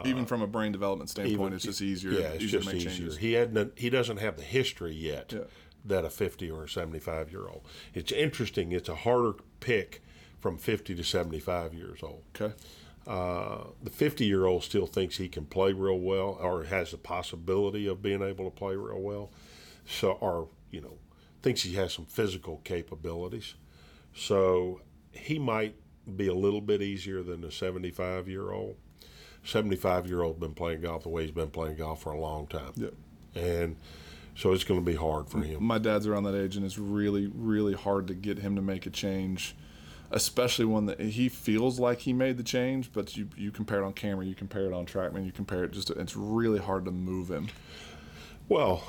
Even 0.04 0.26
from 0.26 0.42
a 0.42 0.46
brain 0.46 0.72
development 0.72 1.10
standpoint, 1.10 1.40
even- 1.40 1.52
it's 1.54 1.64
just 1.64 1.80
easier. 1.82 2.12
Yeah, 2.12 2.28
it's 2.32 2.44
just 2.44 2.68
to 2.68 2.74
make 2.74 2.82
easier. 2.84 2.90
changes. 2.90 3.16
He 3.18 3.32
hadn't. 3.32 3.78
He 3.78 3.88
doesn't 3.90 4.18
have 4.18 4.36
the 4.36 4.42
history 4.42 4.94
yet 4.94 5.32
Yeah. 5.32 5.44
that 5.84 6.04
a 6.04 6.10
50 6.10 6.50
or 6.50 6.64
a 6.64 6.68
75 6.68 7.30
year 7.30 7.46
old. 7.48 7.62
It's 7.94 8.12
interesting. 8.12 8.72
It's 8.72 8.88
a 8.88 8.94
harder 8.94 9.34
pick 9.60 10.02
from 10.38 10.58
50 10.58 10.94
to 10.94 11.02
75 11.04 11.72
years 11.74 12.02
old. 12.02 12.22
Okay, 12.34 12.54
Uh, 13.06 13.68
the 13.82 13.88
50 13.90 14.26
year 14.26 14.44
old 14.44 14.62
still 14.62 14.86
thinks 14.86 15.16
he 15.16 15.28
can 15.28 15.46
play 15.46 15.72
real 15.72 15.98
well 15.98 16.36
or 16.40 16.64
has 16.64 16.90
the 16.90 16.98
possibility 16.98 17.86
of 17.86 18.02
being 18.02 18.22
able 18.22 18.44
to 18.44 18.50
play 18.50 18.76
real 18.76 19.00
well. 19.00 19.30
So, 19.86 20.12
or, 20.12 20.48
you 20.70 20.80
know, 20.82 20.98
thinks 21.42 21.62
he 21.62 21.74
has 21.74 21.94
some 21.94 22.04
physical 22.04 22.58
capabilities. 22.64 23.54
So 24.14 24.82
he 25.12 25.38
might 25.38 25.76
be 26.16 26.26
a 26.26 26.34
little 26.34 26.60
bit 26.60 26.82
easier 26.82 27.22
than 27.22 27.40
the 27.40 27.50
75 27.50 28.28
year 28.28 28.50
old. 28.52 28.76
75 29.44 30.06
year 30.06 30.22
old 30.22 30.40
been 30.40 30.54
playing 30.54 30.82
golf 30.82 31.02
the 31.02 31.08
way 31.08 31.22
he's 31.22 31.30
been 31.30 31.50
playing 31.50 31.76
golf 31.76 32.02
for 32.02 32.12
a 32.12 32.20
long 32.20 32.46
time. 32.46 32.72
yeah. 32.76 32.88
And 33.34 33.76
so 34.34 34.52
it's 34.52 34.64
going 34.64 34.80
to 34.80 34.86
be 34.86 34.96
hard 34.96 35.28
for 35.28 35.40
him. 35.40 35.62
My 35.62 35.78
dad's 35.78 36.06
around 36.06 36.24
that 36.24 36.34
age, 36.34 36.56
and 36.56 36.64
it's 36.64 36.78
really, 36.78 37.26
really 37.34 37.74
hard 37.74 38.06
to 38.08 38.14
get 38.14 38.38
him 38.38 38.56
to 38.56 38.62
make 38.62 38.86
a 38.86 38.90
change, 38.90 39.54
especially 40.10 40.64
one 40.64 40.86
that 40.86 41.00
he 41.00 41.28
feels 41.28 41.78
like 41.78 42.00
he 42.00 42.12
made 42.12 42.36
the 42.38 42.42
change. 42.42 42.92
But 42.92 43.16
you, 43.16 43.28
you 43.36 43.50
compare 43.50 43.82
it 43.82 43.84
on 43.84 43.92
camera, 43.92 44.24
you 44.24 44.34
compare 44.34 44.64
it 44.66 44.72
on 44.72 44.86
TrackMan, 44.86 45.26
you 45.26 45.32
compare 45.32 45.64
it 45.64 45.72
just. 45.72 45.90
It's 45.90 46.16
really 46.16 46.58
hard 46.58 46.84
to 46.86 46.90
move 46.90 47.30
him. 47.30 47.48
Well, 48.48 48.82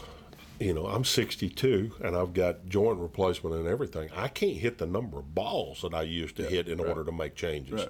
you 0.59 0.73
know, 0.73 0.85
I'm 0.85 1.03
62 1.03 1.93
and 2.01 2.15
I've 2.15 2.33
got 2.33 2.67
joint 2.69 2.99
replacement 2.99 3.55
and 3.55 3.67
everything. 3.67 4.09
I 4.15 4.27
can't 4.27 4.57
hit 4.57 4.77
the 4.77 4.85
number 4.85 5.19
of 5.19 5.33
balls 5.33 5.81
that 5.81 5.93
I 5.93 6.03
used 6.03 6.35
to 6.37 6.43
hit 6.43 6.67
in 6.67 6.79
order 6.79 7.03
to 7.03 7.11
make 7.11 7.35
changes. 7.35 7.73
Right. 7.73 7.89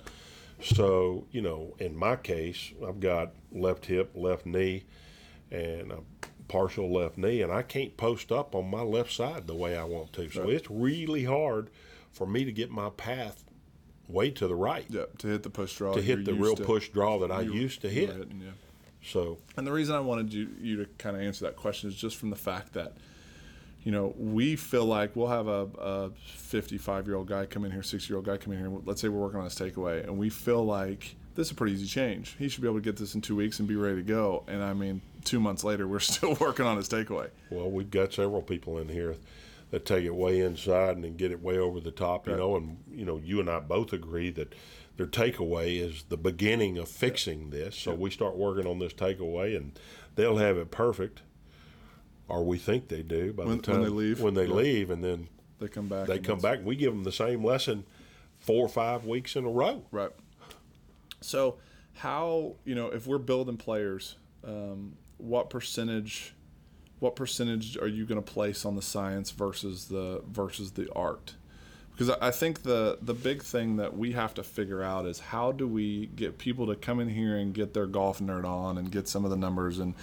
So, 0.64 1.26
you 1.32 1.42
know, 1.42 1.76
in 1.80 1.96
my 1.96 2.16
case, 2.16 2.72
I've 2.88 3.00
got 3.00 3.32
left 3.52 3.86
hip, 3.88 4.12
left 4.16 4.46
knee, 4.46 4.84
and 5.50 5.92
a 5.92 6.00
partial 6.48 6.92
left 6.92 7.18
knee, 7.18 7.42
and 7.42 7.52
I 7.52 7.62
can't 7.64 7.96
post 7.98 8.32
up 8.32 8.56
on 8.56 8.70
my 8.70 8.82
left 8.82 9.12
side 9.12 9.48
the 9.48 9.56
way 9.56 9.76
I 9.78 9.84
want 9.86 10.14
to. 10.14 10.30
So 10.30 10.44
Right. 10.44 10.54
it's 10.54 10.70
really 10.70 11.24
hard 11.26 11.70
for 12.12 12.28
me 12.28 12.44
to 12.46 12.52
get 12.52 12.70
my 12.70 12.90
path 12.90 13.44
way 14.08 14.30
to 14.32 14.48
the 14.48 14.56
right 14.56 14.86
Yeah, 14.90 15.06
to 15.20 15.28
hit 15.28 15.44
the 15.44 15.50
push 15.50 15.76
draw. 15.78 15.94
to 15.94 16.02
hit 16.02 16.26
the 16.26 16.34
real 16.34 16.56
to- 16.56 16.64
push 16.64 16.90
draw 16.90 17.18
that 17.20 17.32
I 17.32 17.42
used 17.42 17.82
to 17.82 17.90
hit. 17.90 18.10
hitting, 18.10 18.42
yeah. 18.44 18.52
So, 19.02 19.38
And 19.58 19.66
the 19.66 19.72
reason 19.72 19.96
I 19.96 20.00
wanted 20.02 20.34
you 20.34 20.50
you 20.60 20.76
to 20.78 20.86
kind 20.98 21.16
of 21.16 21.22
answer 21.24 21.46
that 21.46 21.56
question 21.56 21.90
is 21.90 21.96
just 21.96 22.18
from 22.18 22.30
the 22.30 22.36
fact 22.36 22.74
that, 22.74 22.98
you 23.84 23.92
know, 23.92 24.14
we 24.18 24.56
feel 24.56 24.86
like 24.86 25.16
we'll 25.16 25.28
have 25.28 25.48
a, 25.48 25.68
a 25.80 26.12
55 26.26 27.08
year 27.08 27.16
old 27.16 27.28
guy 27.28 27.46
come 27.46 27.66
in 27.66 27.72
here, 27.72 27.84
60 27.84 28.12
year 28.12 28.18
old 28.18 28.26
guy 28.26 28.38
come 28.38 28.54
in 28.54 28.60
here. 28.60 28.70
Let's 28.86 29.02
say 29.02 29.08
we're 29.10 29.20
working 29.22 29.40
on 29.40 29.46
his 29.46 29.56
takeaway, 29.56 30.04
and 30.04 30.18
we 30.18 30.30
feel 30.30 30.64
like 30.66 31.16
this 31.36 31.48
is 31.48 31.52
a 31.52 31.56
pretty 31.56 31.74
easy 31.74 31.88
change. 31.88 32.36
He 32.38 32.50
should 32.50 32.62
be 32.62 32.68
able 32.68 32.78
to 32.80 32.84
get 32.84 32.98
this 32.98 33.16
in 33.16 33.22
two 33.22 33.36
weeks 33.36 33.60
and 33.60 33.68
be 33.68 33.76
ready 33.76 33.96
to 33.98 34.04
go. 34.04 34.44
And 34.48 34.62
I 34.64 34.74
mean, 34.74 35.02
two 35.24 35.40
months 35.40 35.64
later, 35.64 35.88
we're 35.88 36.00
still 36.00 36.36
working 36.40 36.66
on 36.66 36.78
his 36.78 36.90
takeaway. 36.90 37.30
Well, 37.50 37.70
we've 37.72 37.90
got 37.90 38.14
several 38.14 38.42
people 38.42 38.78
in 38.78 38.90
here 38.90 39.16
that 39.72 39.86
take 39.86 40.04
it 40.04 40.14
way 40.14 40.42
inside 40.42 40.96
and 40.98 41.04
then 41.06 41.16
get 41.16 41.32
it 41.32 41.42
way 41.42 41.58
over 41.58 41.80
the 41.80 41.92
top, 41.92 42.28
you 42.28 42.34
Right. 42.34 42.40
know. 42.40 42.58
And 42.58 42.78
you 42.94 43.06
know, 43.06 43.18
you 43.18 43.40
and 43.40 43.50
I 43.50 43.62
both 43.62 43.94
agree 43.94 44.30
that 44.32 44.54
their 44.98 45.08
takeaway 45.08 45.80
is 45.80 46.04
the 46.10 46.18
beginning 46.18 46.78
of 46.78 46.90
fixing 46.90 47.50
this. 47.52 47.78
So 47.78 47.94
we 47.96 48.10
start 48.12 48.36
working 48.36 48.68
on 48.68 48.80
this 48.80 48.92
takeaway, 48.94 49.56
and 49.56 49.72
they'll 50.16 50.38
have 50.38 50.58
it 50.58 50.70
perfect, 50.72 51.22
or 52.32 52.44
we 52.44 52.58
think 52.58 52.88
they 52.88 53.04
do 53.04 53.34
by 53.34 53.44
When- 53.44 53.58
the 53.62 53.72
when 53.72 53.76
time 53.80 53.84
they 53.84 53.90
leave? 53.90 54.22
When 54.22 54.34
they 54.34 54.46
Yeah. 54.48 54.54
leave, 54.54 54.90
and 54.90 55.04
then 55.04 55.28
They 55.60 55.68
come 55.68 55.88
back. 55.88 56.08
they 56.08 56.20
come 56.20 56.40
back, 56.40 56.60
and 56.60 56.66
we 56.68 56.76
give 56.76 56.94
them 56.94 57.04
the 57.04 57.12
same 57.12 57.44
lesson 57.44 57.84
four 58.40 58.66
or 58.66 58.70
five 58.70 59.06
weeks 59.06 59.36
in 59.36 59.46
a 59.46 59.50
row. 59.50 59.84
Right. 59.92 60.12
So, 61.22 61.58
how 61.96 62.56
you 62.66 62.74
know 62.76 62.88
if 62.88 63.06
we're 63.06 63.18
building 63.20 63.58
players, 63.58 64.16
um, 64.44 64.94
what 65.18 65.50
percentage, 65.50 66.34
what 67.00 67.16
percentage 67.16 67.78
are 67.78 67.88
you 67.88 68.06
going 68.06 68.22
to 68.22 68.32
place 68.32 68.66
on 68.66 68.76
the 68.76 68.82
science 68.82 69.32
versus 69.32 69.86
the 69.86 70.22
versus 70.28 70.72
the 70.72 70.92
art? 70.94 71.36
Because 71.92 72.10
I 72.10 72.28
I 72.28 72.32
think 72.32 72.64
the 72.64 72.98
the 73.02 73.14
big 73.14 73.44
thing 73.44 73.76
that 73.76 73.96
we 73.96 74.14
have 74.14 74.34
to 74.36 74.44
figure 74.44 74.82
out 74.82 75.06
is 75.06 75.20
how 75.20 75.52
do 75.52 75.68
we 75.68 76.08
get 76.08 76.38
people 76.40 76.66
to 76.68 76.76
come 76.76 77.00
in 77.00 77.10
here 77.10 77.38
and 77.38 77.54
get 77.54 77.74
their 77.76 77.86
golf 77.86 78.20
nerd 78.20 78.46
on 78.46 78.78
and 78.80 78.90
get 78.92 79.08
some 79.08 79.24
of 79.26 79.30
the 79.32 79.38
numbers 79.38 79.78
and 79.78 79.94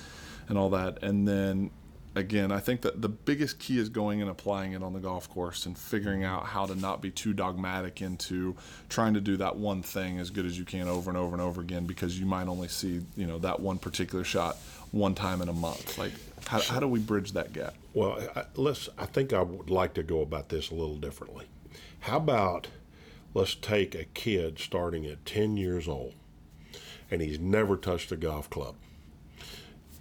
and 0.49 0.57
all 0.57 0.71
that, 0.71 1.03
and 1.03 1.27
then 1.27 1.71
again, 2.19 2.53
I 2.53 2.61
think 2.61 2.83
that 2.83 3.01
the 3.01 3.09
biggest 3.09 3.59
key 3.59 3.79
is 3.79 3.89
going 3.89 4.21
and 4.21 4.31
applying 4.31 4.73
it 4.73 4.83
on 4.83 4.93
the 4.93 4.99
golf 4.99 5.29
course 5.29 5.67
and 5.67 5.77
figuring 5.77 6.25
out 6.25 6.47
how 6.47 6.67
to 6.67 6.75
not 6.75 7.01
be 7.01 7.11
too 7.11 7.33
dogmatic 7.33 8.03
into 8.03 8.57
trying 8.89 9.15
to 9.15 9.21
do 9.21 9.37
that 9.39 9.57
one 9.57 9.83
thing 9.83 10.19
as 10.19 10.31
good 10.31 10.45
as 10.45 10.59
you 10.59 10.65
can 10.65 10.89
over 10.89 11.11
and 11.11 11.17
over 11.17 11.35
and 11.35 11.43
over 11.43 11.61
again 11.61 11.87
because 11.87 12.19
you 12.19 12.27
might 12.27 12.49
only 12.49 12.69
see 12.69 13.01
you 13.17 13.27
know 13.27 13.39
that 13.39 13.61
one 13.61 13.79
particular 13.79 14.25
shot 14.25 14.57
one 14.91 15.15
time 15.15 15.43
in 15.43 15.49
a 15.49 15.53
month. 15.53 15.99
Like, 15.99 16.13
how, 16.47 16.61
how 16.61 16.81
do 16.81 16.89
we 16.89 16.99
bridge 16.99 17.33
that 17.33 17.53
gap? 17.53 17.75
Well, 17.95 18.19
I, 18.35 18.45
let's. 18.55 18.89
I 18.99 19.07
think 19.07 19.33
I 19.33 19.43
would 19.43 19.71
like 19.71 19.95
to 19.95 20.03
go 20.03 20.21
about 20.21 20.49
this 20.49 20.71
a 20.71 20.75
little 20.75 20.97
differently. 20.97 21.47
How 22.01 22.17
about 22.17 22.69
let's 23.35 23.55
take 23.55 23.95
a 23.95 24.05
kid 24.05 24.59
starting 24.59 25.07
at 25.07 25.25
ten 25.25 25.57
years 25.57 25.89
old, 25.89 26.15
and 27.11 27.21
he's 27.21 27.39
never 27.39 27.77
touched 27.77 28.13
a 28.13 28.17
golf 28.17 28.51
club. 28.51 28.75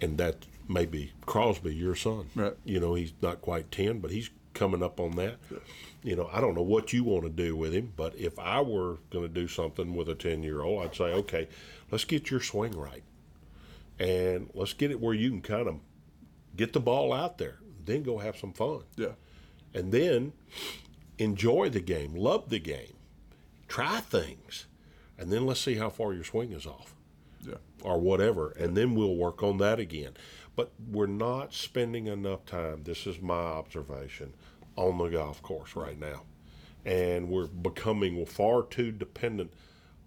And 0.00 0.16
that 0.18 0.46
maybe 0.68 1.12
Crosby, 1.26 1.74
your 1.74 1.94
son. 1.96 2.28
Right. 2.34 2.54
You 2.64 2.78
know, 2.80 2.94
he's 2.94 3.12
not 3.22 3.40
quite 3.40 3.70
10, 3.70 3.98
but 4.00 4.10
he's 4.10 4.30
coming 4.54 4.82
up 4.82 5.00
on 5.00 5.12
that. 5.16 5.36
You 6.02 6.16
know, 6.16 6.28
I 6.32 6.40
don't 6.40 6.54
know 6.54 6.62
what 6.62 6.92
you 6.92 7.04
want 7.04 7.24
to 7.24 7.30
do 7.30 7.56
with 7.56 7.72
him, 7.72 7.92
but 7.96 8.14
if 8.16 8.38
I 8.38 8.60
were 8.60 8.98
going 9.10 9.24
to 9.26 9.32
do 9.32 9.48
something 9.48 9.94
with 9.94 10.08
a 10.08 10.14
10 10.14 10.42
year 10.42 10.62
old, 10.62 10.84
I'd 10.84 10.94
say, 10.94 11.04
okay, 11.04 11.48
let's 11.90 12.04
get 12.04 12.30
your 12.30 12.40
swing 12.40 12.72
right. 12.72 13.02
And 13.98 14.50
let's 14.54 14.72
get 14.74 14.90
it 14.90 15.00
where 15.00 15.14
you 15.14 15.30
can 15.30 15.42
kind 15.42 15.66
of 15.68 15.76
get 16.56 16.72
the 16.72 16.80
ball 16.80 17.12
out 17.12 17.38
there, 17.38 17.58
then 17.84 18.02
go 18.02 18.18
have 18.18 18.36
some 18.36 18.52
fun. 18.52 18.82
Yeah. 18.96 19.12
And 19.74 19.92
then 19.92 20.32
enjoy 21.18 21.68
the 21.68 21.80
game, 21.80 22.14
love 22.14 22.48
the 22.48 22.58
game, 22.60 22.94
try 23.66 24.00
things, 24.00 24.66
and 25.18 25.32
then 25.32 25.46
let's 25.46 25.60
see 25.60 25.74
how 25.74 25.90
far 25.90 26.14
your 26.14 26.24
swing 26.24 26.52
is 26.52 26.64
off 26.66 26.94
Yeah. 27.44 27.56
or 27.82 28.00
whatever, 28.00 28.50
and 28.50 28.76
then 28.76 28.94
we'll 28.94 29.16
work 29.16 29.42
on 29.42 29.58
that 29.58 29.78
again. 29.80 30.12
But 30.58 30.72
we're 30.90 31.06
not 31.06 31.54
spending 31.54 32.08
enough 32.08 32.44
time, 32.44 32.82
this 32.82 33.06
is 33.06 33.20
my 33.20 33.32
observation, 33.32 34.34
on 34.74 34.98
the 34.98 35.06
golf 35.06 35.40
course 35.40 35.76
right 35.76 35.96
now. 35.96 36.22
And 36.84 37.28
we're 37.28 37.46
becoming 37.46 38.26
far 38.26 38.64
too 38.64 38.90
dependent 38.90 39.52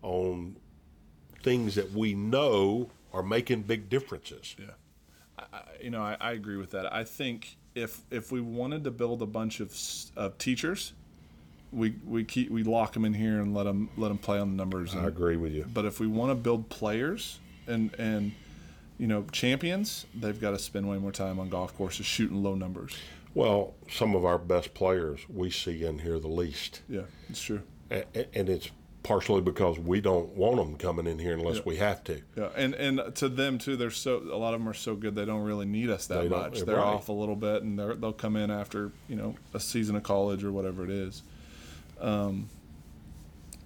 on 0.01 0.57
things 1.41 1.75
that 1.75 1.93
we 1.93 2.13
know 2.15 2.89
are 3.13 3.23
making 3.23 3.61
big 3.61 3.87
differences. 3.89 4.57
Yeah. 4.59 5.45
you 5.81 5.89
know, 5.89 6.01
I, 6.01 6.17
I 6.19 6.31
agree 6.33 6.57
with 6.57 6.71
that. 6.71 6.91
I 6.91 7.05
think 7.05 7.55
if 7.73 8.01
if 8.11 8.33
we 8.33 8.41
wanted 8.41 8.83
to 8.83 8.91
build 8.91 9.21
a 9.21 9.25
bunch 9.25 9.61
of, 9.61 9.73
of 10.17 10.37
teachers, 10.37 10.91
we 11.71 11.95
we 12.05 12.25
keep 12.25 12.51
we 12.51 12.63
lock 12.63 12.91
them 12.91 13.05
in 13.05 13.13
here 13.13 13.39
and 13.39 13.53
let 13.53 13.63
them 13.63 13.89
let 13.95 14.09
them 14.09 14.17
play 14.17 14.37
on 14.37 14.49
the 14.49 14.57
numbers. 14.57 14.91
And, 14.91 15.05
I 15.05 15.07
agree 15.07 15.37
with 15.37 15.53
you. 15.53 15.65
But 15.73 15.85
if 15.85 16.01
we 16.01 16.07
want 16.07 16.31
to 16.31 16.35
build 16.35 16.67
players 16.67 17.39
and 17.67 17.95
and 17.97 18.33
you 19.01 19.07
know 19.07 19.25
champions, 19.31 20.05
they've 20.13 20.39
got 20.39 20.51
to 20.51 20.59
spend 20.59 20.87
way 20.87 20.99
more 20.99 21.11
time 21.11 21.39
on 21.39 21.49
golf 21.49 21.75
courses 21.75 22.05
shooting 22.05 22.43
low 22.43 22.53
numbers. 22.53 22.95
Well, 23.33 23.73
some 23.89 24.13
of 24.15 24.23
our 24.25 24.37
best 24.37 24.75
players 24.75 25.21
we 25.27 25.49
see 25.49 25.83
in 25.83 25.97
here 25.99 26.19
the 26.19 26.27
least. 26.27 26.81
Yeah, 26.87 27.01
it's 27.27 27.41
true. 27.41 27.63
And 27.89 28.47
it's 28.47 28.69
partially 29.01 29.41
because 29.41 29.79
we 29.79 30.01
don't 30.01 30.35
want 30.35 30.57
them 30.57 30.75
coming 30.77 31.07
in 31.07 31.17
here 31.17 31.33
unless 31.33 31.55
Yeah. 31.57 31.61
we 31.65 31.75
have 31.77 32.03
to. 32.03 32.21
Yeah, 32.37 32.49
and 32.55 32.75
and 32.75 33.15
to 33.15 33.27
them 33.27 33.57
too, 33.57 33.75
they're 33.75 33.89
so 33.89 34.17
a 34.17 34.37
lot 34.37 34.53
of 34.53 34.59
them 34.59 34.69
are 34.69 34.73
so 34.75 34.95
good 34.95 35.15
they 35.15 35.25
don't 35.25 35.41
really 35.41 35.65
need 35.65 35.89
us 35.89 36.05
that 36.05 36.21
They 36.21 36.29
much. 36.29 36.59
They're 36.61 36.75
right. 36.75 36.85
off 36.85 37.09
a 37.09 37.13
little 37.13 37.35
bit, 37.35 37.63
and 37.63 37.79
they're, 37.79 37.95
they'll 37.95 38.13
come 38.13 38.35
in 38.35 38.51
after 38.51 38.91
you 39.09 39.15
know 39.15 39.33
a 39.55 39.59
season 39.59 39.95
of 39.95 40.03
college 40.03 40.43
or 40.43 40.51
whatever 40.51 40.83
it 40.83 40.91
is. 40.91 41.23
Um, 41.99 42.49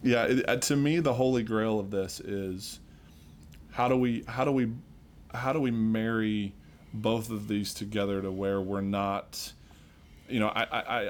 yeah, 0.02 0.24
it, 0.28 0.48
uh, 0.48 0.56
to 0.56 0.78
me, 0.78 1.02
the 1.02 1.14
holy 1.14 1.44
grail 1.44 1.78
of 1.78 1.92
this 1.92 2.22
is 2.22 2.80
how 3.72 3.90
do 3.90 3.98
we 3.98 4.24
how 4.28 4.46
do 4.46 4.52
we 4.54 4.72
how 5.36 5.54
do 5.54 5.60
we 5.60 5.72
marry 5.72 6.54
both 6.94 7.30
of 7.30 7.48
these 7.48 7.74
together 7.74 8.22
to 8.22 8.32
where 8.32 8.62
we're 8.62 8.82
not, 8.82 9.54
you 10.30 10.40
know, 10.40 10.48
I 10.48 10.64
I. 10.64 11.10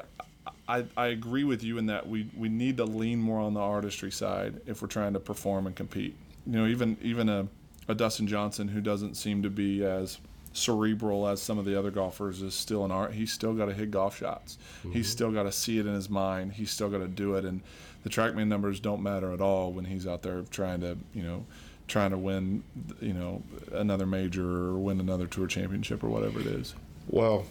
I 0.67 0.85
I, 0.97 1.07
agree 1.07 1.43
with 1.43 1.63
you 1.63 1.77
in 1.77 1.87
that 1.87 2.07
we, 2.07 2.29
we 2.35 2.49
need 2.49 2.77
to 2.77 2.85
lean 2.85 3.19
more 3.19 3.39
on 3.39 3.53
the 3.53 3.59
artistry 3.59 4.11
side 4.11 4.61
if 4.65 4.81
we're 4.81 4.87
trying 4.87 5.13
to 5.13 5.19
perform 5.19 5.67
and 5.67 5.75
compete. 5.75 6.15
You 6.45 6.53
know, 6.53 6.65
even 6.65 6.97
even 7.01 7.29
a, 7.29 7.47
a 7.87 7.95
Dustin 7.95 8.27
Johnson 8.27 8.67
who 8.67 8.81
doesn't 8.81 9.15
seem 9.15 9.43
to 9.43 9.49
be 9.49 9.83
as 9.83 10.19
cerebral 10.53 11.27
as 11.27 11.41
some 11.41 11.59
of 11.59 11.65
the 11.65 11.77
other 11.77 11.91
golfers 11.91 12.41
is 12.41 12.53
still 12.53 12.85
an 12.85 12.91
art. 12.91 13.13
He's 13.13 13.31
still 13.31 13.53
got 13.53 13.65
to 13.65 13.73
hit 13.73 13.91
golf 13.91 14.17
shots. 14.17 14.57
He's 14.83 14.91
mm-hmm. 14.91 15.01
still 15.03 15.31
got 15.31 15.43
to 15.43 15.51
see 15.51 15.79
it 15.79 15.85
in 15.85 15.93
his 15.93 16.09
mind. 16.09 16.53
He's 16.53 16.71
still 16.71 16.89
got 16.89 16.99
to 16.99 17.07
do 17.07 17.35
it. 17.35 17.45
And 17.45 17.61
the 18.03 18.09
TrackMan 18.09 18.47
numbers 18.47 18.79
don't 18.79 19.01
matter 19.01 19.33
at 19.33 19.41
all 19.41 19.71
when 19.71 19.85
he's 19.85 20.07
out 20.07 20.21
there 20.21 20.43
trying 20.49 20.81
to 20.81 20.97
you 21.13 21.23
know 21.23 21.45
trying 21.87 22.11
to 22.11 22.17
win 22.17 22.63
you 23.01 23.13
know 23.13 23.43
another 23.71 24.05
major 24.05 24.43
or 24.43 24.73
win 24.73 24.99
another 24.99 25.27
tour 25.27 25.47
championship 25.47 26.03
or 26.03 26.09
whatever 26.09 26.39
it 26.39 26.47
is. 26.47 26.75
Well, 27.07 27.45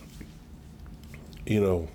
you 1.47 1.61
know, 1.61 1.89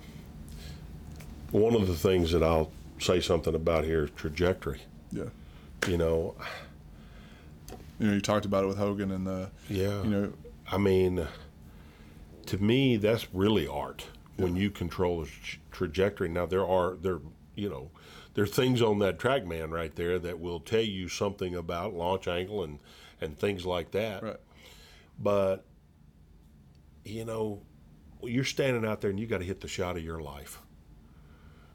one 1.50 1.74
of 1.74 1.86
the 1.86 1.94
things 1.94 2.32
that 2.32 2.42
I'll 2.42 2.70
say 2.98 3.20
something 3.20 3.54
about 3.54 3.84
here 3.84 4.04
is 4.04 4.10
trajectory. 4.16 4.80
Yeah. 5.12 5.24
You 5.88 5.96
know, 5.96 6.34
You 7.98 8.06
know, 8.08 8.12
you 8.14 8.20
talked 8.20 8.44
about 8.44 8.64
it 8.64 8.66
with 8.68 8.78
Hogan 8.78 9.10
and 9.10 9.26
the 9.26 9.50
yeah. 9.68 10.02
you 10.02 10.10
know 10.10 10.32
I 10.70 10.78
mean, 10.78 11.26
to 12.46 12.58
me, 12.58 12.96
that's 12.96 13.34
really 13.34 13.66
art 13.66 14.06
when 14.36 14.54
you 14.56 14.70
control 14.70 15.22
a 15.22 15.26
tra- 15.26 15.58
trajectory. 15.72 16.28
Now 16.28 16.46
there 16.46 16.64
are 16.66 16.94
there, 16.94 17.18
you 17.56 17.68
know, 17.68 17.90
there 18.34 18.44
are 18.44 18.48
things 18.48 18.80
on 18.80 18.98
that 19.00 19.18
TrackMan 19.18 19.70
right 19.70 19.94
there 19.94 20.18
that 20.18 20.40
will 20.40 20.60
tell 20.60 20.80
you 20.80 21.08
something 21.08 21.54
about 21.54 21.94
launch 21.94 22.28
angle 22.28 22.64
and 22.64 22.78
and 23.20 23.38
things 23.38 23.66
like 23.66 23.90
that. 23.90 24.22
right. 24.22 24.40
But 25.18 25.64
you 27.04 27.24
know, 27.24 27.62
you're 28.22 28.44
standing 28.44 28.84
out 28.84 29.00
there 29.00 29.10
and 29.10 29.18
you 29.18 29.26
got 29.26 29.38
to 29.38 29.44
hit 29.44 29.60
the 29.60 29.68
shot 29.68 29.96
of 29.96 30.04
your 30.04 30.20
life. 30.20 30.60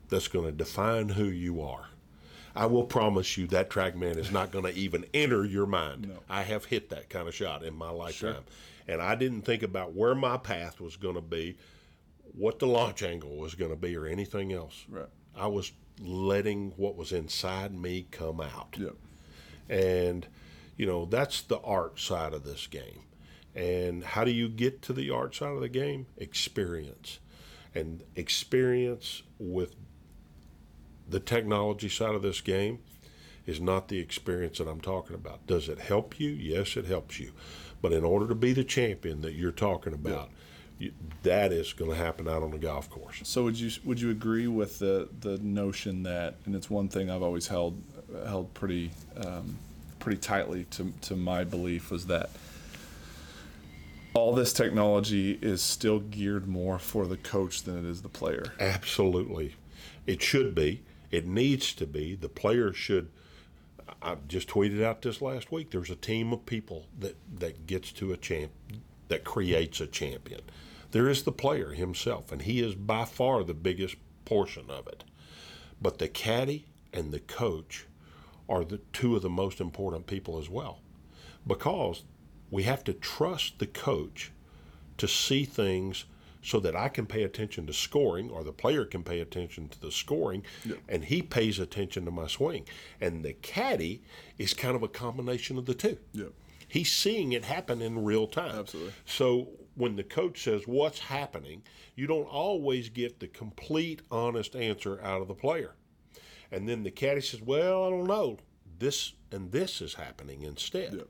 That's 0.10 0.28
going 0.28 0.46
to 0.46 0.52
define 0.52 1.10
who 1.10 1.26
you 1.26 1.62
are. 1.62 1.88
I 2.56 2.68
will 2.68 2.86
promise 2.86 3.38
you 3.38 3.48
that 3.48 3.70
TrackMan 3.70 4.18
is 4.18 4.32
not 4.32 4.52
going 4.52 4.64
to 4.64 4.74
even 4.74 5.06
enter 5.14 5.44
your 5.44 5.66
mind. 5.66 6.08
No. 6.08 6.20
I 6.30 6.44
have 6.44 6.66
hit 6.66 6.90
that 6.90 7.10
kind 7.10 7.28
of 7.28 7.36
shot 7.36 7.64
in 7.64 7.76
my 7.76 7.90
lifetime, 7.90 8.44
and 8.88 9.02
I 9.02 9.16
didn't 9.16 9.42
think 9.42 9.62
about 9.62 9.94
where 9.94 10.16
my 10.16 10.38
path 10.38 10.80
was 10.80 10.96
going 10.96 11.16
to 11.16 11.22
be, 11.22 11.58
what 12.34 12.60
the 12.60 12.68
launch 12.68 13.04
angle 13.04 13.36
was 13.36 13.56
going 13.56 13.72
to 13.72 13.76
be, 13.76 13.98
or 13.98 14.06
anything 14.06 14.54
else. 14.54 14.86
Right. 14.88 15.10
I 15.36 15.48
was 15.48 15.74
letting 16.00 16.74
what 16.78 16.96
was 16.96 17.12
inside 17.12 17.74
me 17.74 18.08
come 18.12 18.42
out. 18.42 18.76
Yep. 18.78 18.96
And, 19.70 20.28
you 20.78 20.86
know, 20.86 21.06
that's 21.06 21.42
the 21.42 21.60
art 21.60 22.00
side 22.00 22.34
of 22.34 22.44
this 22.44 22.68
game. 22.68 23.02
And 23.56 24.04
how 24.04 24.26
do 24.26 24.32
you 24.32 24.50
get 24.50 24.82
to 24.84 24.94
the 24.94 25.10
art 25.10 25.36
side 25.36 25.54
of 25.54 25.62
the 25.62 25.70
game? 25.70 26.08
Experience. 26.18 27.20
And 27.74 28.04
experience 28.16 29.24
with 29.40 29.76
the 31.08 31.20
technology 31.20 31.90
side 31.90 32.16
of 32.16 32.22
this 32.22 32.42
game 32.42 32.80
is 33.46 33.62
not 33.62 33.88
the 33.88 34.00
experience 34.00 34.58
that 34.58 34.68
I'm 34.68 34.82
talking 34.82 35.16
about. 35.16 35.46
Does 35.48 35.70
it 35.70 35.80
help 35.80 36.20
you? 36.20 36.30
Yes, 36.30 36.76
it 36.76 36.86
helps 36.86 37.20
you. 37.20 37.32
But 37.82 37.94
in 37.94 38.04
order 38.04 38.28
to 38.28 38.36
be 38.36 38.54
the 38.54 38.64
champion 38.64 39.22
that 39.22 39.34
you're 39.34 39.52
talking 39.52 39.94
about, 39.94 40.32
that 41.24 41.52
is 41.52 41.74
going 41.74 41.92
to 41.92 41.98
happen 41.98 42.28
out 42.28 42.44
on 42.44 42.52
the 42.52 42.58
golf 42.58 42.90
course. 42.90 43.22
So 43.24 43.44
would 43.44 43.60
you 43.60 43.72
would 43.84 44.00
you 44.00 44.12
agree 44.12 44.48
with 44.48 44.80
the 44.80 45.10
the 45.22 45.38
notion 45.40 46.04
that, 46.04 46.36
and 46.46 46.56
it's 46.56 46.70
one 46.70 46.90
thing 46.90 47.10
I've 47.10 47.24
always 47.24 47.48
held 47.48 47.82
held 48.26 48.54
pretty 48.54 48.92
um, 49.24 49.58
pretty 50.00 50.20
tightly 50.20 50.66
to 50.72 50.94
to 51.02 51.16
my 51.16 51.44
belief 51.44 51.92
was 51.92 52.08
that 52.08 52.30
all 54.14 54.34
this 54.34 54.54
technology 54.54 55.38
is 55.42 55.62
still 55.62 56.00
geared 56.00 56.48
more 56.48 56.80
for 56.80 57.06
the 57.06 57.18
coach 57.18 57.64
than 57.64 57.78
it 57.78 57.86
is 57.90 58.02
the 58.02 58.10
player. 58.10 58.54
Absolutely. 58.60 59.56
It 60.08 60.22
should 60.22 60.56
be. 60.56 60.84
It 61.12 61.26
needs 61.26 61.74
to 61.74 61.86
be. 61.86 62.16
The 62.16 62.30
player 62.30 62.72
should. 62.72 63.10
I 64.02 64.16
just 64.28 64.48
tweeted 64.48 64.82
out 64.84 65.02
this 65.02 65.22
last 65.22 65.52
week. 65.52 65.72
There's 65.72 65.90
a 65.90 65.96
team 65.96 66.32
of 66.32 66.46
people 66.46 66.86
that, 66.98 67.16
that 67.40 67.68
gets 67.68 67.92
to 67.94 68.14
a 68.14 68.18
champ, 68.18 68.52
that 69.10 69.24
creates 69.24 69.82
a 69.82 69.88
champion. 69.88 70.42
There 70.92 71.10
is 71.10 71.24
the 71.24 71.32
player 71.32 71.72
himself, 71.72 72.32
and 72.32 72.42
he 72.42 72.62
is 72.62 72.76
by 72.76 73.06
far 73.06 73.44
the 73.44 73.54
biggest 73.54 73.96
portion 74.24 74.70
of 74.70 74.88
it. 74.88 75.04
But 75.82 76.00
the 76.00 76.08
caddy 76.08 76.68
and 76.94 77.12
the 77.12 77.20
coach 77.20 77.86
are 78.48 78.64
the 78.64 78.80
two 78.94 79.16
of 79.16 79.22
the 79.22 79.30
most 79.30 79.60
important 79.60 80.08
people 80.08 80.38
as 80.38 80.50
well, 80.50 80.80
because 81.46 82.04
we 82.50 82.64
have 82.64 82.84
to 82.86 82.94
trust 82.94 83.60
the 83.60 83.68
coach 83.68 84.32
to 84.98 85.08
see 85.08 85.46
things 85.46 86.06
so 86.42 86.60
that 86.60 86.76
I 86.76 86.90
can 86.90 87.08
pay 87.08 87.24
attention 87.24 87.66
to 87.66 87.74
scoring 87.74 88.30
or 88.30 88.44
the 88.44 88.54
player 88.54 88.86
can 88.86 89.04
pay 89.04 89.20
attention 89.20 89.68
to 89.70 89.82
the 89.82 89.92
scoring 89.92 90.44
and 90.88 91.06
he 91.06 91.24
pays 91.24 91.58
attention 91.58 92.06
to 92.06 92.12
my 92.12 92.28
swing. 92.28 92.68
And 93.02 93.26
the 93.26 93.34
caddy 93.34 94.04
is 94.38 94.54
kind 94.54 94.76
of 94.76 94.84
a 94.84 94.88
combination 94.88 95.58
of 95.58 95.66
the 95.66 95.74
two. 95.74 95.98
Yep. 96.14 96.34
He's 96.68 96.92
seeing 96.92 97.34
it 97.34 97.46
happen 97.46 97.82
in 97.82 98.04
real 98.04 98.28
time. 98.28 98.60
Absolutely. 98.60 98.94
So 99.06 99.50
when 99.76 99.96
the 99.96 100.04
coach 100.04 100.44
says 100.44 100.64
what's 100.66 101.00
happening, 101.00 101.62
you 101.96 102.08
don't 102.08 102.26
always 102.28 102.90
get 102.90 103.20
the 103.20 103.28
complete 103.28 104.02
honest 104.10 104.56
answer 104.56 105.02
out 105.02 105.22
of 105.22 105.28
the 105.28 105.34
player. 105.34 105.76
And 106.52 106.68
then 106.68 106.84
the 106.84 106.92
caddy 106.92 107.22
says, 107.22 107.42
"Well, 107.42 107.86
I 107.86 107.90
don't 107.90 108.08
know. 108.08 108.38
This 108.80 109.14
and 109.32 109.52
this 109.52 109.82
is 109.82 109.96
happening 109.96 110.42
instead." 110.44 110.94
Yep. 110.94 111.08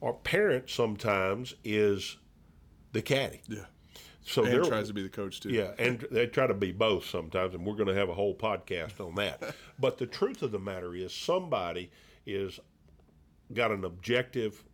Our 0.00 0.12
parent 0.14 0.68
sometimes 0.68 1.54
is 1.62 2.16
the 2.92 3.02
caddy. 3.02 3.40
Yeah. 3.48 3.66
So 4.24 4.44
And 4.44 4.64
tries 4.64 4.88
to 4.88 4.94
be 4.94 5.02
the 5.02 5.08
coach 5.08 5.40
too. 5.40 5.50
yeah, 5.50 5.72
and 5.78 6.06
they 6.10 6.26
try 6.26 6.46
to 6.46 6.54
be 6.54 6.70
both 6.70 7.04
sometimes, 7.06 7.54
and 7.54 7.66
we're 7.66 7.74
going 7.74 7.88
to 7.88 7.94
have 7.94 8.08
a 8.08 8.14
whole 8.14 8.36
podcast 8.36 9.00
on 9.00 9.16
that. 9.16 9.54
but 9.80 9.98
the 9.98 10.06
truth 10.06 10.42
of 10.42 10.52
the 10.52 10.60
matter 10.60 10.94
is, 10.94 11.12
somebody 11.12 11.90
is 12.24 12.60
got 13.52 13.72
an 13.72 13.84
objective, 13.84 14.64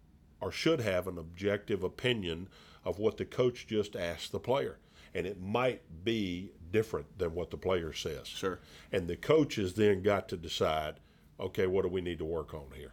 or 0.40 0.52
should 0.52 0.80
have 0.80 1.08
an 1.08 1.18
objective 1.18 1.82
opinion 1.82 2.48
of 2.84 2.98
what 2.98 3.16
the 3.16 3.24
coach 3.24 3.66
just 3.66 3.96
asked 3.96 4.32
the 4.32 4.38
player, 4.38 4.78
and 5.14 5.26
it 5.26 5.40
might 5.40 5.82
be 6.04 6.52
different 6.70 7.18
than 7.18 7.34
what 7.34 7.50
the 7.50 7.56
player 7.56 7.92
says. 7.92 8.26
Sure. 8.26 8.60
And 8.92 9.08
the 9.08 9.16
coach 9.16 9.56
has 9.56 9.74
then 9.74 10.02
got 10.02 10.28
to 10.28 10.36
decide, 10.36 11.00
okay, 11.40 11.66
what 11.66 11.82
do 11.82 11.88
we 11.88 12.00
need 12.00 12.18
to 12.18 12.24
work 12.24 12.54
on 12.54 12.66
here? 12.74 12.92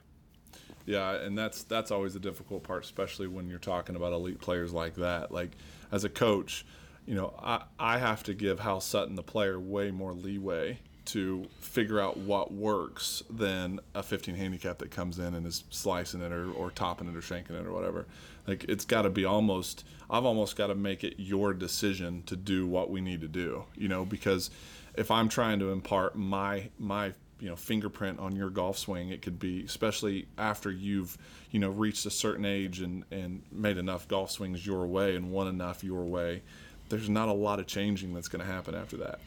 Yeah, 0.86 1.14
and 1.14 1.38
that's 1.38 1.64
that's 1.64 1.90
always 1.90 2.14
the 2.14 2.20
difficult 2.20 2.64
part, 2.64 2.84
especially 2.84 3.28
when 3.28 3.50
you're 3.50 3.58
talking 3.58 3.96
about 3.96 4.14
elite 4.14 4.40
players 4.40 4.72
like 4.72 4.96
that. 4.96 5.32
Like 5.32 5.52
as 5.92 6.04
a 6.04 6.10
coach, 6.10 6.66
you 7.08 7.16
know, 7.16 7.34
I, 7.42 7.64
I 7.80 7.98
have 7.98 8.24
to 8.24 8.34
give 8.34 8.60
Hal 8.60 8.82
Sutton 8.82 9.16
the 9.16 9.24
player 9.24 9.60
way 9.60 9.90
more 9.90 10.14
leeway 10.14 10.80
to 11.06 11.48
figure 11.60 12.00
out 12.00 12.18
what 12.18 12.52
works 12.52 13.24
than 13.30 13.80
a 13.94 14.02
15 14.02 14.36
handicap 14.36 14.80
that 14.80 14.92
comes 14.92 15.20
in 15.20 15.34
and 15.34 15.46
is 15.46 15.64
slicing 15.70 16.22
it 16.22 16.32
or, 16.32 16.52
or 16.52 16.72
topping 16.72 17.08
it 17.08 17.16
or 17.16 17.22
shanking 17.22 17.52
it 17.52 17.66
or 17.66 17.72
whatever. 17.72 18.06
Like 18.48 18.64
it's 18.66 18.86
got 18.86 19.04
to 19.04 19.10
be 19.10 19.26
almost 19.26 19.86
I've 20.10 20.26
almost 20.26 20.56
got 20.56 20.68
to 20.68 20.76
make 20.76 21.04
it 21.04 21.16
your 21.18 21.54
decision 21.54 22.24
to 22.28 22.36
do 22.36 22.68
what 22.68 22.90
we 22.90 23.02
need 23.02 23.22
to 23.22 23.28
do, 23.28 23.66
you 23.76 23.88
know, 23.88 24.06
because 24.06 24.52
if 24.96 25.10
I'm 25.12 25.30
trying 25.30 25.60
to 25.60 25.72
impart 25.72 26.16
my 26.16 26.70
my 26.80 27.14
you 27.40 27.50
know 27.50 27.56
fingerprint 27.56 28.20
on 28.20 28.36
your 28.36 28.50
golf 28.50 28.78
swing, 28.78 29.10
it 29.10 29.22
could 29.22 29.40
be 29.40 29.64
especially 29.64 30.28
after 30.38 30.72
you've 30.72 31.18
you 31.52 31.60
know 31.60 31.70
reached 31.70 32.06
a 32.06 32.12
certain 32.12 32.46
age 32.46 32.82
and 32.82 33.04
and 33.12 33.42
made 33.52 33.78
enough 33.78 34.08
golf 34.08 34.32
swings 34.32 34.66
your 34.66 34.86
way 34.86 35.16
and 35.16 35.32
won 35.32 35.48
enough 35.48 35.84
your 35.84 36.04
way. 36.04 36.42
There's 36.90 37.10
not 37.10 37.30
a 37.30 37.34
lot 37.34 37.60
of 37.60 37.66
changing 37.66 38.14
that's 38.14 38.28
going 38.28 38.46
to 38.46 38.52
happen 38.52 38.76
after 38.76 38.98
that. 38.98 39.20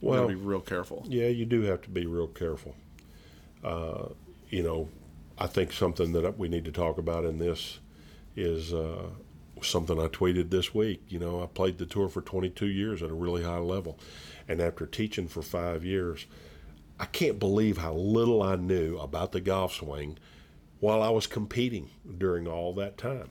Well, 0.00 0.28
be 0.28 0.34
real 0.34 0.60
careful. 0.60 1.04
Yeah, 1.08 1.28
you 1.28 1.44
do 1.44 1.62
have 1.62 1.82
to 1.82 1.90
be 1.90 2.06
real 2.06 2.26
careful. 2.26 2.74
Uh, 3.64 4.08
you 4.50 4.62
know, 4.62 4.88
I 5.38 5.46
think 5.46 5.72
something 5.72 6.12
that 6.12 6.38
we 6.38 6.48
need 6.48 6.64
to 6.66 6.72
talk 6.72 6.98
about 6.98 7.24
in 7.24 7.38
this 7.38 7.78
is 8.36 8.72
uh, 8.72 9.08
something 9.62 9.98
I 9.98 10.06
tweeted 10.08 10.50
this 10.50 10.74
week. 10.74 11.02
You 11.08 11.18
know, 11.18 11.42
I 11.42 11.46
played 11.46 11.78
the 11.78 11.86
tour 11.86 12.08
for 12.08 12.20
22 12.20 12.66
years 12.66 13.02
at 13.02 13.10
a 13.10 13.14
really 13.14 13.42
high 13.42 13.58
level, 13.58 13.98
and 14.48 14.60
after 14.60 14.86
teaching 14.86 15.28
for 15.28 15.42
five 15.42 15.84
years, 15.84 16.26
I 16.98 17.06
can't 17.06 17.38
believe 17.38 17.78
how 17.78 17.92
little 17.92 18.42
I 18.42 18.56
knew 18.56 18.98
about 18.98 19.32
the 19.32 19.40
golf 19.40 19.74
swing 19.74 20.18
while 20.80 21.02
I 21.02 21.10
was 21.10 21.26
competing 21.26 21.90
during 22.18 22.46
all 22.46 22.72
that 22.74 22.96
time. 22.96 23.30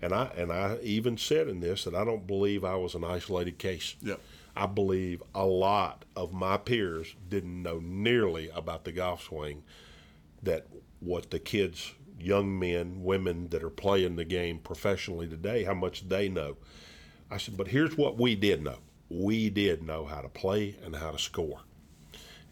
And 0.00 0.12
I 0.12 0.24
and 0.36 0.52
I 0.52 0.78
even 0.82 1.16
said 1.16 1.48
in 1.48 1.60
this 1.60 1.84
that 1.84 1.94
I 1.94 2.04
don't 2.04 2.26
believe 2.26 2.64
I 2.64 2.74
was 2.74 2.94
an 2.94 3.04
isolated 3.04 3.58
case. 3.58 3.94
Yep. 4.02 4.20
I 4.56 4.66
believe 4.66 5.22
a 5.34 5.46
lot 5.46 6.04
of 6.14 6.32
my 6.32 6.56
peers 6.58 7.14
didn't 7.28 7.62
know 7.62 7.80
nearly 7.82 8.50
about 8.50 8.84
the 8.84 8.92
golf 8.92 9.24
swing 9.24 9.62
that 10.42 10.66
what 11.00 11.30
the 11.30 11.38
kids, 11.38 11.92
young 12.18 12.58
men, 12.58 13.02
women 13.02 13.48
that 13.48 13.62
are 13.62 13.70
playing 13.70 14.16
the 14.16 14.24
game 14.24 14.58
professionally 14.58 15.26
today, 15.26 15.64
how 15.64 15.74
much 15.74 16.08
they 16.08 16.28
know. 16.28 16.56
I 17.30 17.38
said, 17.38 17.56
but 17.56 17.68
here's 17.68 17.96
what 17.96 18.18
we 18.18 18.34
did 18.34 18.62
know. 18.62 18.78
We 19.08 19.48
did 19.50 19.82
know 19.82 20.04
how 20.04 20.20
to 20.20 20.28
play 20.28 20.76
and 20.84 20.94
how 20.96 21.10
to 21.12 21.18
score. 21.18 21.60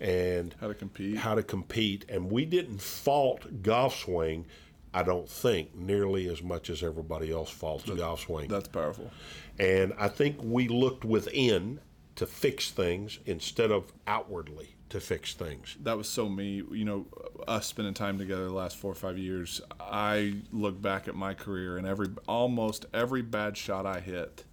And 0.00 0.54
How 0.60 0.68
to 0.68 0.74
compete. 0.74 1.18
how 1.18 1.34
to 1.34 1.42
compete, 1.42 2.06
and 2.08 2.30
we 2.30 2.46
didn't 2.46 2.80
fault 2.80 3.62
golf 3.62 3.98
swing. 3.98 4.46
I 4.94 5.02
don't 5.02 5.28
think 5.28 5.74
nearly 5.74 6.26
as 6.30 6.42
much 6.42 6.70
as 6.70 6.82
everybody 6.82 7.30
else 7.30 7.50
faults 7.50 7.84
golf 7.84 8.20
swing. 8.20 8.48
That's 8.48 8.66
powerful. 8.68 9.10
And 9.58 9.92
I 9.98 10.08
think 10.08 10.38
we 10.42 10.68
looked 10.68 11.04
within 11.04 11.80
to 12.20 12.26
fix 12.26 12.70
things 12.70 13.18
instead 13.24 13.70
of 13.70 13.94
outwardly 14.06 14.74
to 14.90 15.00
fix 15.00 15.32
things. 15.32 15.78
that 15.82 15.96
was 15.96 16.06
so 16.06 16.28
me. 16.28 16.62
You 16.70 16.84
know, 16.84 17.06
us 17.48 17.66
spending 17.66 17.94
time 17.94 18.18
together 18.18 18.44
the 18.44 18.52
last 18.52 18.76
four 18.76 18.92
or 18.92 18.94
five 18.94 19.16
years. 19.16 19.62
I 19.80 20.34
look 20.52 20.82
back 20.82 21.08
at 21.08 21.14
my 21.14 21.32
career 21.32 21.78
and 21.78 21.86
every 21.86 22.08
almost 22.28 22.84
every 22.92 23.22
bad 23.22 23.56
shot 23.56 23.86
I 23.86 24.00
hit, 24.00 24.44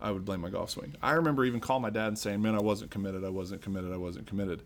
I 0.00 0.10
would 0.10 0.24
blame 0.24 0.40
my 0.40 0.48
golf 0.48 0.70
swing. 0.70 0.94
I 1.02 1.12
remember 1.12 1.44
even 1.44 1.60
calling 1.60 1.82
my 1.82 1.90
dad 1.90 2.08
and 2.08 2.18
saying, 2.18 2.40
"Man, 2.40 2.54
I 2.54 2.62
wasn't 2.62 2.90
committed. 2.90 3.24
I 3.24 3.28
wasn't 3.28 3.60
committed. 3.60 3.92
I 3.92 3.98
wasn't 3.98 4.26
committed." 4.26 4.62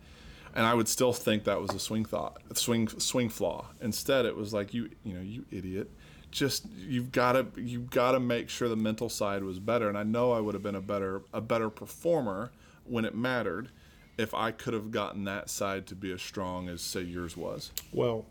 And 0.55 0.65
I 0.65 0.75
would 0.75 0.87
still 0.87 1.13
think 1.13 1.43
that 1.45 1.61
was 1.61 1.71
a 1.75 1.81
swing 1.81 2.05
thought, 2.05 2.41
swing 2.57 2.87
swing 3.01 3.29
flaw. 3.29 3.71
Instead, 3.81 4.25
it 4.25 4.37
was 4.37 4.55
like 4.55 4.73
you, 4.73 4.89
you 5.03 5.15
know, 5.15 5.21
you 5.21 5.47
idiot. 5.51 5.91
Just 6.31 6.67
you've 6.79 7.11
got 7.13 7.33
to 7.33 7.47
you've 7.61 7.91
got 7.91 8.13
to 8.13 8.21
make 8.21 8.49
sure 8.49 8.69
the 8.69 8.77
mental 8.77 9.09
side 9.09 9.43
was 9.43 9.59
better. 9.59 9.89
And 9.89 9.99
I 9.99 10.03
know 10.05 10.33
I 10.33 10.41
would 10.41 10.55
have 10.55 10.63
been 10.63 10.75
a 10.77 10.81
better 10.81 11.23
a 11.33 11.41
better 11.41 11.69
performer 11.71 12.53
when 12.85 13.05
it 13.05 13.15
mattered 13.15 13.71
if 14.19 14.33
I 14.35 14.51
could 14.53 14.75
have 14.75 14.91
gotten 14.91 15.25
that 15.25 15.49
side 15.51 15.87
to 15.89 15.95
be 15.95 16.13
as 16.13 16.21
strong 16.23 16.69
as 16.69 16.83
say 16.83 17.01
yours 17.03 17.37
was. 17.37 17.73
Well, 17.93 18.27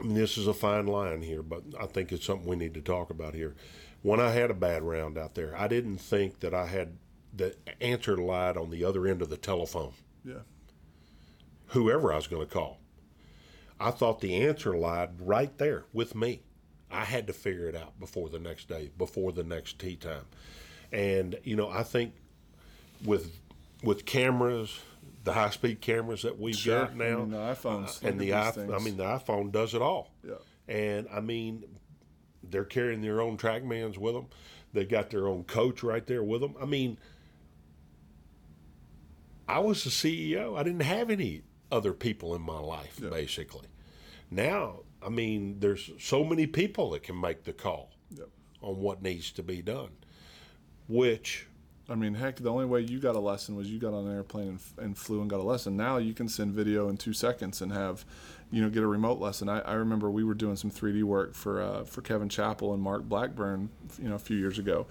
I 0.00 0.04
mean, 0.04 0.14
this 0.14 0.36
is 0.36 0.46
a 0.46 0.54
fine 0.54 0.86
line 0.86 1.22
here, 1.22 1.42
but 1.42 1.62
I 1.80 1.86
think 1.86 2.12
it's 2.12 2.26
something 2.26 2.48
we 2.48 2.56
need 2.56 2.74
to 2.74 2.80
talk 2.80 3.10
about 3.10 3.34
here. 3.34 3.54
When 4.02 4.20
I 4.20 4.30
had 4.30 4.50
a 4.50 4.54
bad 4.54 4.82
round 4.82 5.16
out 5.18 5.34
there, 5.34 5.56
I 5.56 5.66
didn't 5.68 5.98
think 5.98 6.40
that 6.40 6.52
I 6.54 6.66
had 6.66 6.96
the 7.34 7.54
answer 7.80 8.16
lied 8.16 8.56
on 8.56 8.70
the 8.70 8.84
other 8.84 9.06
end 9.06 9.22
of 9.22 9.28
the 9.30 9.36
telephone, 9.36 9.92
Yeah. 10.24 10.40
whoever 11.68 12.12
I 12.12 12.16
was 12.16 12.26
going 12.26 12.46
to 12.46 12.52
call. 12.52 12.78
I 13.80 13.90
thought 13.90 14.20
the 14.20 14.34
answer 14.36 14.76
lied 14.76 15.10
right 15.20 15.56
there 15.58 15.84
with 15.92 16.14
me. 16.14 16.42
I 16.90 17.04
had 17.04 17.26
to 17.26 17.32
figure 17.32 17.66
it 17.68 17.76
out 17.76 17.98
before 18.00 18.28
the 18.28 18.38
next 18.38 18.68
day, 18.68 18.90
before 18.96 19.32
the 19.32 19.44
next 19.44 19.78
tee 19.78 19.96
time. 19.96 20.24
And 20.92 21.38
you 21.44 21.56
know, 21.56 21.68
I 21.68 21.82
think 21.82 22.14
with 23.04 23.30
with 23.82 24.04
cameras, 24.06 24.78
the 25.24 25.32
high 25.32 25.50
speed 25.50 25.80
cameras 25.80 26.22
that 26.22 26.38
we've 26.38 26.56
Sure. 26.56 26.86
got 26.86 26.96
now, 26.96 27.04
I 27.04 27.16
mean, 27.16 27.30
the 27.30 27.36
iPhones 27.36 28.04
uh, 28.04 28.08
and 28.08 28.20
the 28.20 28.30
iPhone. 28.30 28.74
I 28.74 28.82
mean, 28.82 28.96
the 28.96 29.04
iPhone 29.04 29.52
does 29.52 29.74
it 29.74 29.82
all. 29.82 30.12
Yeah. 30.26 30.34
And 30.66 31.06
I 31.12 31.20
mean, 31.20 31.64
they're 32.42 32.64
carrying 32.64 33.02
their 33.02 33.20
own 33.20 33.36
TrackMans 33.36 33.98
with 33.98 34.14
them. 34.14 34.26
They 34.72 34.84
got 34.84 35.10
their 35.10 35.26
own 35.28 35.44
coach 35.44 35.82
right 35.82 36.06
there 36.06 36.22
with 36.22 36.40
them. 36.40 36.54
I 36.60 36.64
mean, 36.64 36.98
I 39.46 39.60
was 39.60 39.84
the 39.84 39.90
CEO. 39.90 40.58
I 40.58 40.62
didn't 40.62 40.80
have 40.82 41.10
any 41.10 41.42
other 41.70 41.92
people 41.92 42.34
in 42.34 42.42
my 42.42 42.58
life, 42.58 42.98
basically. 43.00 43.66
Now, 44.30 44.80
I 45.04 45.08
mean, 45.08 45.60
there's 45.60 45.90
so 45.98 46.24
many 46.24 46.46
people 46.46 46.90
that 46.90 47.02
can 47.02 47.20
make 47.20 47.44
the 47.44 47.52
call 47.52 47.90
Yep. 48.16 48.28
on 48.62 48.80
what 48.80 49.02
needs 49.02 49.30
to 49.32 49.42
be 49.42 49.60
done, 49.62 49.90
which 50.88 51.46
I 51.90 51.94
mean, 51.94 52.14
heck, 52.14 52.36
the 52.36 52.50
only 52.50 52.66
way 52.66 52.82
you 52.82 52.98
got 52.98 53.16
a 53.16 53.20
lesson 53.20 53.56
was 53.56 53.70
you 53.70 53.78
got 53.78 53.94
on 53.94 54.06
an 54.06 54.14
airplane 54.14 54.48
and, 54.48 54.60
and 54.78 54.98
flew 54.98 55.22
and 55.22 55.30
got 55.30 55.40
a 55.40 55.42
lesson. 55.42 55.74
Now 55.74 55.96
you 55.96 56.12
can 56.12 56.28
send 56.28 56.52
video 56.52 56.88
in 56.90 56.98
two 56.98 57.14
seconds 57.14 57.62
and 57.62 57.72
have, 57.72 58.04
you 58.50 58.60
know, 58.60 58.68
get 58.68 58.82
a 58.82 58.86
remote 58.86 59.18
lesson. 59.20 59.48
I, 59.48 59.60
I 59.60 59.72
remember 59.72 60.10
we 60.10 60.22
were 60.22 60.34
doing 60.34 60.56
some 60.56 60.70
3D 60.70 61.02
work 61.02 61.34
for 61.34 61.62
uh, 61.62 61.84
for 61.84 62.02
Kevin 62.02 62.28
Chappell 62.28 62.74
and 62.74 62.82
Mark 62.82 63.04
Blackburn, 63.04 63.70
you 64.00 64.08
know, 64.10 64.16
a 64.16 64.18
few 64.18 64.36
years 64.36 64.58
ago, 64.58 64.86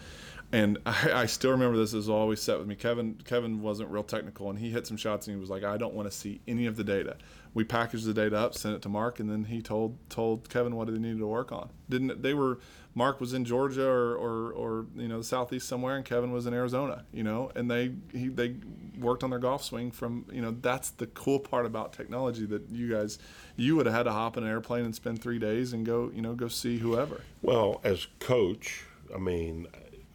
and 0.52 0.80
I, 0.88 1.12
I 1.14 1.26
still 1.28 1.52
remember 1.52 1.78
this 1.78 1.94
is 1.94 2.10
always 2.10 2.42
set 2.42 2.58
with 2.58 2.68
me. 2.68 2.74
Kevin 2.74 3.20
Kevin 3.26 3.62
wasn't 3.62 3.92
real 3.92 4.04
technical, 4.04 4.50
and 4.50 4.58
he 4.58 4.72
hit 4.72 4.88
some 4.88 4.98
shots 4.98 5.28
and 5.28 5.36
he 5.36 5.40
was 5.40 5.52
like, 5.52 5.64
I 5.64 5.78
don't 5.78 5.94
want 5.94 6.10
to 6.10 6.18
see 6.18 6.42
any 6.48 6.66
of 6.66 6.78
the 6.78 6.84
data. 6.84 7.18
We 7.58 7.64
packaged 7.64 8.06
the 8.06 8.14
data 8.14 8.38
up, 8.38 8.54
sent 8.54 8.76
it 8.76 8.84
to 8.84 8.90
Mark, 8.90 9.20
and 9.20 9.28
then 9.28 9.46
he 9.46 9.64
told 9.64 9.98
told 10.12 10.48
Kevin 10.48 10.76
what 10.76 10.86
they 10.86 11.00
needed 11.00 11.18
to 11.18 11.26
work 11.26 11.52
on. 11.52 11.72
Didn't 11.90 12.22
they 12.22 12.36
were 12.36 12.60
Mark 12.94 13.20
was 13.20 13.34
in 13.34 13.46
Georgia 13.46 13.88
or, 13.88 14.16
or, 14.16 14.52
or 14.52 14.86
you 14.96 15.08
know 15.08 15.18
the 15.18 15.24
southeast 15.24 15.68
somewhere, 15.68 15.96
and 15.96 16.06
Kevin 16.06 16.32
was 16.32 16.46
in 16.46 16.54
Arizona, 16.54 17.04
you 17.12 17.24
know, 17.24 17.52
and 17.56 17.70
they 17.70 17.94
he, 18.12 18.28
they 18.28 18.58
worked 19.00 19.24
on 19.24 19.32
their 19.32 19.40
golf 19.40 19.64
swing 19.64 19.90
from 19.90 20.28
you 20.32 20.40
know 20.40 20.56
that's 20.62 20.92
the 20.92 21.08
cool 21.08 21.40
part 21.40 21.66
about 21.66 21.94
technology 21.94 22.46
that 22.46 22.70
you 22.70 22.92
guys 22.92 23.18
you 23.56 23.76
would 23.76 23.88
have 23.88 23.96
had 23.96 24.04
to 24.04 24.12
hop 24.12 24.38
in 24.38 24.44
an 24.44 24.50
airplane 24.50 24.86
and 24.86 24.94
spend 24.94 25.20
three 25.20 25.40
days 25.40 25.74
and 25.74 25.84
go 25.84 26.12
you 26.14 26.22
know 26.22 26.36
go 26.36 26.48
see 26.48 26.78
whoever. 26.78 27.22
Well, 27.42 27.82
as 27.84 28.06
coach, 28.20 28.86
I 29.14 29.18
mean, 29.18 29.66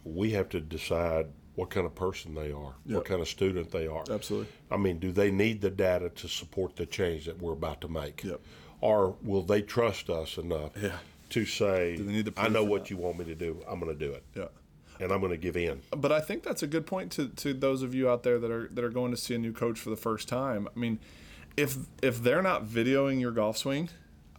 we 0.05 0.31
have 0.31 0.49
to 0.51 0.61
decide 0.61 1.27
what 1.55 1.69
kind 1.71 1.85
of 1.87 1.95
person 1.95 2.35
they 2.35 2.51
are, 2.53 2.75
Yep. 2.87 2.97
what 2.97 3.05
kind 3.05 3.21
of 3.21 3.29
student 3.29 3.71
they 3.71 3.87
are. 3.87 4.05
Absolutely. 4.11 4.49
I 4.71 4.77
mean, 4.79 4.99
do 4.99 5.13
they 5.13 5.31
need 5.31 5.61
the 5.61 5.71
data 5.71 6.09
to 6.11 6.29
support 6.29 6.77
the 6.77 6.87
change 6.87 7.27
that 7.27 7.41
we're 7.43 7.53
about 7.53 7.81
to 7.83 7.89
make? 7.89 8.25
Yep. 8.25 8.41
Or 8.81 9.17
will 9.23 9.43
they 9.43 9.63
trust 9.63 10.09
us 10.11 10.39
enough 10.39 10.73
Yeah. 10.81 10.97
to 11.31 11.45
say, 11.45 11.97
Do 11.97 12.05
they 12.05 12.13
need 12.13 12.25
the 12.25 12.33
I 12.37 12.49
know 12.49 12.65
what 12.65 12.83
not?" 12.83 12.91
you 12.91 12.97
want 12.97 13.19
me 13.19 13.25
to 13.27 13.35
do. 13.35 13.63
I'm 13.69 13.79
going 13.81 13.97
to 13.97 13.99
do 14.07 14.13
it. 14.13 14.25
Yeah. 14.35 14.49
And 15.01 15.11
I'm 15.13 15.21
going 15.21 15.33
to 15.33 15.37
give 15.37 15.57
in. 15.57 15.83
but 15.97 16.13
I 16.13 16.21
think 16.21 16.43
that's 16.43 16.63
a 16.63 16.67
good 16.67 16.87
point 16.87 17.11
to, 17.13 17.29
to 17.29 17.53
those 17.53 17.83
of 17.83 17.95
you 17.95 18.09
out 18.09 18.23
there 18.23 18.39
that 18.39 18.51
are 18.51 18.69
that 18.73 18.85
are 18.85 18.91
going 18.91 19.11
to 19.11 19.17
see 19.17 19.35
a 19.35 19.39
new 19.39 19.53
coach 19.53 19.79
for 19.81 19.91
the 19.91 19.97
first 19.97 20.29
time. 20.29 20.69
I 20.75 20.79
mean, 20.79 21.01
if 21.57 21.77
if 22.03 22.23
they're 22.23 22.43
not 22.43 22.67
videoing 22.67 23.21
your 23.21 23.33
golf 23.33 23.57
swing, 23.59 23.89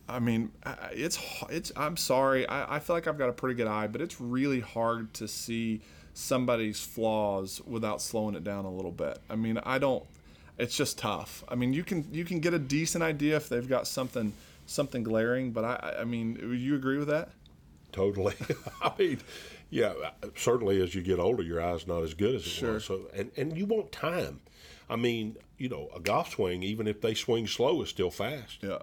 I 0.08 0.20
mean, 0.20 0.52
it's 0.94 1.20
it's. 1.50 1.72
I'm 1.76 1.98
sorry, 1.98 2.48
I, 2.48 2.78
I 2.78 2.80
feel 2.80 2.96
like 2.96 3.08
I've 3.08 3.18
got 3.18 3.30
a 3.30 3.34
pretty 3.34 3.56
good 3.56 3.68
eye, 3.68 3.88
but 3.88 4.00
it's 4.02 4.22
really 4.22 4.62
hard 4.62 5.14
to 5.16 5.28
see 5.28 5.82
somebody's 6.14 6.80
flaws 6.80 7.62
without 7.66 8.02
slowing 8.02 8.36
it 8.36 8.44
down 8.44 8.66
a 8.66 8.72
little 8.72 8.92
bit. 8.92 9.20
I 9.30 9.36
mean, 9.36 9.58
I 9.64 9.78
don't. 9.80 10.04
It's 10.58 10.76
just 10.78 10.98
tough. 11.00 11.44
I 11.48 11.56
mean, 11.56 11.74
you 11.74 11.84
can 11.84 12.08
you 12.12 12.24
can 12.26 12.40
get 12.40 12.54
a 12.54 12.60
decent 12.60 13.04
idea 13.04 13.36
if 13.38 13.50
they've 13.50 13.68
got 13.68 13.88
something 13.88 14.34
something 14.66 15.04
glaring, 15.04 15.52
but 15.52 15.64
I 15.66 15.96
I- 16.02 16.04
mean, 16.06 16.38
would 16.42 16.60
you 16.60 16.76
agree 16.76 16.98
with 16.98 17.08
that? 17.10 17.30
Totally. 17.92 18.36
I 18.82 18.92
mean, 18.98 19.20
yeah, 19.70 19.94
certainly 20.36 20.82
as 20.82 20.96
you 20.96 21.02
get 21.02 21.20
older, 21.20 21.44
your 21.44 21.62
eye's 21.62 21.86
not 21.88 22.02
as 22.04 22.14
good 22.14 22.36
as 22.36 22.42
it 22.46 22.50
Sure. 22.50 22.74
was. 22.74 22.86
So, 22.86 23.02
and, 23.14 23.32
and 23.38 23.56
you 23.58 23.66
want 23.66 23.92
time. 23.92 24.40
I 24.90 24.96
mean, 24.96 25.38
you 25.58 25.70
know, 25.70 25.90
a 25.96 26.00
golf 26.00 26.32
swing, 26.34 26.64
even 26.64 26.88
if 26.88 27.02
they 27.02 27.14
swing 27.14 27.46
slow, 27.48 27.82
is 27.84 27.90
still 27.90 28.10
fast. 28.10 28.60
Yeah. 28.64 28.80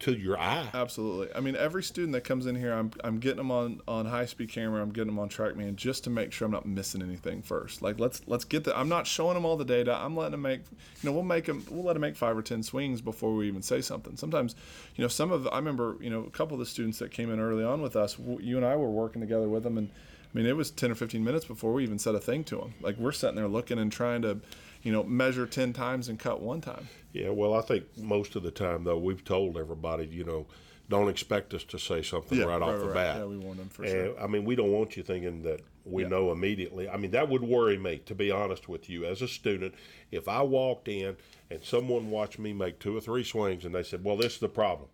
To, 0.00 0.12
your 0.12 0.38
eye. 0.38 0.68
Absolutely. 0.74 1.34
I 1.34 1.40
mean, 1.40 1.56
every 1.56 1.82
student 1.82 2.12
that 2.12 2.22
comes 2.22 2.44
in 2.44 2.54
here, 2.54 2.72
I'm, 2.72 2.90
I'm 3.02 3.18
getting 3.18 3.38
them 3.38 3.50
on, 3.50 3.80
on 3.88 4.04
high 4.04 4.26
speed 4.26 4.50
camera. 4.50 4.82
I'm 4.82 4.90
getting 4.90 5.08
them 5.08 5.18
on 5.18 5.30
TrackMan 5.30 5.76
just 5.76 6.04
to 6.04 6.10
make 6.10 6.32
sure 6.32 6.44
I'm 6.44 6.52
not 6.52 6.66
missing 6.66 7.00
anything 7.00 7.40
first. 7.40 7.80
Like 7.80 7.98
let's 7.98 8.20
let's 8.26 8.44
get 8.44 8.64
the. 8.64 8.78
I'm 8.78 8.90
not 8.90 9.06
showing 9.06 9.34
them 9.34 9.46
all 9.46 9.56
the 9.56 9.64
data. 9.64 9.96
I'm 9.96 10.14
letting 10.14 10.32
them 10.32 10.42
make. 10.42 10.60
You 10.60 11.08
know, 11.08 11.12
we'll 11.12 11.22
make 11.22 11.46
them. 11.46 11.64
We'll 11.70 11.84
let 11.84 11.94
them 11.94 12.02
make 12.02 12.14
five 12.14 12.36
or 12.36 12.42
ten 12.42 12.62
swings 12.62 13.00
before 13.00 13.34
we 13.34 13.48
even 13.48 13.62
say 13.62 13.80
something. 13.80 14.16
Sometimes, 14.16 14.54
you 14.96 15.02
know, 15.02 15.08
some 15.08 15.32
of 15.32 15.48
I 15.48 15.56
remember 15.56 15.96
you 16.00 16.10
know 16.10 16.24
a 16.24 16.30
couple 16.30 16.54
of 16.54 16.60
the 16.60 16.66
students 16.66 16.98
that 16.98 17.10
came 17.10 17.32
in 17.32 17.40
early 17.40 17.64
on 17.64 17.80
with 17.80 17.96
us. 17.96 18.18
You 18.18 18.58
and 18.58 18.66
I 18.66 18.76
were 18.76 18.90
working 18.90 19.22
together 19.22 19.48
with 19.48 19.62
them, 19.62 19.78
and 19.78 19.88
I 19.90 20.36
mean 20.36 20.46
it 20.46 20.56
was 20.56 20.70
ten 20.70 20.90
or 20.90 20.94
fifteen 20.94 21.24
minutes 21.24 21.46
before 21.46 21.72
we 21.72 21.82
even 21.84 21.98
said 21.98 22.14
a 22.14 22.20
thing 22.20 22.44
to 22.44 22.56
them. 22.56 22.74
Like 22.82 22.98
we're 22.98 23.12
sitting 23.12 23.36
there 23.36 23.48
looking 23.48 23.78
and 23.78 23.90
trying 23.90 24.20
to, 24.22 24.40
you 24.82 24.92
know, 24.92 25.04
measure 25.04 25.46
ten 25.46 25.72
times 25.72 26.08
and 26.10 26.18
cut 26.18 26.42
one 26.42 26.60
time. 26.60 26.88
Yeah, 27.16 27.30
well, 27.30 27.54
I 27.54 27.62
think 27.62 27.84
most 27.96 28.36
of 28.36 28.42
the 28.42 28.50
time 28.50 28.84
though 28.84 28.98
we've 28.98 29.24
told 29.24 29.56
everybody, 29.56 30.06
you 30.06 30.24
know, 30.24 30.46
don't 30.88 31.08
expect 31.08 31.54
us 31.54 31.64
to 31.64 31.78
say 31.78 32.02
something 32.02 32.38
right, 32.38 32.62
off 32.62 32.80
the 32.80 32.86
bat. 32.88 33.16
Yeah, 33.16 33.24
we 33.24 33.38
warned 33.38 33.58
them 33.58 33.68
for 33.68 33.82
and, 33.82 33.90
sure. 33.92 34.20
I 34.20 34.26
mean, 34.26 34.44
we 34.44 34.54
don't 34.54 34.70
want 34.70 34.96
you 34.96 35.02
thinking 35.02 35.42
that 35.42 35.60
we 35.84 36.02
Yeah. 36.02 36.08
know 36.08 36.30
immediately. 36.30 36.88
I 36.88 36.96
mean, 36.96 37.10
that 37.12 37.28
would 37.28 37.42
worry 37.42 37.78
me, 37.78 37.98
to 38.06 38.14
be 38.14 38.30
honest 38.30 38.68
with 38.68 38.88
you, 38.88 39.04
as 39.04 39.22
a 39.22 39.28
student. 39.28 39.74
If 40.10 40.28
I 40.28 40.42
walked 40.42 40.88
in 40.88 41.16
and 41.50 41.64
someone 41.64 42.10
watched 42.10 42.38
me 42.38 42.52
make 42.52 42.78
two 42.78 42.96
or 42.96 43.00
three 43.00 43.24
swings 43.24 43.64
and 43.64 43.74
they 43.74 43.82
said, 43.82 44.04
"Well, 44.04 44.16
this 44.16 44.34
is 44.34 44.40
the 44.40 44.48
problem," 44.48 44.88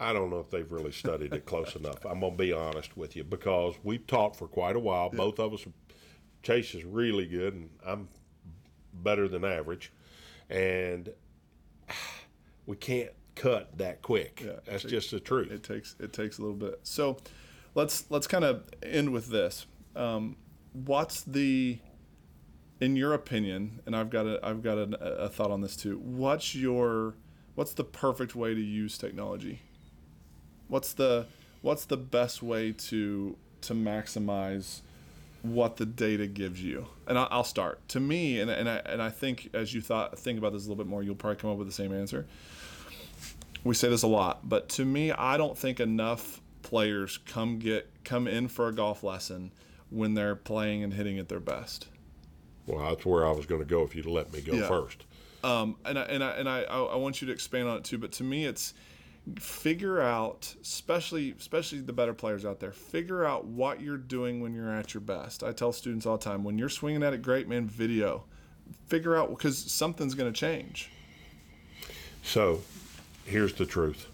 I 0.00 0.12
don't 0.12 0.30
know 0.30 0.40
if 0.40 0.50
they've 0.50 0.70
really 0.70 0.92
studied 0.92 1.32
it 1.32 1.44
close 1.44 1.76
enough. 1.76 2.04
I'm 2.04 2.20
gonna 2.20 2.34
be 2.36 2.52
honest 2.52 2.96
with 2.96 3.14
you 3.14 3.22
because 3.22 3.74
we've 3.84 4.06
taught 4.06 4.34
for 4.36 4.48
quite 4.48 4.74
a 4.74 4.80
while. 4.80 5.10
Both 5.10 5.38
of 5.38 5.54
us, 5.54 5.66
Chase 6.42 6.74
is 6.74 6.84
really 6.84 7.26
good, 7.26 7.54
and 7.54 7.70
I'm 7.86 8.08
better 8.92 9.28
than 9.28 9.44
average, 9.44 9.92
and 10.52 11.08
we 12.66 12.76
can't 12.76 13.10
cut 13.34 13.76
that 13.78 14.02
quick. 14.02 14.42
Yeah, 14.44 14.52
That's 14.64 14.84
it- 14.84 14.88
just 14.88 15.10
the 15.10 15.18
truth. 15.20 15.50
It 15.50 15.62
takes 15.62 15.96
it 15.98 16.12
takes 16.12 16.38
a 16.38 16.42
little 16.42 16.56
bit. 16.56 16.80
So 16.84 17.16
let's 17.74 18.04
let's 18.10 18.26
kind 18.26 18.44
of 18.44 18.64
end 18.82 19.12
with 19.12 19.28
this. 19.28 19.66
Um, 19.96 20.36
what's 20.72 21.22
the 21.22 21.78
in 22.80 22.96
your 22.96 23.14
opinion, 23.14 23.80
and 23.86 23.94
I've 23.96 24.10
got 24.10 24.26
a 24.26 24.38
I've 24.42 24.62
got 24.62 24.78
a, 24.78 24.96
a 25.24 25.28
thought 25.28 25.50
on 25.50 25.60
this 25.60 25.76
too. 25.76 25.98
What's 25.98 26.54
your 26.54 27.14
what's 27.54 27.72
the 27.74 27.84
perfect 27.84 28.34
way 28.34 28.54
to 28.54 28.60
use 28.60 28.96
technology? 28.98 29.60
What's 30.68 30.92
the 30.92 31.26
what's 31.60 31.84
the 31.84 31.96
best 31.96 32.42
way 32.42 32.72
to 32.72 33.36
to 33.62 33.74
maximize 33.74 34.80
what 35.42 35.76
the 35.76 35.86
data 35.86 36.26
gives 36.26 36.62
you? 36.62 36.86
And 37.06 37.18
I, 37.18 37.28
I'll 37.30 37.44
start. 37.44 37.86
To 37.88 38.00
me, 38.00 38.40
and, 38.40 38.50
and 38.50 38.68
I 38.68 38.76
and 38.86 39.02
I 39.02 39.10
think 39.10 39.50
as 39.54 39.74
you 39.74 39.80
thought 39.80 40.18
think 40.18 40.38
about 40.38 40.52
this 40.52 40.66
a 40.66 40.68
little 40.68 40.82
bit 40.82 40.88
more, 40.88 41.02
you'll 41.02 41.14
probably 41.14 41.36
come 41.36 41.50
up 41.50 41.58
with 41.58 41.66
the 41.66 41.72
same 41.72 41.92
answer 41.92 42.26
we 43.64 43.74
say 43.74 43.88
this 43.88 44.02
a 44.02 44.08
lot, 44.08 44.48
but 44.48 44.68
to 44.70 44.84
me, 44.84 45.12
I 45.12 45.36
don't 45.36 45.56
think 45.56 45.80
enough 45.80 46.40
players 46.62 47.18
come 47.26 47.58
get 47.58 47.88
come 48.04 48.26
in 48.26 48.48
for 48.48 48.68
a 48.68 48.72
golf 48.72 49.02
lesson 49.02 49.52
when 49.90 50.14
they're 50.14 50.34
playing 50.36 50.82
and 50.82 50.92
hitting 50.94 51.18
at 51.18 51.28
their 51.28 51.40
best. 51.40 51.88
Well, 52.66 52.88
that's 52.88 53.04
where 53.04 53.26
I 53.26 53.32
was 53.32 53.46
going 53.46 53.60
to 53.60 53.66
go 53.66 53.82
if 53.82 53.94
you'd 53.94 54.06
let 54.06 54.32
me 54.32 54.40
go 54.40 54.54
Yeah. 54.54 54.68
first. 54.68 55.04
Um, 55.44 55.76
and 55.84 55.98
I, 55.98 56.02
and 56.02 56.22
I, 56.22 56.30
and 56.30 56.48
I, 56.48 56.62
I 56.62 56.96
want 56.96 57.20
you 57.20 57.26
to 57.26 57.32
expand 57.32 57.68
on 57.68 57.76
it 57.78 57.84
too. 57.84 57.98
But 57.98 58.12
to 58.12 58.24
me, 58.24 58.46
it's 58.46 58.74
figure 59.38 60.00
out, 60.00 60.54
especially 60.62 61.34
especially 61.38 61.80
the 61.80 61.92
better 61.92 62.14
players 62.14 62.44
out 62.44 62.60
there, 62.60 62.72
figure 62.72 63.24
out 63.24 63.44
what 63.44 63.80
you're 63.80 63.96
doing 63.96 64.40
when 64.40 64.54
you're 64.54 64.72
at 64.72 64.94
your 64.94 65.00
best. 65.00 65.42
I 65.42 65.52
tell 65.52 65.72
students 65.72 66.06
all 66.06 66.18
the 66.18 66.24
time, 66.24 66.44
when 66.44 66.58
you're 66.58 66.68
swinging 66.68 67.02
at 67.02 67.12
it 67.12 67.22
great, 67.22 67.48
man, 67.48 67.66
video. 67.68 68.24
Figure 68.86 69.16
out 69.16 69.30
because 69.30 69.58
something's 69.58 70.14
going 70.14 70.32
to 70.32 70.38
change. 70.38 70.90
So, 72.22 72.62
here's 73.24 73.54
the 73.54 73.66
truth: 73.66 74.08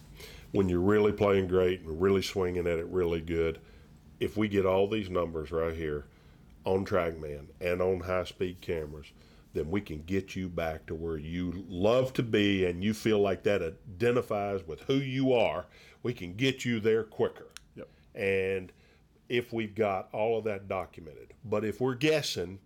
when 0.53 0.69
you're 0.69 0.81
really 0.81 1.13
playing 1.13 1.49
great 1.49 1.81
and 1.83 2.01
really 2.01 2.23
swinging 2.23 2.67
at 2.67 2.79
it 2.79 2.87
really 2.87 3.21
good, 3.21 3.61
if 4.21 4.37
we 4.37 4.49
get 4.49 4.67
all 4.67 4.89
these 4.89 5.11
numbers 5.11 5.51
right 5.51 5.75
here 5.75 6.07
on 6.65 6.85
TrackMan 6.85 7.47
and 7.61 7.81
on 7.81 8.01
high-speed 8.01 8.61
cameras, 8.61 9.07
then 9.55 9.71
we 9.71 9.81
can 9.81 10.03
get 10.03 10.37
you 10.37 10.49
back 10.49 10.87
to 10.87 10.95
where 10.95 11.17
you 11.19 11.65
love 11.69 12.13
to 12.15 12.23
be 12.23 12.65
and 12.67 12.85
you 12.85 12.95
feel 12.95 13.19
like 13.19 13.43
that 13.45 13.63
identifies 13.63 14.67
with 14.67 14.83
who 14.83 14.95
you 14.95 15.33
are. 15.33 15.67
We 16.03 16.13
can 16.13 16.35
get 16.35 16.65
you 16.65 16.81
there 16.81 17.05
quicker. 17.05 17.49
Yep. 17.75 17.89
And 18.15 18.73
if 19.29 19.53
we've 19.53 19.75
got 19.75 20.09
all 20.13 20.39
of 20.39 20.45
that 20.45 20.69
documented, 20.69 21.35
but 21.45 21.65
if 21.65 21.81
we're 21.81 21.95
guessing, 21.95 22.59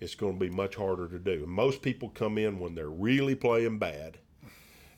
it's 0.00 0.14
going 0.16 0.34
to 0.34 0.40
be 0.40 0.50
much 0.50 0.74
harder 0.74 1.08
to 1.08 1.18
do. 1.18 1.46
Most 1.46 1.82
people 1.82 2.08
come 2.08 2.36
in 2.36 2.58
when 2.58 2.74
they're 2.74 2.90
really 2.90 3.36
playing 3.36 3.78
bad, 3.78 4.18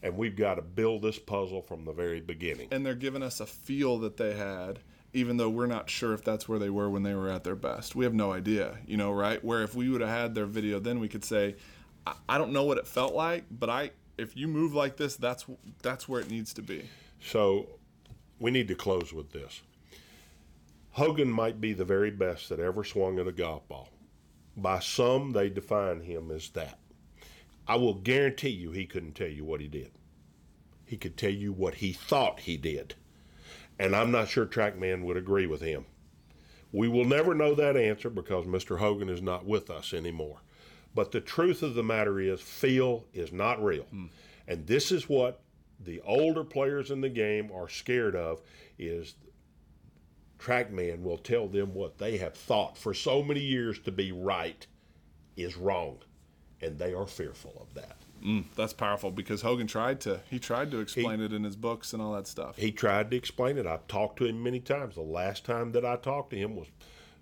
and 0.03 0.17
we've 0.17 0.37
got 0.37 0.55
to 0.55 0.63
build 0.63 1.03
this 1.03 1.19
puzzle 1.19 1.61
from 1.63 1.85
the 1.85 1.93
very 1.93 2.21
beginning. 2.21 2.69
and 2.71 2.85
they're 2.85 2.95
giving 2.95 3.23
us 3.23 3.41
a 3.41 3.47
feel 3.47 3.99
that 3.99 4.17
they 4.17 4.35
had 4.35 4.79
even 5.15 5.37
though 5.37 5.49
we're 5.49 5.67
not 5.67 5.89
sure 5.89 6.13
if 6.13 6.23
that's 6.23 6.49
where 6.49 6.59
they 6.59 6.71
were 6.71 6.91
when 6.91 7.03
they 7.03 7.15
were 7.15 7.31
at 7.31 7.45
their 7.45 7.57
best 7.57 7.95
we 7.95 8.05
have 8.05 8.15
no 8.15 8.33
idea 8.33 8.79
you 8.87 8.97
know 8.97 9.13
right 9.13 9.43
where 9.45 9.63
if 9.63 9.75
we 9.75 9.89
would 9.89 10.01
have 10.01 10.11
had 10.11 10.35
their 10.35 10.47
video 10.47 10.79
then 10.79 11.01
we 11.01 11.09
could 11.09 11.25
say 11.25 11.57
I, 12.07 12.15
I 12.29 12.39
don't 12.39 12.53
know 12.53 12.65
what 12.65 12.79
it 12.79 12.87
felt 12.87 13.15
like 13.15 13.45
but 13.51 13.71
i 13.71 13.91
if 14.19 14.37
you 14.37 14.47
move 14.49 14.75
like 14.75 14.97
this 14.97 15.17
that's 15.17 15.47
that's 15.83 16.09
where 16.09 16.21
it 16.21 16.31
needs 16.31 16.53
to 16.55 16.63
be 16.63 16.85
So 17.25 17.69
we 18.39 18.51
need 18.51 18.69
to 18.69 18.75
close 18.75 19.13
with 19.13 19.33
this. 19.33 19.63
Hogan 20.91 21.31
might 21.31 21.61
be 21.61 21.73
the 21.73 21.85
very 21.85 22.11
best 22.11 22.51
that 22.51 22.61
ever 22.61 22.85
swung 22.85 23.19
at 23.19 23.27
a 23.27 23.33
golf 23.33 23.67
ball. 23.67 23.89
By 24.57 24.81
some, 24.81 25.33
they 25.33 25.49
define 25.49 26.01
him 26.01 26.31
as 26.31 26.51
that. 26.51 26.79
I 27.67 27.77
will 27.77 27.95
guarantee 27.95 28.51
you 28.51 28.71
he 28.71 28.85
couldn't 28.85 29.15
tell 29.15 29.29
you 29.29 29.45
what 29.45 29.63
he 29.63 29.69
did. 29.69 29.91
He 30.85 30.99
could 30.99 31.17
tell 31.17 31.31
you 31.31 31.53
what 31.53 31.77
he 31.77 31.93
thought 31.95 32.41
he 32.41 32.59
did. 32.59 32.95
And 33.79 33.95
I'm 33.95 34.11
not 34.11 34.29
sure 34.29 34.47
TrackMan 34.47 35.03
would 35.03 35.17
agree 35.17 35.47
with 35.47 35.61
him. 35.61 35.87
We 36.73 36.89
will 36.89 37.05
never 37.05 37.35
know 37.35 37.55
that 37.55 37.77
answer 37.77 38.11
because 38.11 38.47
Mr. 38.47 38.79
Hogan 38.79 39.09
is 39.09 39.23
not 39.23 39.45
with 39.45 39.71
us 39.71 39.93
anymore. 39.93 40.41
But 40.95 41.11
the 41.11 41.21
truth 41.21 41.63
of 41.63 41.75
the 41.75 41.83
matter 41.83 42.21
is, 42.21 42.41
feel 42.41 43.05
is 43.13 43.33
not 43.33 43.63
real. 43.63 43.85
Hmm. 43.85 44.07
And 44.47 44.67
this 44.67 44.93
is 44.93 45.09
what 45.09 45.41
the 45.81 46.01
older 46.03 46.45
players 46.45 46.91
in 46.91 47.01
the 47.01 47.09
game 47.09 47.51
are 47.53 47.69
scared 47.69 48.15
of 48.15 48.41
is 48.79 49.15
TrackMan 50.39 51.03
will 51.03 51.19
tell 51.19 51.49
them 51.49 51.75
what 51.75 51.99
they 51.99 52.17
have 52.19 52.35
thought 52.35 52.77
for 52.77 52.95
so 52.95 53.23
many 53.23 53.41
years 53.41 53.79
to 53.81 53.93
be 53.93 54.13
right 54.13 54.67
is 55.37 55.57
wrong. 55.57 55.99
And 56.61 56.79
they 56.79 56.95
are 56.95 57.07
fearful 57.07 57.57
of 57.61 57.75
that. 57.75 57.97
Mm, 58.25 58.45
that's 58.57 58.73
powerful 58.73 59.11
because 59.11 59.43
Hogan 59.43 59.67
tried 59.67 60.01
to 60.03 60.21
he 60.31 60.39
tried 60.39 60.71
to 60.71 60.81
explain 60.81 61.21
it 61.21 61.33
in 61.33 61.45
his 61.45 61.57
books 61.57 61.93
and 61.93 62.01
all 62.01 62.13
that 62.15 62.27
stuff 62.27 62.57
He 62.57 62.73
tried 62.73 63.11
to 63.11 63.17
explain 63.17 63.59
it. 63.59 63.67
I've 63.67 63.87
talked 63.87 64.19
to 64.19 64.25
him 64.25 64.43
many 64.43 64.61
times. 64.61 64.95
The 64.95 65.03
last 65.03 65.45
time 65.45 65.73
that 65.73 65.85
I 65.85 65.97
talked 65.97 66.31
to 66.31 66.37
him 66.37 66.57
was 66.57 66.69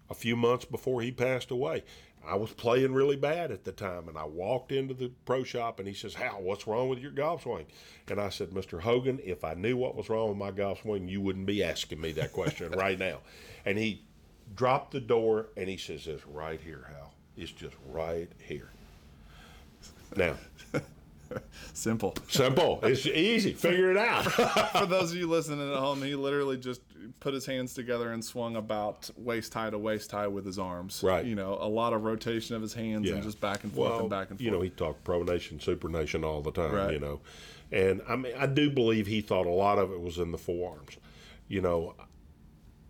a 0.08 0.14
few 0.14 0.36
months 0.36 0.64
before 0.64 1.02
he 1.02 1.10
passed 1.10 1.50
away. 1.50 1.82
I 2.24 2.36
was 2.36 2.52
playing 2.52 2.92
really 2.92 3.16
bad 3.16 3.50
at 3.50 3.64
the 3.64 3.72
time, 3.72 4.08
and 4.08 4.16
I 4.16 4.24
walked 4.24 4.70
into 4.70 4.94
the 4.94 5.10
pro 5.24 5.42
shop, 5.42 5.80
and 5.80 5.88
he 5.88 5.94
says, 5.94 6.14
"Hal, 6.14 6.40
what's 6.40 6.68
wrong 6.68 6.88
with 6.88 7.00
your 7.00 7.10
golf 7.10 7.42
swing?" 7.42 7.66
And 8.06 8.20
I 8.20 8.28
said, 8.28 8.50
"Mr. 8.50 8.80
Hogan, 8.80 9.18
if 9.24 9.42
I 9.42 9.54
knew 9.54 9.76
what 9.76 9.96
was 9.96 10.08
wrong 10.08 10.28
with 10.28 10.38
my 10.38 10.52
golf 10.52 10.82
swing, 10.82 11.08
you 11.08 11.20
wouldn't 11.20 11.46
be 11.46 11.64
asking 11.64 12.00
me 12.00 12.12
that 12.12 12.32
question 12.32 12.70
right 12.78 12.98
now." 12.98 13.18
And 13.64 13.76
he 13.76 14.04
dropped 14.54 14.92
the 14.92 15.00
door, 15.00 15.48
and 15.56 15.68
he 15.68 15.76
says, 15.76 16.06
"It's 16.06 16.24
right 16.26 16.60
here, 16.60 16.86
Hal. 16.94 17.12
It's 17.36 17.50
just 17.50 17.74
right 17.86 18.30
here." 18.38 18.70
Now, 20.16 20.34
simple 21.74 22.14
simple. 22.28 22.78
It's 22.82 23.06
easy. 23.06 23.52
Figure 23.54 23.90
it 23.90 23.96
out. 23.96 24.24
for 24.72 24.86
those 24.86 25.12
of 25.12 25.16
you 25.16 25.26
listening 25.26 25.70
at 25.72 25.78
home 25.78 26.02
he 26.02 26.14
literally 26.14 26.56
just 26.58 26.82
put 27.20 27.32
his 27.34 27.46
hands 27.46 27.72
together 27.74 28.12
and 28.12 28.24
swung 28.24 28.56
about 28.56 29.08
waist 29.16 29.54
high 29.54 29.70
to 29.70 29.78
waist 29.78 30.10
high 30.10 30.26
with 30.26 30.44
his 30.44 30.58
arms 30.58 31.02
Right. 31.02 31.24
you 31.24 31.34
know 31.34 31.56
a 31.60 31.68
lot 31.68 31.92
of 31.92 32.04
rotation 32.04 32.54
of 32.54 32.62
his 32.62 32.74
hands 32.74 33.08
and 33.08 33.22
just 33.22 33.40
back 33.40 33.64
and 33.64 33.72
forth 33.72 33.90
Well, 33.90 34.00
and 34.00 34.10
back 34.10 34.30
and 34.30 34.38
forth 34.38 34.44
You 34.44 34.50
know, 34.50 34.60
he 34.60 34.70
talked 34.70 35.04
pronation, 35.04 35.60
super 35.62 35.88
nation 35.88 36.24
all 36.24 36.42
the 36.42 36.52
time. 36.52 36.72
Right. 36.72 36.92
You 36.92 36.98
know, 37.00 37.20
and 37.70 38.02
I 38.08 38.16
mean, 38.16 38.34
I 38.38 38.46
do 38.46 38.68
believe 38.70 39.06
he 39.06 39.20
thought 39.22 39.46
a 39.46 39.50
lot 39.50 39.78
of 39.78 39.90
it 39.92 40.00
was 40.00 40.18
in 40.18 40.32
the 40.32 40.38
forearms. 40.38 40.96
You 41.48 41.62
know, 41.62 41.94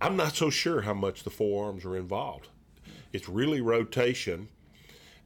I'm 0.00 0.16
not 0.16 0.34
so 0.34 0.50
sure 0.50 0.80
how 0.82 0.94
much 0.94 1.22
the 1.22 1.30
forearms 1.30 1.84
are 1.84 1.96
involved. 1.96 2.48
It's 3.12 3.28
really 3.28 3.60
rotation, 3.60 4.48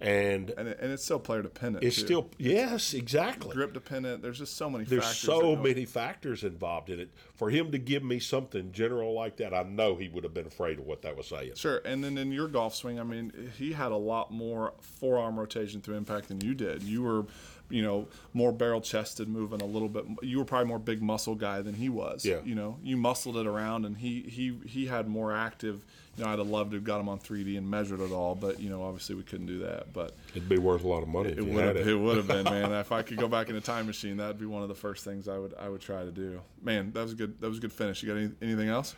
and 0.01 0.51
and, 0.51 0.69
and 0.69 0.93
it's 0.93 1.05
still 1.05 1.19
player 1.19 1.43
dependent. 1.43 1.85
it's 1.85 1.97
too. 1.97 2.05
still 2.05 2.31
yes, 2.39 2.93
exactly. 2.93 3.55
grip 3.55 3.73
dependent. 3.73 4.23
There's 4.23 4.39
just 4.39 4.57
so 4.57 4.69
many. 4.69 4.85
There's 4.85 5.05
factors 5.05 5.21
so 5.21 5.57
many 5.57 5.85
factors 5.85 6.45
involved 6.45 6.91
in 6.91 7.01
it. 7.01 7.11
For 7.35 7.51
him 7.51 7.73
to 7.73 7.79
give 7.79 8.03
me 8.03 8.19
something 8.19 8.73
general 8.73 9.15
like 9.15 9.37
that, 9.39 9.55
I 9.55 9.63
know 9.63 9.97
he 9.97 10.09
would 10.09 10.25
have 10.25 10.35
been 10.35 10.47
afraid 10.47 10.79
of 10.79 10.87
what 10.87 11.03
that 11.03 11.17
was 11.17 11.29
saying. 11.29 11.53
Sure, 11.55 11.81
and 11.85 12.05
then 12.05 12.19
in 12.19 12.31
your 12.31 12.49
golf 12.49 12.75
swing, 12.75 13.01
I 13.01 13.05
mean, 13.05 13.51
he 13.57 13.73
had 13.73 13.93
a 13.93 13.97
lot 13.97 14.31
more 14.31 14.75
forearm 14.81 15.39
rotation 15.39 15.81
through 15.81 15.97
impact 15.97 16.29
than 16.29 16.41
you 16.41 16.55
did. 16.55 16.83
You 16.83 17.03
were 17.03 17.27
you 17.69 17.83
know, 17.83 18.07
more 18.33 18.53
barrel 18.53 18.81
chested, 18.81 19.29
moving 19.29 19.61
a 19.61 19.67
little 19.67 19.89
bit. 19.89 20.05
You 20.23 20.39
were 20.39 20.45
probably 20.45 20.69
more 20.69 20.79
big 20.79 21.03
muscle 21.03 21.35
guy 21.35 21.63
than 21.63 21.75
he 21.75 21.89
was. 21.89 22.25
Yeah. 22.25 22.39
You 22.45 22.55
know, 22.55 22.79
you 22.83 22.97
muscled 22.97 23.37
it 23.37 23.47
around, 23.47 23.85
and 23.85 23.97
he 23.97 24.23
he 24.23 24.59
he 24.67 24.87
had 24.87 25.09
more 25.09 25.33
active. 25.33 25.85
You 26.17 26.25
know, 26.25 26.31
I'd 26.31 26.39
have 26.39 26.49
loved 26.49 26.71
to 26.71 26.77
have 26.77 26.85
got 26.85 26.99
him 27.01 27.09
on 27.11 27.19
3D 27.19 27.59
and 27.59 27.69
measured 27.69 28.01
it 28.01 28.11
all, 28.11 28.35
but 28.35 28.59
you 28.59 28.71
know, 28.71 28.83
obviously 28.83 29.15
we 29.17 29.23
couldn't 29.23 29.47
do 29.47 29.59
that. 29.61 29.93
But 29.93 30.17
It'd 30.35 30.49
be 30.49 30.59
worth 30.59 30.85
a 30.85 30.89
lot 30.89 31.03
of 31.03 31.09
money 31.09 31.31
if 31.31 31.39
it 31.39 31.47
would 31.47 31.65
have 31.65 31.77
it. 31.77 31.87
it 31.87 31.95
would 31.95 32.17
have 32.17 32.27
been, 32.27 32.45
man. 32.45 32.73
if 32.81 32.93
I 32.93 33.03
could 33.03 33.19
go 33.19 33.29
back 33.29 33.51
in 33.51 33.57
a 33.57 33.61
time 33.61 33.87
machine, 33.87 34.17
that'd 34.17 34.39
be 34.39 34.47
one 34.47 34.63
of 34.63 34.69
the 34.69 34.75
first 34.75 35.05
things 35.05 35.29
I 35.29 35.39
would 35.39 35.55
I 35.61 35.69
would 35.69 35.81
try 35.83 36.05
to 36.05 36.11
do. 36.11 36.41
Man, 36.63 36.93
that 36.93 37.03
was 37.03 37.13
a 37.13 37.17
good. 37.17 37.41
That 37.41 37.49
was 37.49 37.59
a 37.59 37.61
good 37.61 37.73
finish. 37.73 38.03
You 38.03 38.09
got 38.09 38.19
any, 38.19 38.31
anything 38.41 38.69
else? 38.69 38.95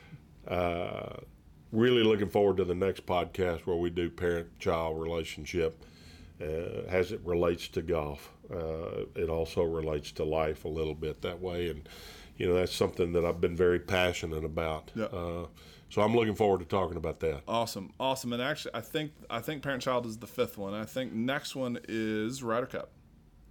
Uh, 0.47 1.17
really 1.73 2.03
looking 2.03 2.29
forward 2.29 2.57
to 2.59 2.65
the 2.65 2.75
next 2.75 3.05
podcast 3.07 3.61
where 3.67 3.77
we 3.77 3.91
do 3.91 4.09
parent-child 4.11 5.01
relationship 5.01 5.85
uh, 6.41 6.45
as 6.89 7.13
it 7.13 7.21
relates 7.25 7.69
to 7.69 7.83
golf. 7.83 8.33
Uh, 8.53 9.05
it 9.15 9.29
also 9.29 9.63
relates 9.63 10.13
to 10.13 10.25
life 10.25 10.65
a 10.65 10.69
little 10.69 10.95
bit 10.95 11.23
that 11.23 11.41
way, 11.41 11.69
and 11.69 11.89
you 12.37 12.49
know 12.49 12.55
that's 12.55 12.75
something 12.75 13.13
that 13.13 13.25
I've 13.25 13.41
been 13.41 13.57
very 13.57 13.81
passionate 13.81 14.45
about. 14.45 14.91
Uh, 14.97 15.47
so 15.91 16.03
I'm 16.03 16.15
looking 16.15 16.35
forward 16.35 16.61
to 16.61 16.67
talking 16.67 16.97
about 16.97 17.21
that. 17.21 17.43
Awesome, 17.49 17.93
awesome. 17.99 18.33
And 18.33 18.43
actually, 18.43 18.75
I 18.75 18.81
think 18.81 19.13
I 19.31 19.41
think 19.41 19.63
Parent 19.63 19.83
Child 19.83 20.07
is 20.07 20.19
the 20.19 20.27
fifth 20.27 20.59
one. 20.59 20.75
I 20.75 20.85
think 20.85 21.13
next 21.13 21.57
one 21.57 21.79
is 21.89 22.43
Ryder 22.43 22.67
Cup. 22.67 22.91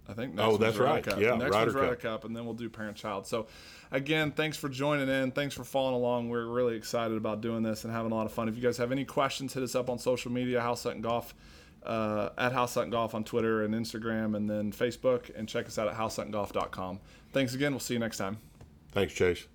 I 0.08 0.14
think. 0.14 0.34
Next 0.34 0.48
Oh, 0.48 0.56
that's 0.56 0.76
right. 0.78 1.04
Cup. 1.04 1.20
Yeah, 1.20 1.34
next 1.36 1.50
Ryder 1.52 1.66
one's 1.66 1.74
Ryder 1.74 1.94
Cup. 1.96 2.22
Cup, 2.22 2.24
and 2.24 2.34
then 2.34 2.44
we'll 2.46 2.54
do 2.54 2.70
Parent 2.70 2.96
Child. 2.96 3.26
So, 3.26 3.46
again, 3.90 4.30
thanks 4.30 4.56
for 4.56 4.68
joining 4.70 5.08
in. 5.08 5.32
Thanks 5.32 5.54
for 5.54 5.64
following 5.64 5.96
along. 5.96 6.30
We're 6.30 6.46
really 6.46 6.76
excited 6.76 7.16
about 7.16 7.42
doing 7.42 7.62
this 7.62 7.84
and 7.84 7.92
having 7.92 8.10
a 8.10 8.14
lot 8.14 8.24
of 8.24 8.32
fun. 8.32 8.48
If 8.48 8.56
you 8.56 8.62
guys 8.62 8.78
have 8.78 8.90
any 8.90 9.04
questions, 9.04 9.52
hit 9.52 9.62
us 9.62 9.74
up 9.74 9.90
on 9.90 9.98
social 9.98 10.32
media. 10.32 10.62
Hal 10.62 10.76
Sutton 10.76 11.02
Golf. 11.02 11.34
Uh, 11.84 12.30
at 12.36 12.52
Hal 12.52 12.66
Sutton 12.66 12.90
Golf 12.90 13.14
on 13.14 13.24
Twitter 13.24 13.62
and 13.62 13.74
Instagram 13.74 14.36
and 14.36 14.48
then 14.48 14.72
Facebook 14.72 15.30
and 15.36 15.48
check 15.48 15.66
us 15.66 15.78
out 15.78 15.88
at 15.88 15.94
halsutton.golf.com. 15.94 17.00
Thanks 17.32 17.54
again. 17.54 17.72
We'll 17.72 17.80
see 17.80 17.94
you 17.94 18.00
next 18.00 18.18
time. 18.18 18.38
Thanks, 18.92 19.14
Chase. 19.14 19.46